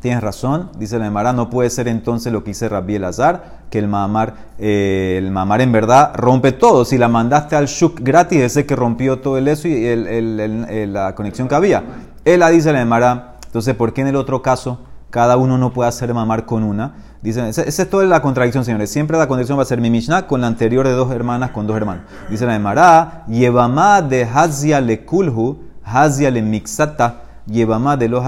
Tienes 0.00 0.22
razón, 0.22 0.70
dice 0.78 0.96
la 0.98 1.06
Emara, 1.06 1.32
no 1.32 1.50
puede 1.50 1.70
ser 1.70 1.88
entonces 1.88 2.32
lo 2.32 2.44
que 2.44 2.50
dice 2.50 2.68
Rabbi 2.68 2.94
Elazar, 2.94 3.62
que 3.68 3.80
el 3.80 3.88
mamar, 3.88 4.34
eh, 4.60 5.16
el 5.18 5.32
mamar 5.32 5.60
en 5.60 5.72
verdad 5.72 6.12
rompe 6.14 6.52
todo. 6.52 6.84
Si 6.84 6.98
la 6.98 7.08
mandaste 7.08 7.56
al 7.56 7.66
shuk 7.66 7.98
gratis, 8.00 8.40
ese 8.40 8.64
que 8.64 8.76
rompió 8.76 9.18
todo 9.18 9.38
el 9.38 9.48
eso 9.48 9.66
y 9.66 9.86
el, 9.86 10.92
la 10.92 11.16
conexión 11.16 11.48
que 11.48 11.56
había. 11.56 11.82
Él 12.24 12.40
la 12.40 12.50
dice 12.50 12.72
la 12.72 12.80
Emara, 12.80 13.38
entonces, 13.46 13.74
¿por 13.74 13.92
qué 13.92 14.02
en 14.02 14.08
el 14.08 14.16
otro 14.16 14.40
caso 14.40 14.78
cada 15.10 15.36
uno 15.36 15.58
no 15.58 15.72
puede 15.72 15.88
hacer 15.88 16.14
mamar 16.14 16.46
con 16.46 16.62
una? 16.62 16.94
Dicen, 17.22 17.46
esa, 17.46 17.62
es 17.62 17.90
toda 17.90 18.04
la 18.04 18.22
contradicción, 18.22 18.64
señores. 18.64 18.90
Siempre 18.90 19.18
la 19.18 19.26
contradicción 19.26 19.58
va 19.58 19.62
a 19.62 19.66
ser 19.66 19.80
mi 19.80 19.90
Mishnah 19.90 20.26
con 20.26 20.40
la 20.40 20.46
anterior 20.46 20.86
de 20.86 20.92
dos 20.92 21.10
hermanas 21.10 21.50
con 21.50 21.66
dos 21.66 21.76
hermanos. 21.76 22.04
Dice 22.30 22.46
la 22.46 22.52
de 22.52 22.58
Mará, 22.60 23.24
Yevamá 23.26 24.02
de 24.02 24.22
Hazia 24.22 24.80
le 24.80 25.04
Kulhu, 25.04 25.58
Hazia 25.82 26.30
le 26.30 26.42
Mixata, 26.42 27.22
Yevamá 27.50 27.96
de 27.96 28.08
los 28.08 28.22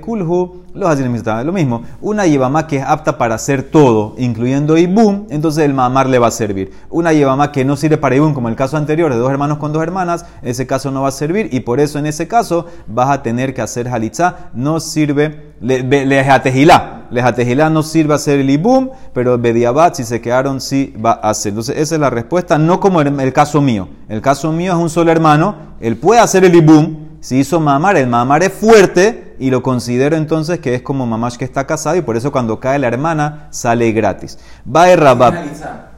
Kulhu, 0.00 0.64
los 0.74 1.00
lo 1.44 1.52
mismo. 1.52 1.82
Una 2.00 2.26
Yevamá 2.26 2.66
que 2.66 2.76
es 2.76 2.84
apta 2.84 3.16
para 3.16 3.34
hacer 3.34 3.62
todo, 3.62 4.14
incluyendo 4.18 4.76
Ibum, 4.76 5.26
entonces 5.30 5.64
el 5.64 5.72
Mamar 5.72 6.08
le 6.08 6.18
va 6.18 6.28
a 6.28 6.30
servir. 6.30 6.72
Una 6.90 7.12
Yevamá 7.12 7.52
que 7.52 7.64
no 7.64 7.76
sirve 7.76 7.96
para 7.96 8.16
Ibum, 8.16 8.34
como 8.34 8.48
el 8.48 8.56
caso 8.56 8.76
anterior 8.76 9.12
de 9.12 9.18
dos 9.18 9.30
hermanos 9.30 9.58
con 9.58 9.72
dos 9.72 9.82
hermanas, 9.82 10.26
ese 10.42 10.66
caso 10.66 10.90
no 10.90 11.02
va 11.02 11.08
a 11.08 11.12
servir 11.12 11.48
y 11.52 11.60
por 11.60 11.80
eso 11.80 11.98
en 11.98 12.06
ese 12.06 12.28
caso 12.28 12.66
vas 12.86 13.10
a 13.10 13.22
tener 13.22 13.54
que 13.54 13.62
hacer 13.62 13.88
Halitzá. 13.88 14.50
No 14.54 14.78
sirve, 14.78 15.54
Lejatejilá. 15.60 16.95
Lejatejilá 17.10 17.70
no 17.70 17.82
sirve 17.82 18.14
hacer 18.14 18.40
el 18.40 18.50
Ibum, 18.50 18.90
pero 19.12 19.38
Bediabat, 19.38 19.94
si 19.94 20.04
se 20.04 20.20
quedaron, 20.20 20.60
sí 20.60 20.94
va 21.04 21.12
a 21.22 21.30
hacer. 21.30 21.50
Entonces 21.50 21.76
esa 21.78 21.94
es 21.94 22.00
la 22.00 22.10
respuesta, 22.10 22.58
no 22.58 22.80
como 22.80 23.00
el, 23.00 23.18
el 23.20 23.32
caso 23.32 23.60
mío. 23.60 23.88
El 24.08 24.20
caso 24.20 24.52
mío 24.52 24.72
es 24.72 24.78
un 24.78 24.90
solo 24.90 25.10
hermano, 25.10 25.56
él 25.80 25.96
puede 25.96 26.20
hacer 26.20 26.44
el 26.44 26.54
Ibum 26.54 27.06
si 27.26 27.38
hizo 27.38 27.58
mamar, 27.58 27.96
el 27.96 28.06
mamar 28.06 28.44
es 28.44 28.52
fuerte 28.52 29.34
y 29.40 29.50
lo 29.50 29.60
considero 29.60 30.14
entonces 30.14 30.60
que 30.60 30.76
es 30.76 30.82
como 30.82 31.08
mamás 31.08 31.36
que 31.36 31.44
está 31.44 31.66
casado 31.66 31.96
y 31.96 32.02
por 32.02 32.16
eso 32.16 32.30
cuando 32.30 32.60
cae 32.60 32.78
la 32.78 32.86
hermana 32.86 33.48
sale 33.50 33.90
gratis. 33.90 34.38
Va 34.64 34.94
Rabab. 34.94 35.34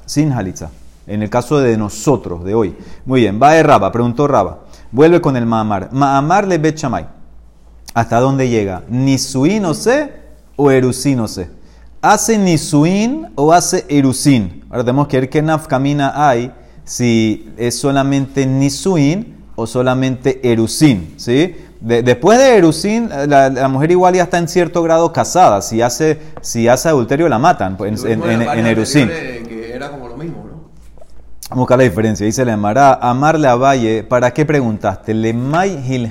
Sin 0.06 0.32
halitza. 0.32 0.70
En 1.06 1.22
el 1.22 1.28
caso 1.28 1.58
de 1.58 1.76
nosotros, 1.76 2.44
de 2.44 2.54
hoy. 2.54 2.74
Muy 3.04 3.20
bien, 3.20 3.38
va 3.38 3.50
a 3.50 3.62
Rabba, 3.62 3.92
preguntó 3.92 4.26
Rabba. 4.26 4.60
Vuelve 4.90 5.20
con 5.20 5.36
el 5.36 5.44
mamar. 5.44 5.90
Mamar 5.92 6.46
le 6.46 6.56
bet 6.56 6.82
¿Hasta 7.92 8.20
dónde 8.20 8.48
llega? 8.48 8.84
¿Nisuín 8.88 9.66
o 9.66 9.74
sé 9.74 10.27
o 10.58 11.28
sé? 11.28 11.48
¿Hace 12.02 12.38
nisuín 12.38 13.28
o 13.34 13.52
hace 13.52 13.86
erusín? 13.88 14.64
Ahora 14.68 14.84
tenemos 14.84 15.08
que 15.08 15.20
ver 15.20 15.30
qué 15.30 15.40
nafkamina 15.40 16.28
hay 16.28 16.52
si 16.84 17.52
es 17.56 17.78
solamente 17.78 18.46
nisuín 18.46 19.36
o 19.56 19.66
solamente 19.66 20.40
Erusín, 20.48 21.14
¿sí? 21.16 21.56
después 21.80 22.38
de 22.38 22.56
Erusín, 22.56 23.08
la, 23.26 23.68
mujer 23.68 23.90
igual 23.90 24.14
ya 24.14 24.22
está 24.22 24.38
en 24.38 24.46
cierto 24.46 24.82
grado 24.82 25.12
casada. 25.12 25.62
Si 25.62 25.82
hace, 25.82 26.18
si 26.40 26.68
hace 26.68 26.88
adulterio, 26.88 27.28
la 27.28 27.38
matan 27.38 27.76
pues, 27.76 28.04
en, 28.04 28.22
en, 28.22 28.42
en, 28.42 28.66
Erusín. 28.66 29.08
Que 29.08 29.72
era 29.74 29.90
como 29.90 30.08
lo 30.08 30.16
mismo, 30.16 30.44
¿no? 30.48 30.58
Vamos 31.50 31.50
a 31.50 31.54
buscar 31.56 31.78
la 31.78 31.84
diferencia. 31.84 32.24
Dice 32.24 32.44
la 32.44 32.52
Emara, 32.52 32.94
amarle 32.94 33.48
a 33.48 33.56
Valle, 33.56 34.04
¿para 34.04 34.32
qué 34.32 34.44
preguntaste? 34.44 35.12
Le 35.12 35.32
mai. 35.32 36.08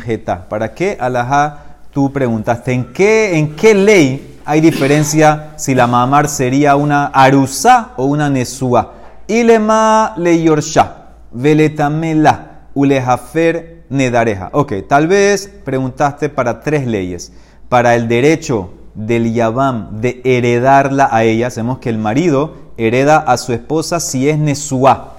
¿Para 0.49 0.73
qué 0.73 0.97
alajá 0.99 1.77
tú 1.91 2.11
preguntaste? 2.11 2.73
¿En 2.73 2.91
qué, 2.91 3.37
¿En 3.37 3.55
qué 3.55 3.73
ley 3.73 4.36
hay 4.47 4.61
diferencia 4.61 5.53
si 5.57 5.75
la 5.75 5.85
mamar 5.85 6.29
sería 6.29 6.75
una 6.75 7.07
arusá 7.07 7.91
o 7.97 8.05
una 8.05 8.29
nesúa? 8.29 8.93
Ilema 9.27 10.13
le 10.17 10.41
yorsha, 10.41 11.09
veletamela. 11.31 12.47
Ulejafer 12.77 13.85
Nedareja. 13.89 14.49
Ok, 14.53 14.73
tal 14.87 15.07
vez 15.07 15.51
preguntaste 15.65 16.29
para 16.29 16.61
tres 16.61 16.85
leyes. 16.85 17.33
Para 17.69 17.95
el 17.95 18.07
derecho 18.07 18.69
del 18.93 19.33
Yabam 19.33 19.99
de 19.99 20.21
heredarla 20.23 21.09
a 21.11 21.23
ella, 21.23 21.49
sabemos 21.49 21.79
que 21.79 21.89
el 21.89 21.97
marido 21.97 22.53
hereda 22.77 23.17
a 23.17 23.37
su 23.37 23.51
esposa 23.51 23.99
si 23.99 24.29
es 24.29 24.37
Nesuá. 24.37 25.13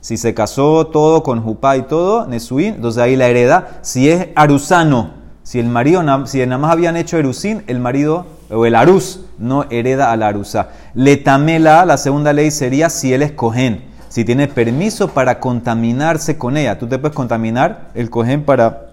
Si 0.00 0.16
se 0.16 0.34
casó 0.34 0.88
todo 0.88 1.22
con 1.22 1.40
Jupá 1.40 1.76
y 1.76 1.82
todo, 1.82 2.26
Nesuín, 2.26 2.74
entonces 2.74 3.00
ahí 3.00 3.14
la 3.14 3.28
hereda. 3.28 3.78
Si 3.82 4.10
es 4.10 4.28
Arusano, 4.34 5.12
si 5.44 5.60
el 5.60 5.66
marido, 5.66 6.02
si 6.26 6.44
nada 6.44 6.58
más 6.58 6.72
habían 6.72 6.96
hecho 6.96 7.16
Erusín, 7.16 7.62
el 7.68 7.78
marido 7.78 8.26
o 8.50 8.66
el 8.66 8.74
Arus 8.74 9.20
no 9.38 9.64
hereda 9.70 10.12
a 10.12 10.16
la 10.16 10.28
Arusa. 10.28 10.68
Letamela, 10.94 11.84
la 11.84 11.96
segunda 11.96 12.32
ley 12.32 12.50
sería 12.50 12.90
si 12.90 13.12
él 13.12 13.22
es 13.22 13.32
Cohen 13.32 13.94
si 14.14 14.24
tiene 14.24 14.46
permiso 14.46 15.08
para 15.08 15.40
contaminarse 15.40 16.38
con 16.38 16.56
ella. 16.56 16.78
Tú 16.78 16.86
te 16.86 17.00
puedes 17.00 17.16
contaminar 17.16 17.88
el 17.94 18.10
cohen 18.10 18.44
para 18.44 18.90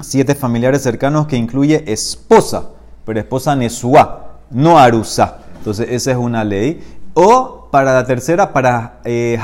siete 0.00 0.36
familiares 0.36 0.82
cercanos 0.82 1.26
que 1.26 1.36
incluye 1.36 1.82
esposa, 1.92 2.66
pero 3.04 3.18
esposa 3.18 3.56
Nesuá, 3.56 4.36
no 4.52 4.78
Arusa. 4.78 5.38
Entonces 5.58 5.88
esa 5.90 6.12
es 6.12 6.16
una 6.16 6.44
ley. 6.44 6.80
O 7.14 7.70
para 7.72 7.92
la 7.92 8.06
tercera, 8.06 8.52
para 8.52 9.00
eh, 9.04 9.36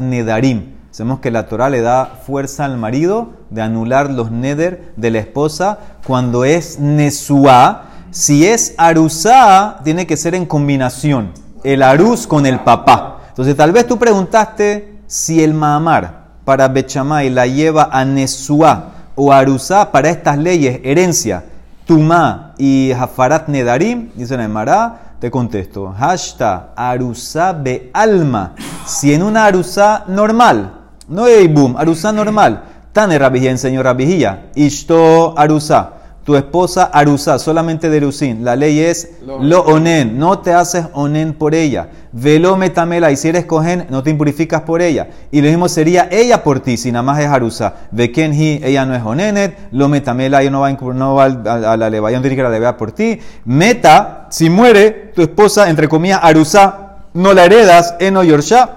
Nedarim. 0.00 0.72
Sabemos 0.90 1.20
que 1.20 1.30
la 1.30 1.46
Torah 1.46 1.70
le 1.70 1.80
da 1.80 2.06
fuerza 2.26 2.64
al 2.64 2.76
marido 2.76 3.28
de 3.50 3.62
anular 3.62 4.10
los 4.10 4.32
neder 4.32 4.92
de 4.96 5.12
la 5.12 5.20
esposa 5.20 5.78
cuando 6.04 6.44
es 6.44 6.80
Nesuá. 6.80 7.84
Si 8.12 8.44
es 8.44 8.74
Arusá, 8.76 9.78
tiene 9.84 10.04
que 10.04 10.16
ser 10.16 10.34
en 10.34 10.44
combinación. 10.44 11.32
El 11.62 11.82
Arus 11.82 12.26
con 12.26 12.44
el 12.44 12.58
papá. 12.60 13.20
Entonces, 13.28 13.56
tal 13.56 13.70
vez 13.70 13.86
tú 13.86 13.98
preguntaste 13.98 14.98
si 15.06 15.44
el 15.44 15.54
Mahamar 15.54 16.24
para 16.44 16.66
Bechamay 16.66 17.30
la 17.30 17.46
lleva 17.46 17.88
a 17.92 18.04
Nesuá 18.04 18.92
o 19.14 19.32
Arusá 19.32 19.92
para 19.92 20.10
estas 20.10 20.38
leyes, 20.38 20.80
herencia, 20.82 21.44
Tumá 21.86 22.54
y 22.58 22.90
Hafarat 22.90 23.48
Nedarim, 23.48 24.10
dice 24.14 24.34
Emara, 24.34 25.14
te 25.20 25.30
contesto, 25.30 25.94
Hashta 25.96 26.72
Arusá 26.74 27.52
be 27.52 27.90
alma. 27.92 28.54
Si 28.86 29.14
en 29.14 29.22
una 29.22 29.44
Arusá 29.44 30.04
normal, 30.08 30.72
no 31.06 31.24
hay 31.24 31.46
boom, 31.46 31.76
Arusá 31.76 32.10
normal, 32.10 32.64
Tane 32.92 33.18
Rabijía 33.18 33.52
enseñó 33.52 33.82
Rabijía, 33.82 34.50
Ishto 34.56 35.38
Arusá 35.38 35.99
tu 36.24 36.36
esposa 36.36 36.84
Arusa, 36.84 37.38
solamente 37.38 37.88
de 37.88 37.96
Erusín. 37.96 38.44
La 38.44 38.54
ley 38.54 38.80
es 38.80 39.10
lo 39.24 39.62
onen, 39.62 40.18
no 40.18 40.40
te 40.40 40.52
haces 40.52 40.86
onen 40.92 41.32
por 41.32 41.54
ella. 41.54 41.88
Velo 42.12 42.56
metamela, 42.56 43.10
y 43.10 43.16
si 43.16 43.28
eres 43.28 43.46
cogen, 43.46 43.86
no 43.88 44.02
te 44.02 44.10
impurificas 44.10 44.62
por 44.62 44.82
ella. 44.82 45.08
Y 45.30 45.40
lo 45.40 45.48
mismo 45.48 45.68
sería 45.68 46.08
ella 46.10 46.42
por 46.42 46.60
ti, 46.60 46.76
si 46.76 46.92
nada 46.92 47.02
más 47.02 47.20
es 47.20 47.26
Arusa. 47.26 47.74
Ve 47.90 48.12
hi, 48.14 48.60
ella 48.62 48.84
no 48.84 48.94
es 48.94 49.02
onenet, 49.02 49.56
lo 49.72 49.88
metamela, 49.88 50.42
ella 50.42 50.50
no 50.50 50.60
va, 50.60 50.72
no 50.72 51.14
va 51.14 51.24
a, 51.24 51.76
la 51.76 51.90
leva, 51.90 52.10
no 52.10 52.20
tiene 52.20 52.36
que 52.36 52.42
la 52.42 52.50
leva 52.50 52.76
por 52.76 52.92
ti. 52.92 53.18
Meta, 53.44 54.26
si 54.30 54.50
muere 54.50 55.12
tu 55.14 55.22
esposa, 55.22 55.70
entre 55.70 55.88
comillas, 55.88 56.20
Arusa, 56.22 56.96
no 57.14 57.32
la 57.32 57.46
heredas, 57.46 57.94
eno 57.98 58.22
yorsha. 58.22 58.76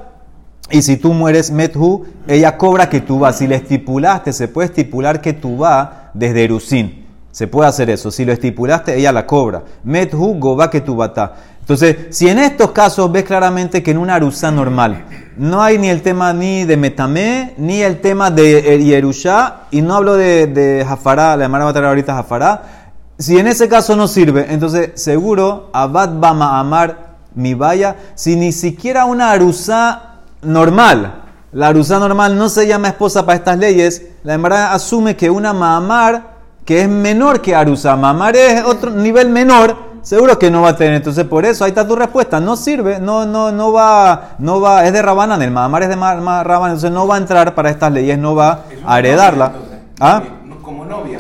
Y 0.72 0.82
si 0.82 0.98
tú 0.98 1.14
mueres 1.14 1.52
methu, 1.52 2.06
ella 2.28 2.58
cobra 2.58 2.90
que 2.90 3.02
tú 3.02 3.20
vas. 3.20 3.38
Si 3.38 3.48
le 3.48 3.56
estipulaste, 3.56 4.32
se 4.32 4.48
puede 4.48 4.68
estipular 4.68 5.22
que 5.22 5.34
tú 5.34 5.58
vas 5.58 5.90
desde 6.14 6.46
Erusín. 6.46 7.03
Se 7.34 7.48
puede 7.48 7.68
hacer 7.68 7.90
eso. 7.90 8.12
Si 8.12 8.26
lo 8.26 8.32
estipulaste, 8.32 8.96
ella 8.96 9.12
la 9.12 9.26
cobra. 9.26 9.64
Methu 9.84 10.36
goba 10.40 10.70
que. 10.70 10.78
Entonces, 10.78 11.96
si 12.12 12.30
en 12.30 12.38
estos 12.38 12.72
casos 12.72 13.12
ves 13.12 13.24
claramente 13.24 13.82
que 13.82 13.90
en 13.90 13.98
una 13.98 14.16
arusa 14.16 14.52
normal 14.52 15.04
no 15.36 15.64
hay 15.64 15.80
ni 15.80 15.90
el 15.90 16.04
tema 16.04 16.32
ni 16.32 16.64
de 16.64 16.78
metamé, 16.78 17.56
ni 17.58 17.82
el 17.82 18.02
tema 18.02 18.30
de 18.30 18.84
Yerusha, 18.84 19.62
y 19.72 19.82
no 19.82 19.96
hablo 19.96 20.14
de, 20.14 20.46
de 20.46 20.86
Jafará, 20.88 21.36
la 21.36 21.46
hermana 21.46 21.64
va 21.64 21.72
a 21.72 21.74
traer 21.74 21.88
ahorita 21.88 22.14
Jafará, 22.14 22.92
si 23.18 23.40
en 23.40 23.48
ese 23.48 23.68
caso 23.68 23.96
no 23.96 24.08
sirve, 24.08 24.46
entonces 24.50 24.92
seguro 24.94 25.72
Abad 25.74 26.20
Bama 26.20 26.60
Amar 26.60 27.16
mi 27.34 27.56
vaya, 27.56 27.96
si 28.14 28.36
ni 28.36 28.52
siquiera 28.52 29.06
una 29.06 29.32
arusa 29.32 30.20
normal, 30.44 31.24
la 31.52 31.68
arusa 31.68 31.98
normal 31.98 32.38
no 32.38 32.48
se 32.50 32.68
llama 32.68 32.90
esposa 32.90 33.26
para 33.26 33.38
estas 33.38 33.58
leyes, 33.58 34.04
la 34.24 34.34
hermana 34.34 34.74
asume 34.74 35.16
que 35.16 35.30
una 35.30 35.54
Maamar 35.54 36.33
que 36.66 36.82
es 36.82 36.90
menor 36.90 37.42
que 37.42 37.56
Arusa. 37.56 37.96
Mamar 37.96 38.36
es 38.36 38.64
otro 38.64 38.90
nivel 38.92 39.30
menor, 39.30 39.76
seguro 40.02 40.40
que 40.40 40.50
no 40.50 40.62
va 40.62 40.70
a 40.70 40.76
tener. 40.76 40.96
Entonces, 40.96 41.26
por 41.26 41.46
eso 41.46 41.64
ahí 41.64 41.70
está 41.70 41.88
tu 41.88 41.96
respuesta. 41.96 42.40
No 42.40 42.56
sirve, 42.56 43.00
no, 43.00 43.26
no, 43.26 43.52
no 43.52 43.72
va, 43.72 44.36
no 44.40 44.62
va, 44.62 44.86
es 44.86 44.94
de 44.94 45.02
Rabanan, 45.02 45.42
el 45.42 45.52
Mamar 45.52 45.84
es 45.84 45.90
de 45.90 45.96
Rabanan, 45.96 46.44
entonces 46.44 46.92
no 46.92 47.08
va 47.08 47.16
a 47.16 47.18
entrar 47.20 47.54
para 47.56 47.70
estas 47.70 47.92
leyes, 47.92 48.18
no 48.18 48.36
va 48.36 48.62
a 48.86 49.00
heredarla. 49.00 49.52
¿Ah? 50.00 50.22
Como 50.62 50.86
novia. 50.86 51.20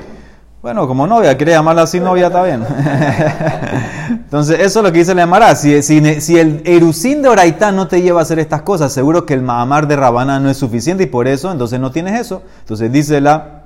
Bueno, 0.61 0.87
como 0.87 1.05
novia, 1.05 1.35
quiere 1.35 1.51
llamarla 1.51 1.81
así 1.81 1.99
novia, 1.99 2.27
está 2.27 2.41
bien. 2.41 2.63
Entonces, 4.09 4.61
eso 4.61 4.79
es 4.79 4.85
lo 4.85 4.93
que 4.93 4.99
dice 4.99 5.13
la 5.13 5.23
Emara. 5.23 5.53
Si, 5.55 5.81
si, 5.81 6.39
el 6.39 6.61
Erusín 6.63 7.21
de 7.21 7.27
Oraitán 7.27 7.75
no 7.75 7.89
te 7.89 8.01
lleva 8.01 8.21
a 8.21 8.23
hacer 8.23 8.39
estas 8.39 8.61
cosas, 8.61 8.93
seguro 8.93 9.25
que 9.25 9.33
el 9.33 9.41
Mahamar 9.41 9.89
de 9.89 9.97
Rabaná 9.97 10.39
no 10.39 10.49
es 10.49 10.55
suficiente 10.55 11.03
y 11.03 11.07
por 11.07 11.27
eso, 11.27 11.51
entonces 11.51 11.81
no 11.81 11.91
tienes 11.91 12.17
eso. 12.17 12.43
Entonces, 12.61 12.89
dice 12.93 13.19
la 13.19 13.62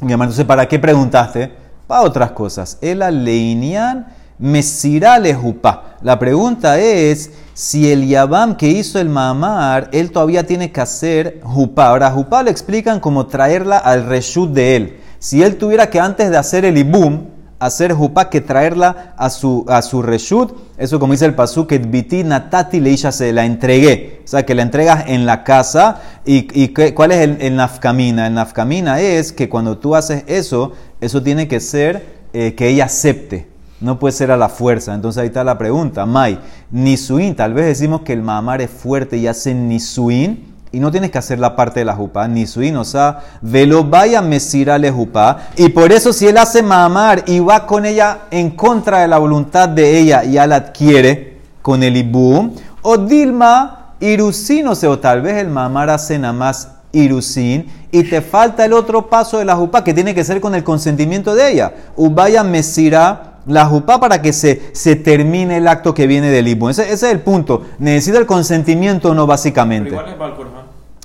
entonces, 0.00 0.44
¿para 0.44 0.66
qué 0.66 0.78
preguntaste? 0.78 1.52
Para 1.86 2.02
otras 2.02 2.30
cosas. 2.32 2.78
El 2.80 3.02
aleinian 3.02 4.06
mesirá 4.38 5.18
lejupa. 5.18 5.96
La 6.02 6.18
pregunta 6.18 6.78
es 6.78 7.30
si 7.52 7.92
el 7.92 8.08
yabam 8.08 8.56
que 8.56 8.68
hizo 8.68 8.98
el 8.98 9.10
mamar, 9.10 9.90
él 9.92 10.10
todavía 10.10 10.46
tiene 10.46 10.72
que 10.72 10.80
hacer 10.80 11.40
jupa. 11.42 11.88
Ahora, 11.88 12.10
jupa 12.10 12.42
le 12.42 12.50
explican 12.50 13.00
como 13.00 13.26
traerla 13.26 13.78
al 13.78 14.06
reshut 14.06 14.50
de 14.50 14.76
él. 14.76 15.00
Si 15.18 15.42
él 15.42 15.56
tuviera 15.56 15.90
que 15.90 16.00
antes 16.00 16.30
de 16.30 16.36
hacer 16.38 16.64
el 16.64 16.78
ibum, 16.78 17.26
hacer 17.60 17.92
jupá 17.92 18.30
que 18.30 18.40
traerla 18.40 19.14
a 19.16 19.30
su, 19.30 19.64
a 19.68 19.82
su 19.82 20.02
reshut. 20.02 20.52
Eso 20.78 20.98
como 20.98 21.12
dice 21.12 21.26
el 21.26 21.34
pasú, 21.34 21.66
que 21.66 21.78
biti 21.78 22.24
natati 22.24 22.80
leisha 22.80 23.12
se 23.12 23.32
la 23.32 23.44
entregué. 23.44 24.22
O 24.24 24.28
sea, 24.28 24.44
que 24.44 24.54
la 24.54 24.62
entregas 24.62 25.04
en 25.06 25.26
la 25.26 25.44
casa. 25.44 26.00
¿Y, 26.24 26.48
y 26.60 26.68
cuál 26.94 27.12
es 27.12 27.18
el, 27.18 27.36
el, 27.40 27.56
nafkamina? 27.56 28.26
El 28.26 28.34
nafkamina 28.34 29.00
es 29.00 29.32
que 29.32 29.48
cuando 29.48 29.78
tú 29.78 29.94
haces 29.94 30.24
eso, 30.26 30.72
eso 31.00 31.22
tiene 31.22 31.46
que 31.46 31.60
ser 31.60 32.20
eh, 32.32 32.54
que 32.54 32.68
ella 32.68 32.86
acepte. 32.86 33.46
No 33.80 33.98
puede 33.98 34.12
ser 34.12 34.30
a 34.30 34.36
la 34.36 34.48
fuerza. 34.48 34.94
Entonces 34.94 35.20
ahí 35.20 35.28
está 35.28 35.44
la 35.44 35.58
pregunta. 35.58 36.06
Mai, 36.06 36.38
nisuin, 36.70 37.36
tal 37.36 37.54
vez 37.54 37.66
decimos 37.66 38.00
que 38.02 38.14
el 38.14 38.22
mamar 38.22 38.62
es 38.62 38.70
fuerte 38.70 39.18
y 39.18 39.26
hace 39.26 39.54
nisuin. 39.54 40.49
Y 40.72 40.80
no 40.80 40.90
tienes 40.90 41.10
que 41.10 41.18
hacer 41.18 41.38
la 41.38 41.56
parte 41.56 41.80
de 41.80 41.84
la 41.84 41.94
jupa, 41.94 42.28
ni 42.28 42.46
su 42.46 42.62
inosa, 42.62 43.20
velo 43.40 43.84
vaya 43.84 44.22
mesirale 44.22 44.90
jupa, 44.90 45.48
y 45.56 45.70
por 45.70 45.92
eso 45.92 46.12
si 46.12 46.28
él 46.28 46.38
hace 46.38 46.62
mamar 46.62 47.24
y 47.26 47.40
va 47.40 47.66
con 47.66 47.84
ella 47.86 48.20
en 48.30 48.50
contra 48.50 49.00
de 49.00 49.08
la 49.08 49.18
voluntad 49.18 49.68
de 49.68 49.98
ella, 49.98 50.24
ya 50.24 50.46
la 50.46 50.56
adquiere 50.56 51.40
con 51.62 51.82
el 51.82 51.96
ibú, 51.96 52.54
o 52.82 52.96
dilma 52.96 53.94
irusin, 54.00 54.68
o 54.68 54.98
tal 54.98 55.22
vez 55.22 55.36
el 55.38 55.48
mamar 55.48 55.90
hace 55.90 56.18
nada 56.18 56.32
más 56.32 56.68
irusin, 56.92 57.66
y 57.90 58.04
te 58.04 58.20
falta 58.20 58.64
el 58.64 58.72
otro 58.72 59.10
paso 59.10 59.38
de 59.38 59.44
la 59.44 59.56
jupa 59.56 59.82
que 59.82 59.92
tiene 59.92 60.14
que 60.14 60.24
ser 60.24 60.40
con 60.40 60.54
el 60.54 60.62
consentimiento 60.62 61.34
de 61.34 61.52
ella, 61.52 61.72
ubaya 61.96 62.44
mesira 62.44 63.30
la 63.46 63.66
jupá 63.66 63.98
para 63.98 64.22
que 64.22 64.32
se, 64.32 64.70
se 64.72 64.96
termine 64.96 65.58
el 65.58 65.68
acto 65.68 65.94
que 65.94 66.06
viene 66.06 66.30
del 66.30 66.48
ibú. 66.48 66.68
Ese, 66.68 66.92
es 66.92 67.02
el 67.02 67.20
punto. 67.20 67.62
¿Necesita 67.78 68.18
el 68.18 68.26
consentimiento 68.26 69.10
o 69.10 69.14
no, 69.14 69.26
básicamente? 69.26 69.90
Igual 69.90 70.08
es 70.08 70.14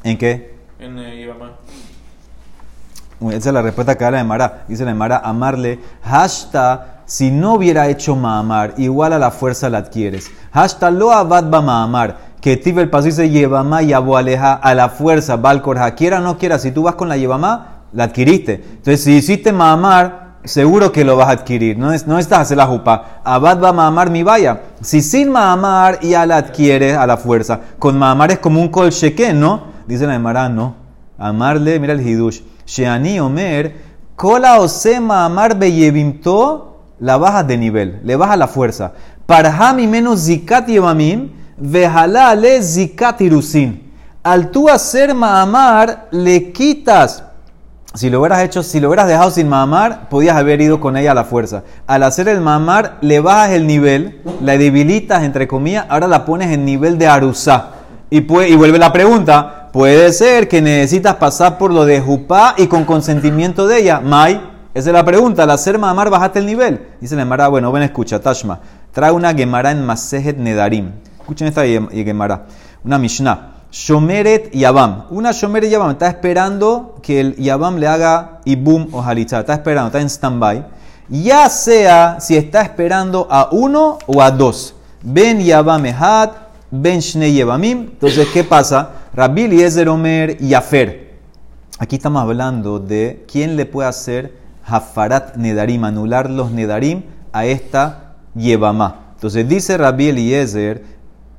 ¿En 0.06 0.20
qué? 0.20 0.54
En 0.78 1.00
eh, 1.00 1.28
Esa 3.32 3.50
es 3.50 3.54
la 3.54 3.64
respuesta 3.64 3.98
que 3.98 4.04
da 4.04 4.12
la 4.12 4.24
Mara. 4.24 4.64
Dice 4.68 4.86
la 4.86 4.94
Mara, 4.94 5.18
amarle, 5.18 5.80
hashta, 6.04 7.02
si 7.08 7.32
no 7.32 7.56
hubiera 7.56 7.88
hecho 7.88 8.16
maamar, 8.16 8.76
igual 8.78 9.14
a 9.14 9.20
la 9.20 9.32
fuerza 9.32 9.68
la 9.68 9.80
adquieres. 9.80 10.30
Hashta 10.52 10.92
lo 10.92 11.12
abad 11.12 11.50
ba 11.50 11.62
maamar. 11.62 12.18
Que 12.40 12.56
tive 12.56 12.84
el 12.84 12.92
paso 12.92 13.06
dice 13.06 13.32
yevamá 13.32 13.82
y 13.82 13.94
aleja 13.94 14.54
a 14.54 14.76
la 14.76 14.90
fuerza, 14.90 15.38
balcorja. 15.38 15.96
Quiera 15.96 16.20
o 16.20 16.22
no 16.22 16.38
quiera, 16.38 16.60
si 16.60 16.70
tú 16.70 16.84
vas 16.84 16.94
con 16.94 17.10
la 17.10 17.18
yevamá, 17.18 17.82
la 17.92 18.04
adquiriste. 18.04 18.54
Entonces, 18.54 19.04
si 19.04 19.14
hiciste 19.14 19.52
maamar, 19.52 20.36
seguro 20.44 20.92
que 20.92 21.04
lo 21.04 21.18
vas 21.18 21.30
a 21.30 21.32
adquirir. 21.32 21.80
No, 21.80 21.92
es, 21.92 22.06
no 22.06 22.20
estás 22.20 22.38
a 22.38 22.42
hacer 22.42 22.58
la 22.58 22.68
jupa. 22.68 23.22
Abad 23.24 23.60
va 23.60 23.70
a 23.70 23.74
mamar 23.74 24.12
mi 24.12 24.22
vaya. 24.22 24.62
Si 24.82 25.02
sin 25.02 25.32
mamar 25.32 26.00
ya 26.02 26.28
la 26.28 26.38
adquieres 26.38 26.96
a 26.96 27.08
la 27.08 27.18
fuerza. 27.18 27.60
Con 27.80 27.98
mamar 27.98 28.30
es 28.30 28.38
como 28.38 28.62
un 28.62 28.68
kol 28.68 28.92
¿no? 29.34 29.75
Dice 29.88 30.08
la 30.08 30.16
Emara, 30.16 30.50
no. 30.50 30.76
Amarle, 31.18 31.80
mira 31.80 31.94
el 31.94 32.02
hidush. 32.02 32.42
Sheani 32.66 33.20
Omer, 33.20 33.76
kola 34.16 34.60
ose 34.60 35.00
mamar 35.00 35.58
beyevimto, 35.58 36.78
la 37.00 37.18
bajas 37.18 37.48
de 37.48 37.58
nivel. 37.58 38.02
Le 38.04 38.16
baja 38.16 38.36
la 38.36 38.48
fuerza. 38.48 38.94
Parhami 39.26 39.88
menos 39.88 40.26
zikat 40.26 40.68
yevamim, 40.68 41.30
vejalale 41.58 42.42
le 42.42 42.62
zikat 42.62 43.22
irusin. 43.22 43.92
Al 44.24 44.50
tú 44.52 44.68
hacer 44.70 45.14
mamar, 45.14 46.08
le 46.12 46.52
quitas 46.52 47.24
si 47.96 48.10
lo 48.10 48.20
hubieras 48.20 48.44
hecho, 48.44 48.62
si 48.62 48.82
lo 48.82 48.90
hubieras 48.90 49.08
dejado 49.08 49.32
sin 49.32 49.48
mamar, 49.48 50.10
podías 50.10 50.36
haber 50.36 50.60
ido 50.60 50.82
con 50.82 50.98
ella 50.98 51.12
a 51.12 51.16
la 51.16 51.24
fuerza. 51.24 51.64
Al 51.88 52.04
hacer 52.04 52.28
el 52.28 52.42
mamar, 52.42 52.98
le 53.00 53.22
bajas 53.22 53.52
el 53.52 53.68
nivel, 53.68 54.22
la 54.42 54.58
debilitas, 54.58 55.24
entre 55.24 55.48
comillas, 55.48 55.86
ahora 55.88 56.08
la 56.08 56.26
pones 56.26 56.52
en 56.52 56.66
nivel 56.66 56.98
de 56.98 57.08
arusá. 57.08 57.75
Y, 58.10 58.18
y 58.18 58.56
vuelve 58.56 58.78
la 58.78 58.94
pregunta, 58.94 59.70
puede 59.74 60.14
ser 60.14 60.48
que 60.48 60.62
necesitas 60.62 61.16
pasar 61.16 61.58
por 61.58 61.74
lo 61.74 61.86
de 61.86 62.00
jupá 62.02 62.56
y 62.58 62.68
con 62.68 62.86
consentimiento 62.86 63.68
de 63.68 63.80
ella. 63.80 64.00
Mai, 64.00 64.42
esa 64.74 64.90
es 64.90 64.94
la 64.94 65.06
pregunta, 65.06 65.44
al 65.44 65.52
hacer 65.52 65.80
mamar, 65.80 66.10
bajaste 66.10 66.40
el 66.40 66.46
nivel. 66.46 66.86
Dice 67.02 67.16
la 67.16 67.22
Gemara, 67.22 67.48
bueno, 67.48 67.72
ven, 67.72 67.84
escucha, 67.84 68.20
Tashma, 68.20 68.60
trae 68.92 69.12
una 69.12 69.34
Gemara 69.34 69.72
en 69.72 69.86
Masejet 69.86 70.38
Nedarim. 70.38 70.92
Escuchen 71.20 71.48
esta 71.48 71.64
Gemara, 71.64 72.46
una 72.84 72.98
Mishnah. 72.98 73.52
Shomeret 73.72 74.54
Yabam. 74.54 75.08
Una 75.10 75.32
Shomeret 75.34 75.70
Yabam 75.70 75.92
está 75.92 76.08
esperando 76.08 76.96
que 77.02 77.20
el 77.20 77.36
Yabam 77.36 77.76
le 77.78 77.88
haga 77.88 78.40
Ibum 78.46 78.88
o 78.94 79.02
Halitza. 79.02 79.42
Está 79.42 79.54
esperando, 79.54 79.88
está 79.88 80.00
en 80.00 80.10
stand-by. 80.10 80.66
Ya 81.10 81.50
sea 81.50 82.22
si 82.22 82.38
está 82.38 82.62
esperando 82.62 83.28
a 83.30 83.50
uno 83.52 83.98
o 84.08 84.22
a 84.22 84.32
dos. 84.32 84.76
Ben 85.02 85.42
Yabam 85.42 85.86
Ehad, 85.86 86.30
Ben 86.72 87.00
Shnei. 87.00 87.40
Entonces, 87.40 88.28
¿qué 88.34 88.44
pasa? 88.44 88.92
Rabbi 89.14 89.44
Eliezer 89.44 89.88
Omer 89.90 90.38
Yafer. 90.38 91.16
Aquí 91.78 91.98
estamos 91.98 92.22
hablando 92.22 92.80
de 92.80 93.26
quién 93.32 93.56
le 93.56 93.66
puede 93.66 93.90
hacer 93.90 94.34
Hafarat 94.66 95.36
Nedarim, 95.36 95.84
anular 95.84 96.30
los 96.30 96.52
Nedarim 96.52 97.04
a 97.34 97.46
esta 97.46 98.16
Yebamá. 98.34 99.12
Entonces 99.16 99.48
dice 99.48 99.78
Rabbi 99.78 100.10
Eliezer, 100.10 100.84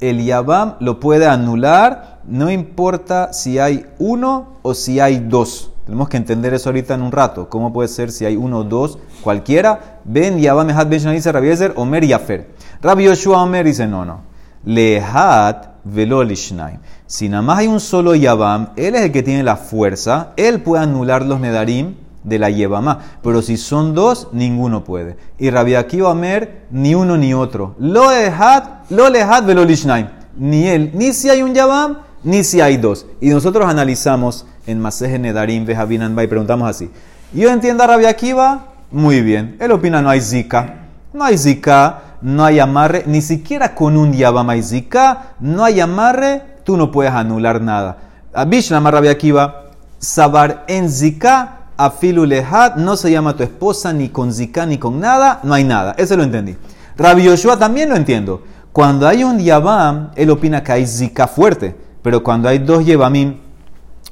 el 0.01 0.25
Yabam 0.25 0.75
lo 0.81 1.01
puede 1.01 1.27
anular 1.27 2.17
no 2.27 2.51
importa 2.51 3.33
si 3.33 3.59
hay 3.59 3.87
uno 3.99 4.59
o 4.63 4.75
si 4.75 5.01
hay 5.01 5.19
dos. 5.21 5.71
Tenemos 5.85 6.09
que 6.09 6.17
entender 6.17 6.53
eso 6.53 6.69
ahorita 6.69 6.95
en 6.95 7.03
un 7.03 7.13
rato. 7.13 7.49
¿Cómo 7.49 7.73
puede 7.73 7.89
ser 7.89 8.11
si 8.11 8.25
hay 8.25 8.37
uno 8.37 8.59
o 8.59 8.65
dos? 8.65 8.99
Cualquiera. 9.23 10.01
Ben 10.05 10.39
Yabam 10.39 10.69
Ehat 10.69 10.89
Ben 10.89 11.13
dice 11.13 11.31
Rabbi 11.31 11.49
Ezer, 11.49 11.73
Omer 11.77 12.05
Yafer. 12.05 12.49
Rabbi 12.83 13.05
Yoshua 13.05 13.43
Omer 13.43 13.65
dice 13.65 13.87
no, 13.87 14.05
no. 14.05 14.21
Lehat 14.67 15.69
velo 15.85 16.23
lishnaim. 16.23 16.79
Si 17.07 17.29
nada 17.29 17.43
más 17.43 17.59
hay 17.59 17.69
un 17.69 17.81
solo 17.81 18.15
Yabam, 18.15 18.71
él 18.77 18.97
es 18.97 19.03
el 19.03 19.13
que 19.13 19.23
tiene 19.23 19.43
la 19.43 19.57
fuerza. 19.57 20.33
Él 20.37 20.61
puede 20.61 20.83
anular 20.83 21.25
los 21.25 21.41
Nedarim 21.41 21.95
de 22.25 22.39
la 22.39 22.51
Yebamá. 22.51 22.99
Pero 23.23 23.41
si 23.41 23.57
son 23.57 23.95
dos, 23.95 24.29
ninguno 24.33 24.85
puede. 24.85 25.17
Y 25.39 25.51
Rabbi 25.51 25.77
Akiva 25.77 26.11
Omer, 26.11 26.67
ni 26.71 26.95
uno 26.95 27.17
ni 27.17 27.33
otro. 27.33 27.77
Lo 27.79 28.11
lehat, 28.11 28.91
lo 28.91 29.09
lehat 29.09 29.47
velo 29.47 29.65
lishnaim. 29.65 30.09
Ni 30.37 30.67
él, 30.67 30.91
ni 30.93 31.13
si 31.13 31.31
hay 31.31 31.43
un 31.43 31.55
Yabam, 31.55 31.99
ni 32.25 32.45
si 32.45 32.61
hay 32.61 32.77
dos. 32.77 33.07
Y 33.21 33.31
nosotros 33.31 33.67
analizamos 33.67 34.47
en 34.67 34.81
Maseje 34.81 35.19
Nedarim 35.19 35.65
Vejabinan 35.65 36.19
y 36.21 36.27
preguntamos 36.27 36.69
así. 36.69 36.91
Yo 37.33 37.51
entiendo 37.51 37.85
a 37.85 37.87
Rabia 37.87 38.11
Akiva, 38.11 38.67
muy 38.91 39.23
bien. 39.23 39.57
Él 39.61 39.71
opina 39.71 40.03
no 40.03 40.11
hay 40.11 40.21
zika. 40.21 40.75
No 41.13 41.25
hay 41.25 41.39
zika, 41.39 42.03
no 42.23 42.45
hay 42.45 42.59
amarre, 42.61 43.05
ni 43.07 43.21
siquiera 43.23 43.75
con 43.75 43.97
un 43.97 44.13
yabam 44.13 44.51
hay 44.51 44.63
zika, 44.63 45.35
no 45.41 45.65
hay 45.65 45.81
amarre, 45.81 46.43
tú 46.65 46.77
no 46.77 46.91
puedes 46.91 47.13
anular 47.13 47.61
nada. 47.61 47.99
Abishnama 48.33 48.91
Rabia 48.91 49.13
Akiva, 49.13 49.67
sabar 49.99 50.65
en 50.69 50.91
zika, 50.91 51.71
afilu 51.77 52.25
lehat, 52.25 52.77
no 52.77 52.97
se 52.97 53.11
llama 53.11 53.37
tu 53.37 53.43
esposa 53.43 53.93
ni 53.93 54.09
con 54.09 54.33
zika 54.33 54.67
ni 54.67 54.79
con 54.79 55.01
nada, 55.01 55.41
no 55.43 55.55
hay 55.55 55.65
nada. 55.65 55.95
Eso 55.99 56.17
lo 56.17 56.23
entendí. 56.23 56.57
Rabbi 56.97 57.25
Yoshua 57.25 57.59
también 57.59 57.89
lo 57.89 57.97
entiendo. 57.97 58.43
Cuando 58.73 59.07
hay 59.07 59.25
un 59.25 59.39
yabam, 59.39 60.11
él 60.17 60.31
opina 60.31 60.63
que 60.63 60.73
hay 60.73 60.87
zika 60.87 61.27
fuerte 61.27 61.87
pero 62.07 62.23
cuando 62.23 62.49
hay 62.49 62.59
dos 62.59 62.87
Yevamim, 62.87 63.35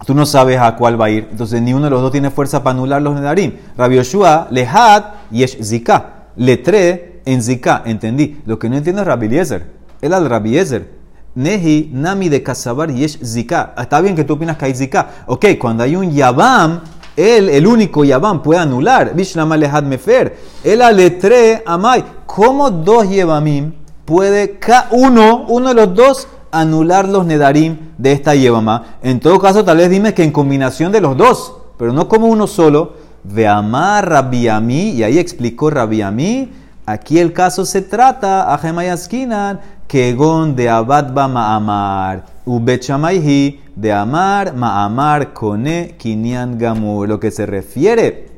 tú 0.05 0.15
no 0.15 0.27
sabes 0.27 0.59
a 0.59 0.75
cuál 0.75 1.01
va 1.01 1.05
a 1.05 1.11
ir. 1.11 1.29
Entonces 1.31 1.63
ni 1.63 1.73
uno 1.73 1.85
de 1.85 1.91
los 1.91 2.03
dos 2.03 2.11
tiene 2.11 2.29
fuerza 2.29 2.61
para 2.65 2.75
anular 2.75 3.01
los 3.01 3.15
Nedarim. 3.15 3.53
Rabbi 3.79 3.95
Yoshua, 3.95 4.49
Lehad, 4.51 5.05
Yesh 5.31 5.63
Zika. 5.63 6.11
Letre 6.35 7.14
en 7.25 7.43
Zika. 7.43 7.83
Entendí. 7.85 8.41
Lo 8.47 8.59
que 8.59 8.69
no 8.69 8.77
entiendo 8.77 9.03
es 9.03 9.07
Rabbi 9.07 9.27
Eliezer. 9.27 9.67
Él 10.01 10.13
al 10.13 10.29
Rabbi 10.29 10.51
Eliezer. 10.51 10.89
Nehi, 11.35 11.91
Nami 11.93 12.29
de 12.29 12.43
Kasabar, 12.43 12.93
Yesh 12.93 13.19
Zika. 13.25 13.75
Está 13.77 14.01
bien 14.01 14.15
que 14.15 14.25
tú 14.25 14.35
opinas 14.35 14.57
que 14.57 14.67
hay 14.67 14.75
Zika. 14.75 15.11
Ok, 15.27 15.47
cuando 15.59 15.83
hay 15.83 15.97
un 15.97 16.11
Yabam, 16.13 16.81
él, 17.17 17.49
el 17.49 17.67
único 17.67 18.05
Yabam, 18.05 18.43
puede 18.43 18.61
anular. 18.61 19.15
Bishlama 19.15 19.57
Lehad 19.57 19.83
Mefer. 19.83 20.37
Él 20.63 20.81
a 20.83 20.93
Letre 20.93 21.63
Amai. 21.67 22.05
¿Cómo 22.27 22.71
dos 22.71 23.09
Yevamim 23.09 23.85
puede, 24.05 24.59
uno, 24.91 25.47
uno 25.49 25.69
de 25.69 25.75
los 25.75 25.95
dos, 25.95 26.29
anular 26.51 27.09
los 27.09 27.27
nedarim 27.27 27.79
de 27.99 28.13
esta 28.13 28.35
yevama. 28.35 28.99
En 29.03 29.21
todo 29.21 29.39
caso, 29.39 29.65
tal 29.65 29.79
vez 29.79 29.91
dime 29.91 30.15
que 30.15 30.23
en 30.23 30.31
combinación 30.31 30.93
de 30.93 31.01
los 31.01 31.17
dos, 31.17 31.57
pero 31.79 31.93
no 31.93 32.09
como 32.09 32.27
uno 32.27 32.47
solo. 32.47 33.05
Ve 33.25 33.49
amar 33.49 34.09
Rabiami, 34.09 34.91
y 34.91 35.03
ahí 35.03 35.19
explicó 35.19 35.71
Rabiami. 35.71 36.53
Aquí 36.87 37.19
el 37.19 37.33
caso 37.33 37.65
se 37.65 37.83
trata, 37.83 38.53
a 38.53 38.59
Gemayaskinan, 38.59 39.61
que 39.89 40.13
gon 40.13 40.55
de 40.55 40.69
abad 40.69 41.13
ba 41.13 41.29
maamar, 41.29 42.25
ubechamaihi, 42.45 43.61
de 43.75 43.93
amar 43.93 44.55
maamar 44.55 45.33
kone 45.33 45.97
kinyan. 45.99 46.59
Lo 47.09 47.19
que 47.19 47.31
se 47.31 47.47
refiere, 47.47 48.29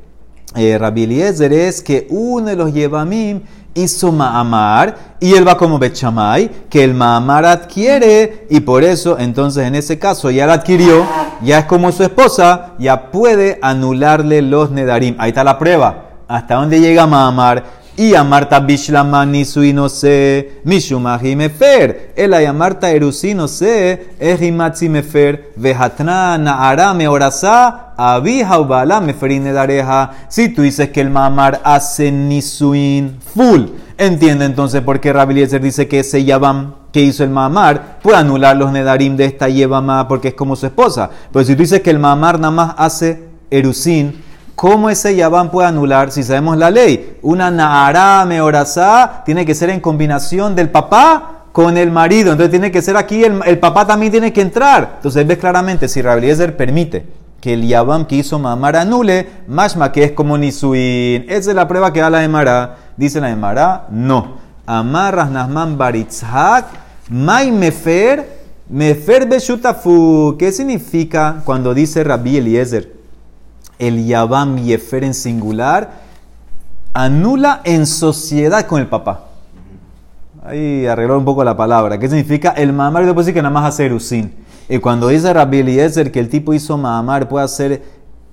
eh, 0.55 0.79
Rabbi 0.79 1.05
Eliezer, 1.05 1.53
es 1.53 1.83
que 1.83 2.07
uno 2.11 2.47
de 2.47 2.57
los 2.57 2.73
yevamim 2.73 3.43
hizo 3.77 4.11
Ma'amar 4.11 4.97
y 5.21 5.35
él 5.35 5.47
va 5.47 5.57
como 5.57 5.79
Bechamay, 5.79 6.51
que 6.71 6.83
el 6.83 6.95
Ma'amar 6.95 7.45
adquiere 7.45 8.47
y 8.49 8.61
por 8.61 8.83
eso 8.83 9.19
entonces 9.19 9.67
en 9.67 9.75
ese 9.75 9.99
caso 9.99 10.31
ya 10.31 10.47
la 10.47 10.55
adquirió, 10.55 11.05
ya 11.43 11.59
es 11.61 11.65
como 11.67 11.93
su 11.93 12.03
esposa, 12.03 12.73
ya 12.79 13.11
puede 13.11 13.59
anularle 13.61 14.41
los 14.41 14.71
Nedarim. 14.71 15.15
Ahí 15.19 15.29
está 15.31 15.45
la 15.45 15.59
prueba. 15.59 16.05
¿Hasta 16.27 16.55
dónde 16.55 16.81
llega 16.81 17.07
Ma'amar? 17.07 17.65
Y 17.99 18.15
Amarta 18.15 18.61
Bishlamani 18.61 19.45
no 19.73 19.89
se, 19.89 20.61
Mishumahi 20.65 21.35
Mefer. 21.35 22.13
El 22.15 22.35
Ayamarta 22.35 22.91
Erusino 22.91 23.49
se, 23.49 24.09
Ejimatzi 24.21 24.91
Mefer, 24.91 25.53
Vejatna 25.57 26.37
Naara 26.37 26.93
Meorasa, 26.93 27.95
Abija 27.97 28.61
Ubala 28.61 29.01
Meferine 29.01 29.51
Dareja. 29.51 30.11
Si 30.29 30.51
tú 30.51 30.61
dices 30.61 30.91
que 30.91 31.01
el 31.01 31.09
Mamar 31.09 31.63
hace 31.65 32.13
Nisuin 32.13 33.17
full, 33.35 33.63
entiende 33.97 34.45
entonces 34.45 34.83
por 34.83 35.01
qué 35.01 35.15
Rabbi 35.15 35.47
dice 35.47 35.89
que 35.89 36.01
ese 36.01 36.23
Yabam 36.23 36.75
que 36.93 37.01
hizo 37.01 37.25
el 37.25 37.31
Mamar 37.31 37.99
puede 38.03 38.19
anular 38.19 38.59
los 38.59 38.73
Nedarim 38.73 39.17
de 39.17 39.25
esta 39.25 39.49
Yevama 39.49 40.07
porque 40.07 40.29
es 40.29 40.35
como 40.35 40.55
su 40.55 40.67
esposa. 40.67 41.11
Pero 41.33 41.47
si 41.47 41.55
tú 41.55 41.63
dices 41.63 41.81
que 41.81 41.91
el 41.91 41.99
Mamar 41.99 42.39
nada 42.39 42.51
más 42.51 42.75
hace 42.77 43.23
Erusin, 43.51 44.26
¿Cómo 44.57 44.89
ese 44.89 45.15
Yabán 45.15 45.51
puede 45.51 45.69
anular 45.69 46.11
si 46.11 46.23
sabemos 46.23 46.57
la 46.57 46.71
ley? 46.71 47.19
Una 47.21 47.51
Naara 47.51 48.25
Meorasá 48.25 49.23
tiene 49.27 49.45
que 49.45 49.55
ser 49.55 49.69
en 49.69 49.81
combinación 49.81 50.55
del 50.57 50.71
papá 50.71 51.45
con 51.53 51.77
el 51.77 51.91
marido. 51.91 52.33
Entonces 52.33 52.53
tiene 52.53 52.71
que 52.71 52.81
ser 52.81 52.97
aquí, 52.97 53.23
el, 53.23 53.59
papá 53.59 53.87
también 53.87 54.11
tiene 54.11 54.33
que 54.33 54.41
entrar. 54.41 54.95
Entonces 54.97 55.27
ves 55.27 55.37
claramente 55.37 55.89
si 55.89 56.01
Rabeliezer 56.01 56.57
permite 56.57 57.05
que 57.39 57.53
el 57.53 57.69
Yabam 57.69 58.07
que 58.07 58.17
hizo 58.17 58.39
mamar 58.39 58.77
anule, 58.77 59.29
mashma 59.47 59.93
que 59.93 60.05
es 60.05 60.13
como 60.13 60.39
nisuin. 60.39 61.27
Esa 61.29 61.51
es 61.51 61.55
la 61.55 61.69
prueba 61.69 61.93
que 61.93 62.01
da 62.01 62.09
la 62.09 62.25
Emara. 62.25 62.77
Dice 62.97 63.21
la 63.21 63.31
Emara, 63.31 63.87
no. 63.91 64.39
Amarras 64.65 65.31
Nasman 65.31 65.77
Baritzhak, 65.77 66.65
Mai 67.11 67.53
Mefer, 67.53 68.27
Mefer 68.71 69.29
Beshutafu. 69.29 70.37
¿Qué 70.39 70.51
significa 70.51 71.43
cuando 71.45 71.75
dice 71.75 72.03
Rabbi 72.03 72.39
Eliezer? 72.39 72.96
El 73.79 74.07
Yabam 74.07 74.57
Yefer 74.59 75.05
en 75.05 75.15
singular 75.15 75.91
anula 76.95 77.61
en 77.65 77.87
sociedad 77.87 78.67
con 78.67 78.81
el 78.81 78.87
papá. 78.87 79.27
Ahí 80.43 80.87
arregló 80.87 81.19
un 81.19 81.25
poco 81.25 81.45
la 81.45 81.57
palabra. 81.57 81.99
¿Qué 81.99 82.09
significa? 82.09 82.51
El 82.51 82.73
mamar 82.73 83.05
después 83.05 83.27
decir 83.27 83.35
que 83.35 83.43
nada 83.43 83.53
más 83.53 83.69
hace 83.69 83.87
erusin. 83.87 84.33
Y 84.69 84.79
cuando 84.79 85.09
dice 85.09 85.33
Rabbi 85.33 85.59
Eliezer 85.59 86.11
que 86.11 86.21
el 86.21 86.29
tipo 86.29 86.55
hizo 86.55 86.79
mamar 86.79 87.29
puede 87.29 87.45
hacer 87.45 87.83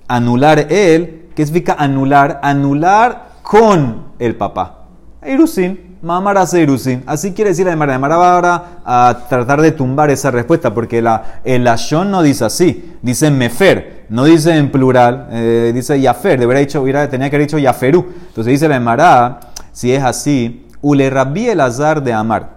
anular 0.07 0.59
él, 0.71 1.29
¿qué 1.35 1.45
significa 1.45 1.75
anular? 1.77 2.39
Anular 2.43 3.29
con 3.41 4.03
el 4.19 4.35
papá. 4.35 4.85
Erusin. 5.21 5.92
Mamar 6.03 6.37
hace 6.37 6.59
Irusin. 6.59 7.01
Así 7.05 7.31
quiere 7.31 7.51
decir 7.51 7.65
la 7.65 7.71
Emara. 7.71 7.97
La 7.97 8.17
va 8.17 8.33
ahora 8.33 8.63
a 8.83 9.19
tratar 9.29 9.61
de 9.61 9.71
tumbar 9.71 10.09
esa 10.11 10.31
respuesta 10.31 10.73
porque 10.73 11.01
la, 11.01 11.39
el 11.45 11.65
Ashon 11.65 12.11
no 12.11 12.21
dice 12.21 12.43
así. 12.43 12.97
Dice 13.01 13.31
Mefer. 13.31 14.03
No 14.09 14.25
dice 14.25 14.57
en 14.57 14.69
plural. 14.69 15.29
Eh, 15.31 15.71
dice 15.73 15.99
Yafer. 16.01 16.37
Debería 16.37 16.59
dicho, 16.59 16.81
hubiera, 16.81 17.09
tenía 17.09 17.29
que 17.29 17.37
haber 17.37 17.47
dicho 17.47 17.57
Yaferú. 17.57 18.05
Entonces 18.27 18.51
dice 18.51 18.67
la 18.67 18.75
Emara. 18.75 19.39
Si 19.71 19.93
es 19.93 20.03
así. 20.03 20.67
Ule 20.81 21.09
Rabbi 21.09 21.47
el 21.47 21.61
Azar 21.61 22.03
de 22.03 22.11
Amar. 22.11 22.49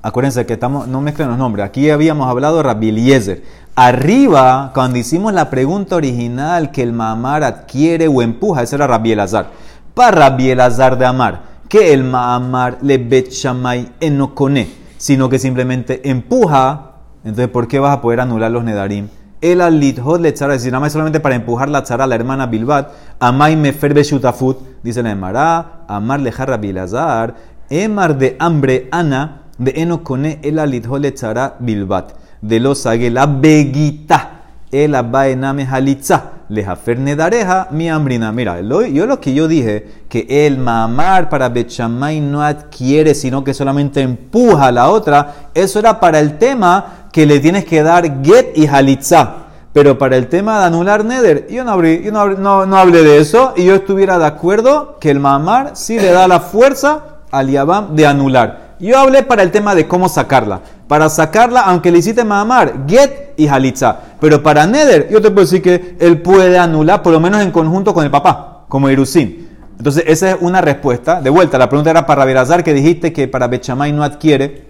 Acuérdense 0.00 0.46
que 0.46 0.52
estamos, 0.52 0.86
no 0.86 1.00
mezclen 1.00 1.30
los 1.30 1.38
nombres. 1.38 1.66
Aquí 1.66 1.90
habíamos 1.90 2.28
hablado 2.28 2.62
Rabbi 2.62 2.90
Eliezer. 2.90 3.42
Arriba, 3.74 4.70
cuando 4.72 4.98
hicimos 4.98 5.32
la 5.32 5.50
pregunta 5.50 5.96
original 5.96 6.70
que 6.70 6.84
el 6.84 6.92
mamar 6.92 7.42
adquiere 7.42 8.06
o 8.06 8.22
empuja, 8.22 8.62
ese 8.62 8.76
era 8.76 8.86
Rabbi 8.86 9.12
el 9.12 9.20
Azar. 9.20 9.46
Para 9.94 10.28
Rabbi 10.28 10.50
el 10.50 10.60
Azar 10.60 10.96
de 10.96 11.06
Amar 11.06 11.51
que 11.72 11.94
el 11.94 12.04
Ma'amar 12.04 12.80
le 12.82 12.98
bet 12.98 13.30
shamay 13.30 13.92
enokone, 13.98 14.68
sino 14.98 15.30
que 15.30 15.38
simplemente 15.38 16.06
empuja. 16.06 16.96
Entonces, 17.24 17.48
¿por 17.48 17.66
qué 17.66 17.78
vas 17.78 17.96
a 17.96 18.02
poder 18.02 18.20
anular 18.20 18.50
los 18.50 18.62
nedarim? 18.62 19.08
El 19.40 19.62
alithot 19.62 20.20
le 20.20 20.32
tzara, 20.32 20.52
es 20.52 20.60
decir, 20.60 20.70
nada 20.70 20.82
más 20.82 20.92
solamente 20.92 21.18
para 21.18 21.34
empujar 21.34 21.70
la 21.70 21.82
tzara, 21.82 22.06
la 22.06 22.14
hermana 22.14 22.44
Bilbat, 22.44 22.90
amay 23.20 23.56
mefer 23.56 23.94
shutafut, 24.04 24.58
dice 24.82 25.02
la 25.02 25.12
Emara, 25.12 25.86
amar 25.88 26.20
lejarra 26.20 26.58
bilazar, 26.58 27.36
emar 27.70 28.18
de 28.18 28.36
hambre 28.38 28.88
ana, 28.92 29.44
de 29.56 29.72
enokone 29.76 30.40
el 30.42 30.58
alithot 30.58 31.00
le 31.00 31.12
tzara 31.12 31.56
bilbat, 31.58 32.12
de 32.42 32.60
los 32.60 32.84
la 32.84 33.24
begita, 33.24 34.42
el 34.70 34.94
abaename 34.94 35.64
halitza 35.64 36.32
lejafer 36.52 36.98
nedareja 36.98 37.68
mi 37.70 37.88
hambrina. 37.88 38.30
Mira, 38.30 38.60
yo 38.60 39.06
lo 39.06 39.20
que 39.20 39.32
yo 39.32 39.48
dije, 39.48 40.04
que 40.08 40.46
el 40.46 40.58
mamar 40.58 41.30
para 41.30 41.48
Bechamay 41.48 42.20
no 42.20 42.42
adquiere, 42.42 43.14
sino 43.14 43.42
que 43.42 43.54
solamente 43.54 44.02
empuja 44.02 44.66
a 44.66 44.72
la 44.72 44.90
otra, 44.90 45.50
eso 45.54 45.78
era 45.78 45.98
para 45.98 46.20
el 46.20 46.36
tema 46.36 47.08
que 47.10 47.24
le 47.24 47.40
tienes 47.40 47.64
que 47.64 47.82
dar 47.82 48.22
get 48.22 48.56
y 48.56 48.66
halitza. 48.66 49.36
Pero 49.72 49.96
para 49.96 50.18
el 50.18 50.28
tema 50.28 50.58
de 50.58 50.66
anular 50.66 51.04
neder, 51.06 51.46
yo 51.50 51.64
no, 51.64 51.82
yo 51.82 52.12
no, 52.12 52.66
no, 52.66 52.76
hablé 52.76 53.02
de 53.02 53.18
eso 53.18 53.54
y 53.56 53.64
yo 53.64 53.74
estuviera 53.74 54.18
de 54.18 54.26
acuerdo 54.26 54.98
que 55.00 55.10
el 55.10 55.18
mamar 55.18 55.70
sí 55.74 55.98
le 55.98 56.10
da 56.10 56.28
la 56.28 56.40
fuerza 56.40 57.22
al 57.30 57.48
yabam 57.48 57.96
de 57.96 58.06
anular. 58.06 58.72
Yo 58.78 58.98
hablé 58.98 59.22
para 59.22 59.42
el 59.42 59.50
tema 59.50 59.74
de 59.74 59.88
cómo 59.88 60.10
sacarla. 60.10 60.60
Para 60.88 61.08
sacarla, 61.08 61.62
aunque 61.62 61.90
le 61.90 62.00
hiciste 62.00 62.24
mamar, 62.24 62.84
get 62.86 63.32
y 63.38 63.46
halitza. 63.46 63.96
Pero 64.22 64.40
para 64.40 64.68
Neder, 64.68 65.08
yo 65.10 65.20
te 65.20 65.32
puedo 65.32 65.40
decir 65.40 65.60
que 65.60 65.96
él 65.98 66.22
puede 66.22 66.56
anular, 66.56 67.02
por 67.02 67.12
lo 67.12 67.18
menos 67.18 67.42
en 67.42 67.50
conjunto 67.50 67.92
con 67.92 68.04
el 68.04 68.10
papá, 68.12 68.66
como 68.68 68.88
Irusin. 68.88 69.48
Entonces, 69.76 70.04
esa 70.06 70.30
es 70.30 70.36
una 70.40 70.60
respuesta. 70.60 71.20
De 71.20 71.28
vuelta, 71.28 71.58
la 71.58 71.68
pregunta 71.68 71.90
era 71.90 72.06
para 72.06 72.24
Berazar, 72.24 72.62
que 72.62 72.72
dijiste 72.72 73.12
que 73.12 73.26
para 73.26 73.48
Bechamay 73.48 73.90
no 73.90 74.04
adquiere. 74.04 74.68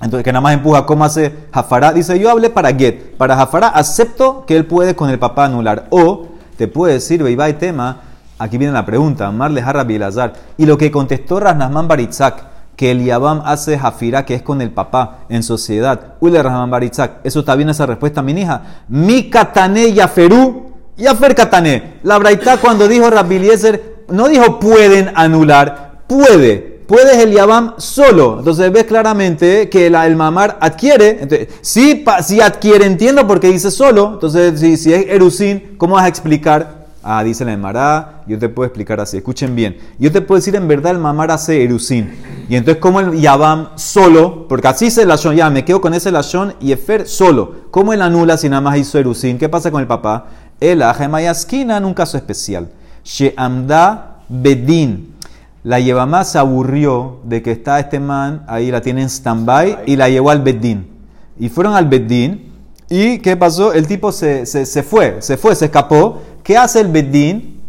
Entonces, 0.00 0.24
que 0.24 0.32
nada 0.32 0.40
más 0.40 0.54
empuja, 0.54 0.86
¿cómo 0.86 1.04
hace 1.04 1.30
Jafará? 1.52 1.92
Dice, 1.92 2.18
yo 2.18 2.30
hablé 2.30 2.48
para 2.48 2.72
Get. 2.72 3.18
Para 3.18 3.36
Jafará, 3.36 3.68
acepto 3.68 4.46
que 4.46 4.56
él 4.56 4.64
puede 4.64 4.96
con 4.96 5.10
el 5.10 5.18
papá 5.18 5.44
anular. 5.44 5.88
O, 5.90 6.28
te 6.56 6.66
puede 6.66 6.94
decir, 6.94 7.22
y 7.22 7.52
tema, 7.52 8.00
aquí 8.38 8.56
viene 8.56 8.72
la 8.72 8.86
pregunta, 8.86 9.30
Marle 9.30 9.60
Jarra 9.60 9.84
Bilazar. 9.84 10.32
Y 10.56 10.64
lo 10.64 10.78
que 10.78 10.90
contestó 10.90 11.38
Rasnasman 11.38 11.86
Baritzak 11.86 12.55
que 12.76 12.90
el 12.90 13.10
hace 13.44 13.78
Jafira, 13.78 14.24
que 14.24 14.34
es 14.34 14.42
con 14.42 14.60
el 14.60 14.70
papá 14.70 15.20
en 15.28 15.42
sociedad. 15.42 16.14
Ule 16.20 16.42
Rahman 16.42 16.70
Baritzak. 16.70 17.24
Eso 17.24 17.40
está 17.40 17.56
bien 17.56 17.70
esa 17.70 17.86
respuesta, 17.86 18.22
mi 18.22 18.32
hija. 18.32 18.84
Mi 18.88 19.30
Katane 19.30 19.92
Yaferú, 19.92 20.74
Yafer 20.96 21.34
Katane. 21.34 21.94
La 22.02 22.18
Braita 22.18 22.58
cuando 22.58 22.86
dijo 22.86 23.08
Eliezer, 23.08 24.04
no 24.08 24.28
dijo 24.28 24.60
pueden 24.60 25.10
anular, 25.14 26.02
puede. 26.06 26.76
Puedes 26.86 27.16
el 27.18 27.32
Yabam 27.32 27.74
solo. 27.78 28.36
Entonces 28.38 28.70
ves 28.70 28.84
claramente 28.84 29.68
que 29.68 29.86
el 29.86 30.16
mamar 30.16 30.58
adquiere. 30.60 31.18
Entonces, 31.22 31.48
si, 31.60 32.04
adquiere, 32.40 32.86
entiendo 32.86 33.26
porque 33.26 33.48
dice 33.48 33.72
solo. 33.72 34.12
Entonces, 34.14 34.60
si, 34.60 34.76
si 34.76 34.92
es 34.92 35.06
Erusin, 35.08 35.74
¿cómo 35.78 35.96
vas 35.96 36.04
a 36.04 36.08
explicar 36.08 36.85
Ah, 37.08 37.22
dice 37.22 37.44
la 37.44 37.52
Emara, 37.52 38.22
yo 38.26 38.36
te 38.36 38.48
puedo 38.48 38.66
explicar 38.66 38.98
así, 38.98 39.18
escuchen 39.18 39.54
bien. 39.54 39.78
Yo 39.96 40.10
te 40.10 40.20
puedo 40.20 40.40
decir 40.40 40.56
en 40.56 40.66
verdad 40.66 40.90
el 40.90 40.98
mamar 40.98 41.30
hace 41.30 41.62
erusin. 41.62 42.12
Y 42.48 42.56
entonces 42.56 42.80
como 42.80 42.98
el 42.98 43.20
Yabam 43.20 43.68
solo, 43.76 44.48
porque 44.48 44.66
así 44.66 44.90
se 44.90 45.06
la 45.06 45.14
ya 45.14 45.48
me 45.48 45.64
quedo 45.64 45.80
con 45.80 45.94
ese 45.94 46.10
lashon 46.10 46.54
y 46.58 46.72
Efer 46.72 47.06
solo. 47.06 47.68
¿Cómo 47.70 47.92
él 47.92 48.02
anula 48.02 48.36
si 48.36 48.48
nada 48.48 48.60
más 48.60 48.76
hizo 48.76 48.98
erusin? 48.98 49.38
¿Qué 49.38 49.48
pasa 49.48 49.70
con 49.70 49.80
el 49.80 49.86
papá? 49.86 50.26
El 50.58 50.82
esquina 50.82 51.76
en 51.76 51.84
un 51.84 51.94
caso 51.94 52.16
especial. 52.16 52.70
Sheamda 53.04 54.16
bedin. 54.28 55.14
La 55.62 55.78
Yevamá 55.78 56.24
se 56.24 56.38
aburrió 56.38 57.20
de 57.22 57.40
que 57.40 57.52
está 57.52 57.78
este 57.78 58.00
man, 58.00 58.42
ahí 58.48 58.72
la 58.72 58.80
tiene 58.80 59.02
en 59.02 59.08
stand-by, 59.08 59.84
y 59.86 59.94
la 59.94 60.08
llevó 60.08 60.30
al 60.30 60.42
bedín. 60.42 60.88
Y 61.38 61.50
fueron 61.50 61.74
al 61.74 61.86
bedín, 61.86 62.45
y 62.88 63.18
¿qué 63.18 63.36
pasó? 63.36 63.72
El 63.72 63.86
tipo 63.86 64.12
se, 64.12 64.46
se, 64.46 64.66
se 64.66 64.82
fue, 64.82 65.16
se 65.20 65.36
fue, 65.36 65.54
se 65.54 65.66
escapó, 65.66 66.20
¿Qué 66.46 66.56
hace 66.56 66.78
el 66.78 66.86
Bedín? 66.86 67.60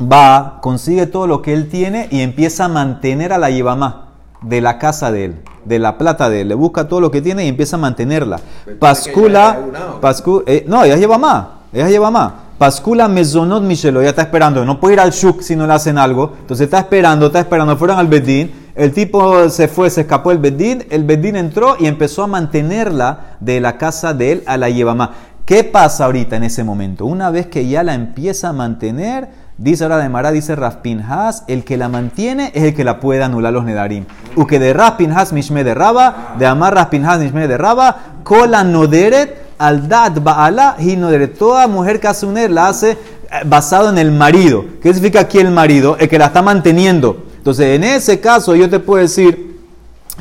Va, 0.00 0.58
consigue 0.60 1.06
todo 1.06 1.28
lo 1.28 1.40
que 1.40 1.52
él 1.52 1.68
tiene 1.68 2.08
y 2.10 2.20
empieza 2.20 2.64
a 2.64 2.68
mantener 2.68 3.32
a 3.32 3.38
la 3.38 3.48
Yevamá 3.48 4.08
de 4.42 4.60
la 4.60 4.76
casa 4.78 5.12
de 5.12 5.26
él, 5.26 5.36
de 5.64 5.78
la 5.78 5.98
plata 5.98 6.28
de 6.28 6.40
él. 6.40 6.48
Le 6.48 6.56
busca 6.56 6.88
todo 6.88 7.00
lo 7.00 7.12
que 7.12 7.22
tiene 7.22 7.44
y 7.44 7.48
empieza 7.48 7.76
a 7.76 7.78
mantenerla. 7.78 8.40
Pascula, 8.80 9.56
pascu, 10.00 10.42
eh, 10.46 10.64
no, 10.66 10.82
ella 10.82 10.96
lleva 10.96 11.16
más, 11.16 11.46
ella 11.72 11.88
lleva 11.88 12.10
más. 12.10 12.32
Pascula 12.58 13.06
Mezonot 13.06 13.62
Michelo, 13.62 14.02
ya 14.02 14.08
está 14.08 14.22
esperando. 14.22 14.64
No 14.64 14.80
puede 14.80 14.94
ir 14.94 15.00
al 15.00 15.12
Shuk 15.12 15.40
si 15.40 15.54
no 15.54 15.68
le 15.68 15.74
hacen 15.74 15.96
algo. 15.96 16.32
Entonces 16.40 16.64
está 16.64 16.80
esperando, 16.80 17.26
está 17.26 17.38
esperando. 17.38 17.76
Fueron 17.76 18.00
al 18.00 18.08
Bedín. 18.08 18.67
El 18.78 18.92
tipo 18.92 19.48
se 19.50 19.66
fue, 19.66 19.90
se 19.90 20.02
escapó 20.02 20.30
el 20.30 20.38
Bedín. 20.38 20.84
El 20.88 21.02
Bedín 21.02 21.34
entró 21.34 21.74
y 21.80 21.86
empezó 21.86 22.22
a 22.22 22.26
mantenerla 22.28 23.36
de 23.40 23.60
la 23.60 23.76
casa 23.76 24.14
de 24.14 24.30
él 24.30 24.44
a 24.46 24.56
la 24.56 24.70
Yevamá. 24.70 25.14
¿Qué 25.44 25.64
pasa 25.64 26.04
ahorita 26.04 26.36
en 26.36 26.44
ese 26.44 26.62
momento? 26.62 27.04
Una 27.04 27.30
vez 27.30 27.48
que 27.48 27.66
ya 27.66 27.82
la 27.82 27.94
empieza 27.94 28.50
a 28.50 28.52
mantener, 28.52 29.30
dice 29.56 29.82
ahora 29.82 29.98
de 29.98 30.08
Mara, 30.08 30.30
dice 30.30 30.54
Raspinhas, 30.54 31.42
el 31.48 31.64
que 31.64 31.76
la 31.76 31.88
mantiene 31.88 32.52
es 32.54 32.62
el 32.62 32.74
que 32.76 32.84
la 32.84 33.00
puede 33.00 33.24
anular 33.24 33.52
los 33.52 33.64
Nedarim. 33.64 34.04
U 34.36 34.46
que 34.46 34.60
de 34.60 34.72
Raspinhas 34.72 35.32
mishme 35.32 35.64
de 35.64 35.74
Raba, 35.74 36.36
de 36.38 36.46
Amar 36.46 36.72
Raspinhas 36.72 37.18
mishme 37.18 37.48
de 37.48 37.58
Raba, 37.58 37.96
kola 38.22 38.62
noderet 38.62 39.42
al 39.58 39.88
dad 39.88 40.22
baala 40.22 40.76
y 40.78 40.94
noderet. 40.94 41.36
Toda 41.36 41.66
mujer 41.66 41.98
que 41.98 42.06
hace 42.06 42.48
la 42.48 42.68
hace 42.68 42.92
eh, 42.92 42.96
basado 43.44 43.90
en 43.90 43.98
el 43.98 44.12
marido. 44.12 44.64
¿Qué 44.80 44.94
significa 44.94 45.18
aquí 45.18 45.38
el 45.38 45.50
marido? 45.50 45.96
El 45.98 46.08
que 46.08 46.20
la 46.20 46.26
está 46.26 46.42
manteniendo. 46.42 47.26
Entonces, 47.48 47.76
en 47.76 47.84
ese 47.84 48.20
caso, 48.20 48.54
yo 48.54 48.68
te 48.68 48.78
puedo 48.78 49.00
decir 49.00 49.56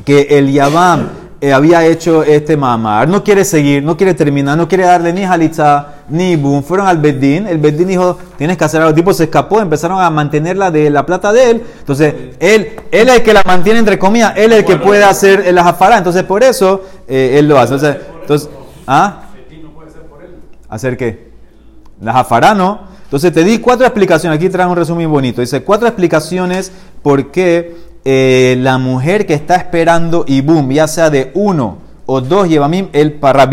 que 0.05 0.27
el 0.29 0.49
Yabam 0.49 1.09
eh, 1.41 1.51
había 1.51 1.85
hecho 1.85 2.23
este 2.23 2.55
mamar, 2.55 3.09
no 3.09 3.21
quiere 3.21 3.43
seguir, 3.43 3.83
no 3.83 3.97
quiere 3.97 4.13
terminar, 4.13 4.57
no 4.57 4.69
quiere 4.69 4.85
darle 4.85 5.11
ni 5.11 5.25
jalitza 5.25 5.95
ni 6.07 6.37
boom. 6.37 6.63
Fueron 6.63 6.87
al 6.87 6.99
Bedín, 6.99 7.45
el 7.45 7.57
Bedín 7.57 7.89
dijo, 7.89 8.17
tienes 8.37 8.55
que 8.55 8.63
hacer 8.63 8.79
algo. 8.79 8.91
El 8.91 8.95
tipo 8.95 9.13
se 9.13 9.25
escapó, 9.25 9.59
empezaron 9.59 9.99
a 9.99 10.09
mantenerla 10.09 10.71
de 10.71 10.89
la 10.89 11.05
plata 11.05 11.33
de 11.33 11.51
él. 11.51 11.63
Entonces, 11.79 12.13
él, 12.39 12.77
él 12.91 13.09
es 13.09 13.15
el 13.17 13.23
que 13.23 13.33
la 13.33 13.43
mantiene 13.45 13.79
entre 13.79 13.99
comillas, 13.99 14.31
él 14.37 14.53
es 14.53 14.59
el 14.59 14.65
que 14.65 14.77
puede 14.77 15.03
hacer 15.03 15.53
la 15.53 15.65
jafara. 15.65 15.97
Entonces, 15.97 16.23
por 16.23 16.45
eso, 16.45 16.85
eh, 17.09 17.35
él 17.39 17.49
lo 17.49 17.59
hace. 17.59 17.73
Entonces, 17.73 17.97
entonces 18.21 18.49
¿ah? 18.87 19.23
¿Hacer 20.69 20.95
qué? 20.95 21.33
La 21.99 22.13
jafara 22.13 22.53
no. 22.53 22.87
Entonces, 23.07 23.31
te 23.31 23.45
di 23.45 23.59
cuatro 23.59 23.85
explicaciones. 23.85 24.37
Aquí 24.37 24.49
trae 24.49 24.67
un 24.67 24.75
resumen 24.75 25.09
bonito. 25.09 25.39
Dice, 25.39 25.63
cuatro 25.63 25.87
explicaciones 25.87 26.73
por 27.01 27.31
qué 27.31 27.73
eh, 28.03 28.57
la 28.59 28.77
mujer 28.77 29.25
que 29.25 29.33
está 29.33 29.55
esperando 29.55 30.25
y 30.27 30.41
boom, 30.41 30.71
ya 30.71 30.87
sea 30.87 31.09
de 31.09 31.31
uno 31.33 31.77
o 32.05 32.21
dos 32.21 32.47
Yevamim, 32.47 32.89
el 32.93 33.13
para 33.13 33.49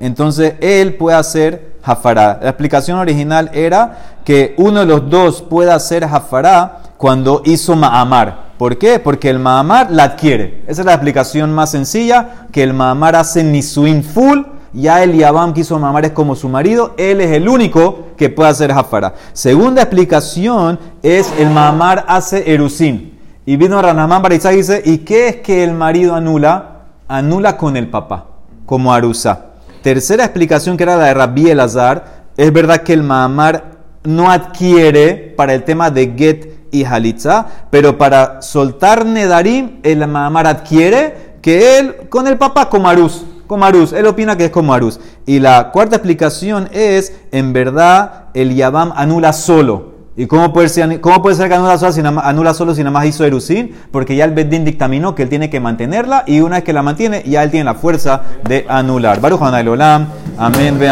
entonces 0.00 0.54
él 0.60 0.94
puede 0.94 1.16
hacer 1.16 1.72
Jafará. 1.82 2.38
La 2.42 2.50
explicación 2.50 2.98
original 2.98 3.50
era 3.54 4.18
que 4.24 4.54
uno 4.56 4.80
de 4.80 4.86
los 4.86 5.10
dos 5.10 5.42
puede 5.42 5.72
hacer 5.72 6.06
Jafará 6.06 6.82
cuando 6.96 7.42
hizo 7.44 7.74
Ma'amar. 7.74 8.52
¿Por 8.58 8.78
qué? 8.78 9.00
Porque 9.00 9.28
el 9.28 9.40
Mahamar 9.40 9.90
la 9.90 10.04
adquiere. 10.04 10.62
Esa 10.68 10.82
es 10.82 10.86
la 10.86 10.94
explicación 10.94 11.52
más 11.52 11.70
sencilla, 11.70 12.46
que 12.52 12.62
el 12.62 12.74
Mahamar 12.74 13.16
hace 13.16 13.42
Nisuin 13.42 14.04
full, 14.04 14.42
ya 14.72 15.02
el 15.02 15.14
Yabam 15.14 15.52
quiso 15.52 15.78
Mahamar 15.78 16.06
es 16.06 16.12
como 16.12 16.34
su 16.34 16.48
marido, 16.48 16.94
él 16.96 17.20
es 17.20 17.32
el 17.32 17.48
único 17.48 18.08
que 18.16 18.30
puede 18.30 18.50
hacer 18.50 18.72
Jafara. 18.72 19.14
Segunda 19.32 19.82
explicación 19.82 20.78
es 21.02 21.32
el 21.38 21.50
Mahamar 21.50 22.04
hace 22.08 22.52
Erusin. 22.52 23.18
Y 23.44 23.56
vino 23.56 23.82
Ranamán 23.82 24.22
Barizá 24.22 24.52
y 24.52 24.58
dice, 24.58 24.82
¿y 24.84 24.98
qué 24.98 25.28
es 25.28 25.36
que 25.36 25.64
el 25.64 25.72
marido 25.72 26.14
anula? 26.14 26.82
Anula 27.08 27.56
con 27.56 27.76
el 27.76 27.88
papá, 27.88 28.26
como 28.64 28.94
Arusa. 28.94 29.46
Tercera 29.82 30.24
explicación 30.24 30.76
que 30.76 30.84
era 30.84 30.96
la 30.96 31.06
de 31.06 31.14
Rabbi 31.14 31.50
Elazar, 31.50 32.22
es 32.36 32.52
verdad 32.52 32.82
que 32.82 32.92
el 32.92 33.02
Mahamar 33.02 33.72
no 34.04 34.30
adquiere 34.30 35.34
para 35.36 35.54
el 35.54 35.64
tema 35.64 35.90
de 35.90 36.14
Get 36.16 36.68
y 36.70 36.84
Halitza, 36.84 37.46
pero 37.70 37.98
para 37.98 38.40
soltar 38.42 39.04
Nedarim, 39.04 39.80
el 39.82 40.06
Mahamar 40.06 40.46
adquiere 40.46 41.34
que 41.42 41.78
él 41.78 42.08
con 42.08 42.26
el 42.26 42.38
papá 42.38 42.68
como 42.68 42.88
Arus. 42.88 43.24
Como 43.52 43.66
Arus, 43.66 43.92
él 43.92 44.06
opina 44.06 44.34
que 44.34 44.46
es 44.46 44.50
como 44.50 44.72
Arus. 44.72 44.98
Y 45.26 45.38
la 45.38 45.72
cuarta 45.72 45.96
explicación 45.96 46.70
es, 46.72 47.12
en 47.32 47.52
verdad, 47.52 48.28
el 48.32 48.54
Yabam 48.54 48.94
anula 48.96 49.34
solo. 49.34 49.92
¿Y 50.16 50.24
cómo 50.24 50.54
puede 50.54 50.70
ser, 50.70 51.02
cómo 51.02 51.20
puede 51.20 51.36
ser 51.36 51.50
que 51.50 51.54
anula 51.54 51.76
solo, 51.76 51.92
si 51.92 52.00
anula 52.00 52.54
solo 52.54 52.74
si 52.74 52.80
nada 52.80 52.92
más 52.92 53.04
hizo 53.04 53.26
Erusin? 53.26 53.74
Porque 53.90 54.16
ya 54.16 54.24
el 54.24 54.30
Beddin 54.30 54.64
dictaminó 54.64 55.14
que 55.14 55.24
él 55.24 55.28
tiene 55.28 55.50
que 55.50 55.60
mantenerla 55.60 56.24
y 56.26 56.40
una 56.40 56.56
vez 56.56 56.64
que 56.64 56.72
la 56.72 56.82
mantiene, 56.82 57.24
ya 57.26 57.42
él 57.42 57.50
tiene 57.50 57.64
la 57.64 57.74
fuerza 57.74 58.22
de 58.48 58.64
anular. 58.70 59.20
Baruch 59.20 59.42
Olam. 59.42 60.06
Amén. 60.38 60.78
Ve, 60.78 60.88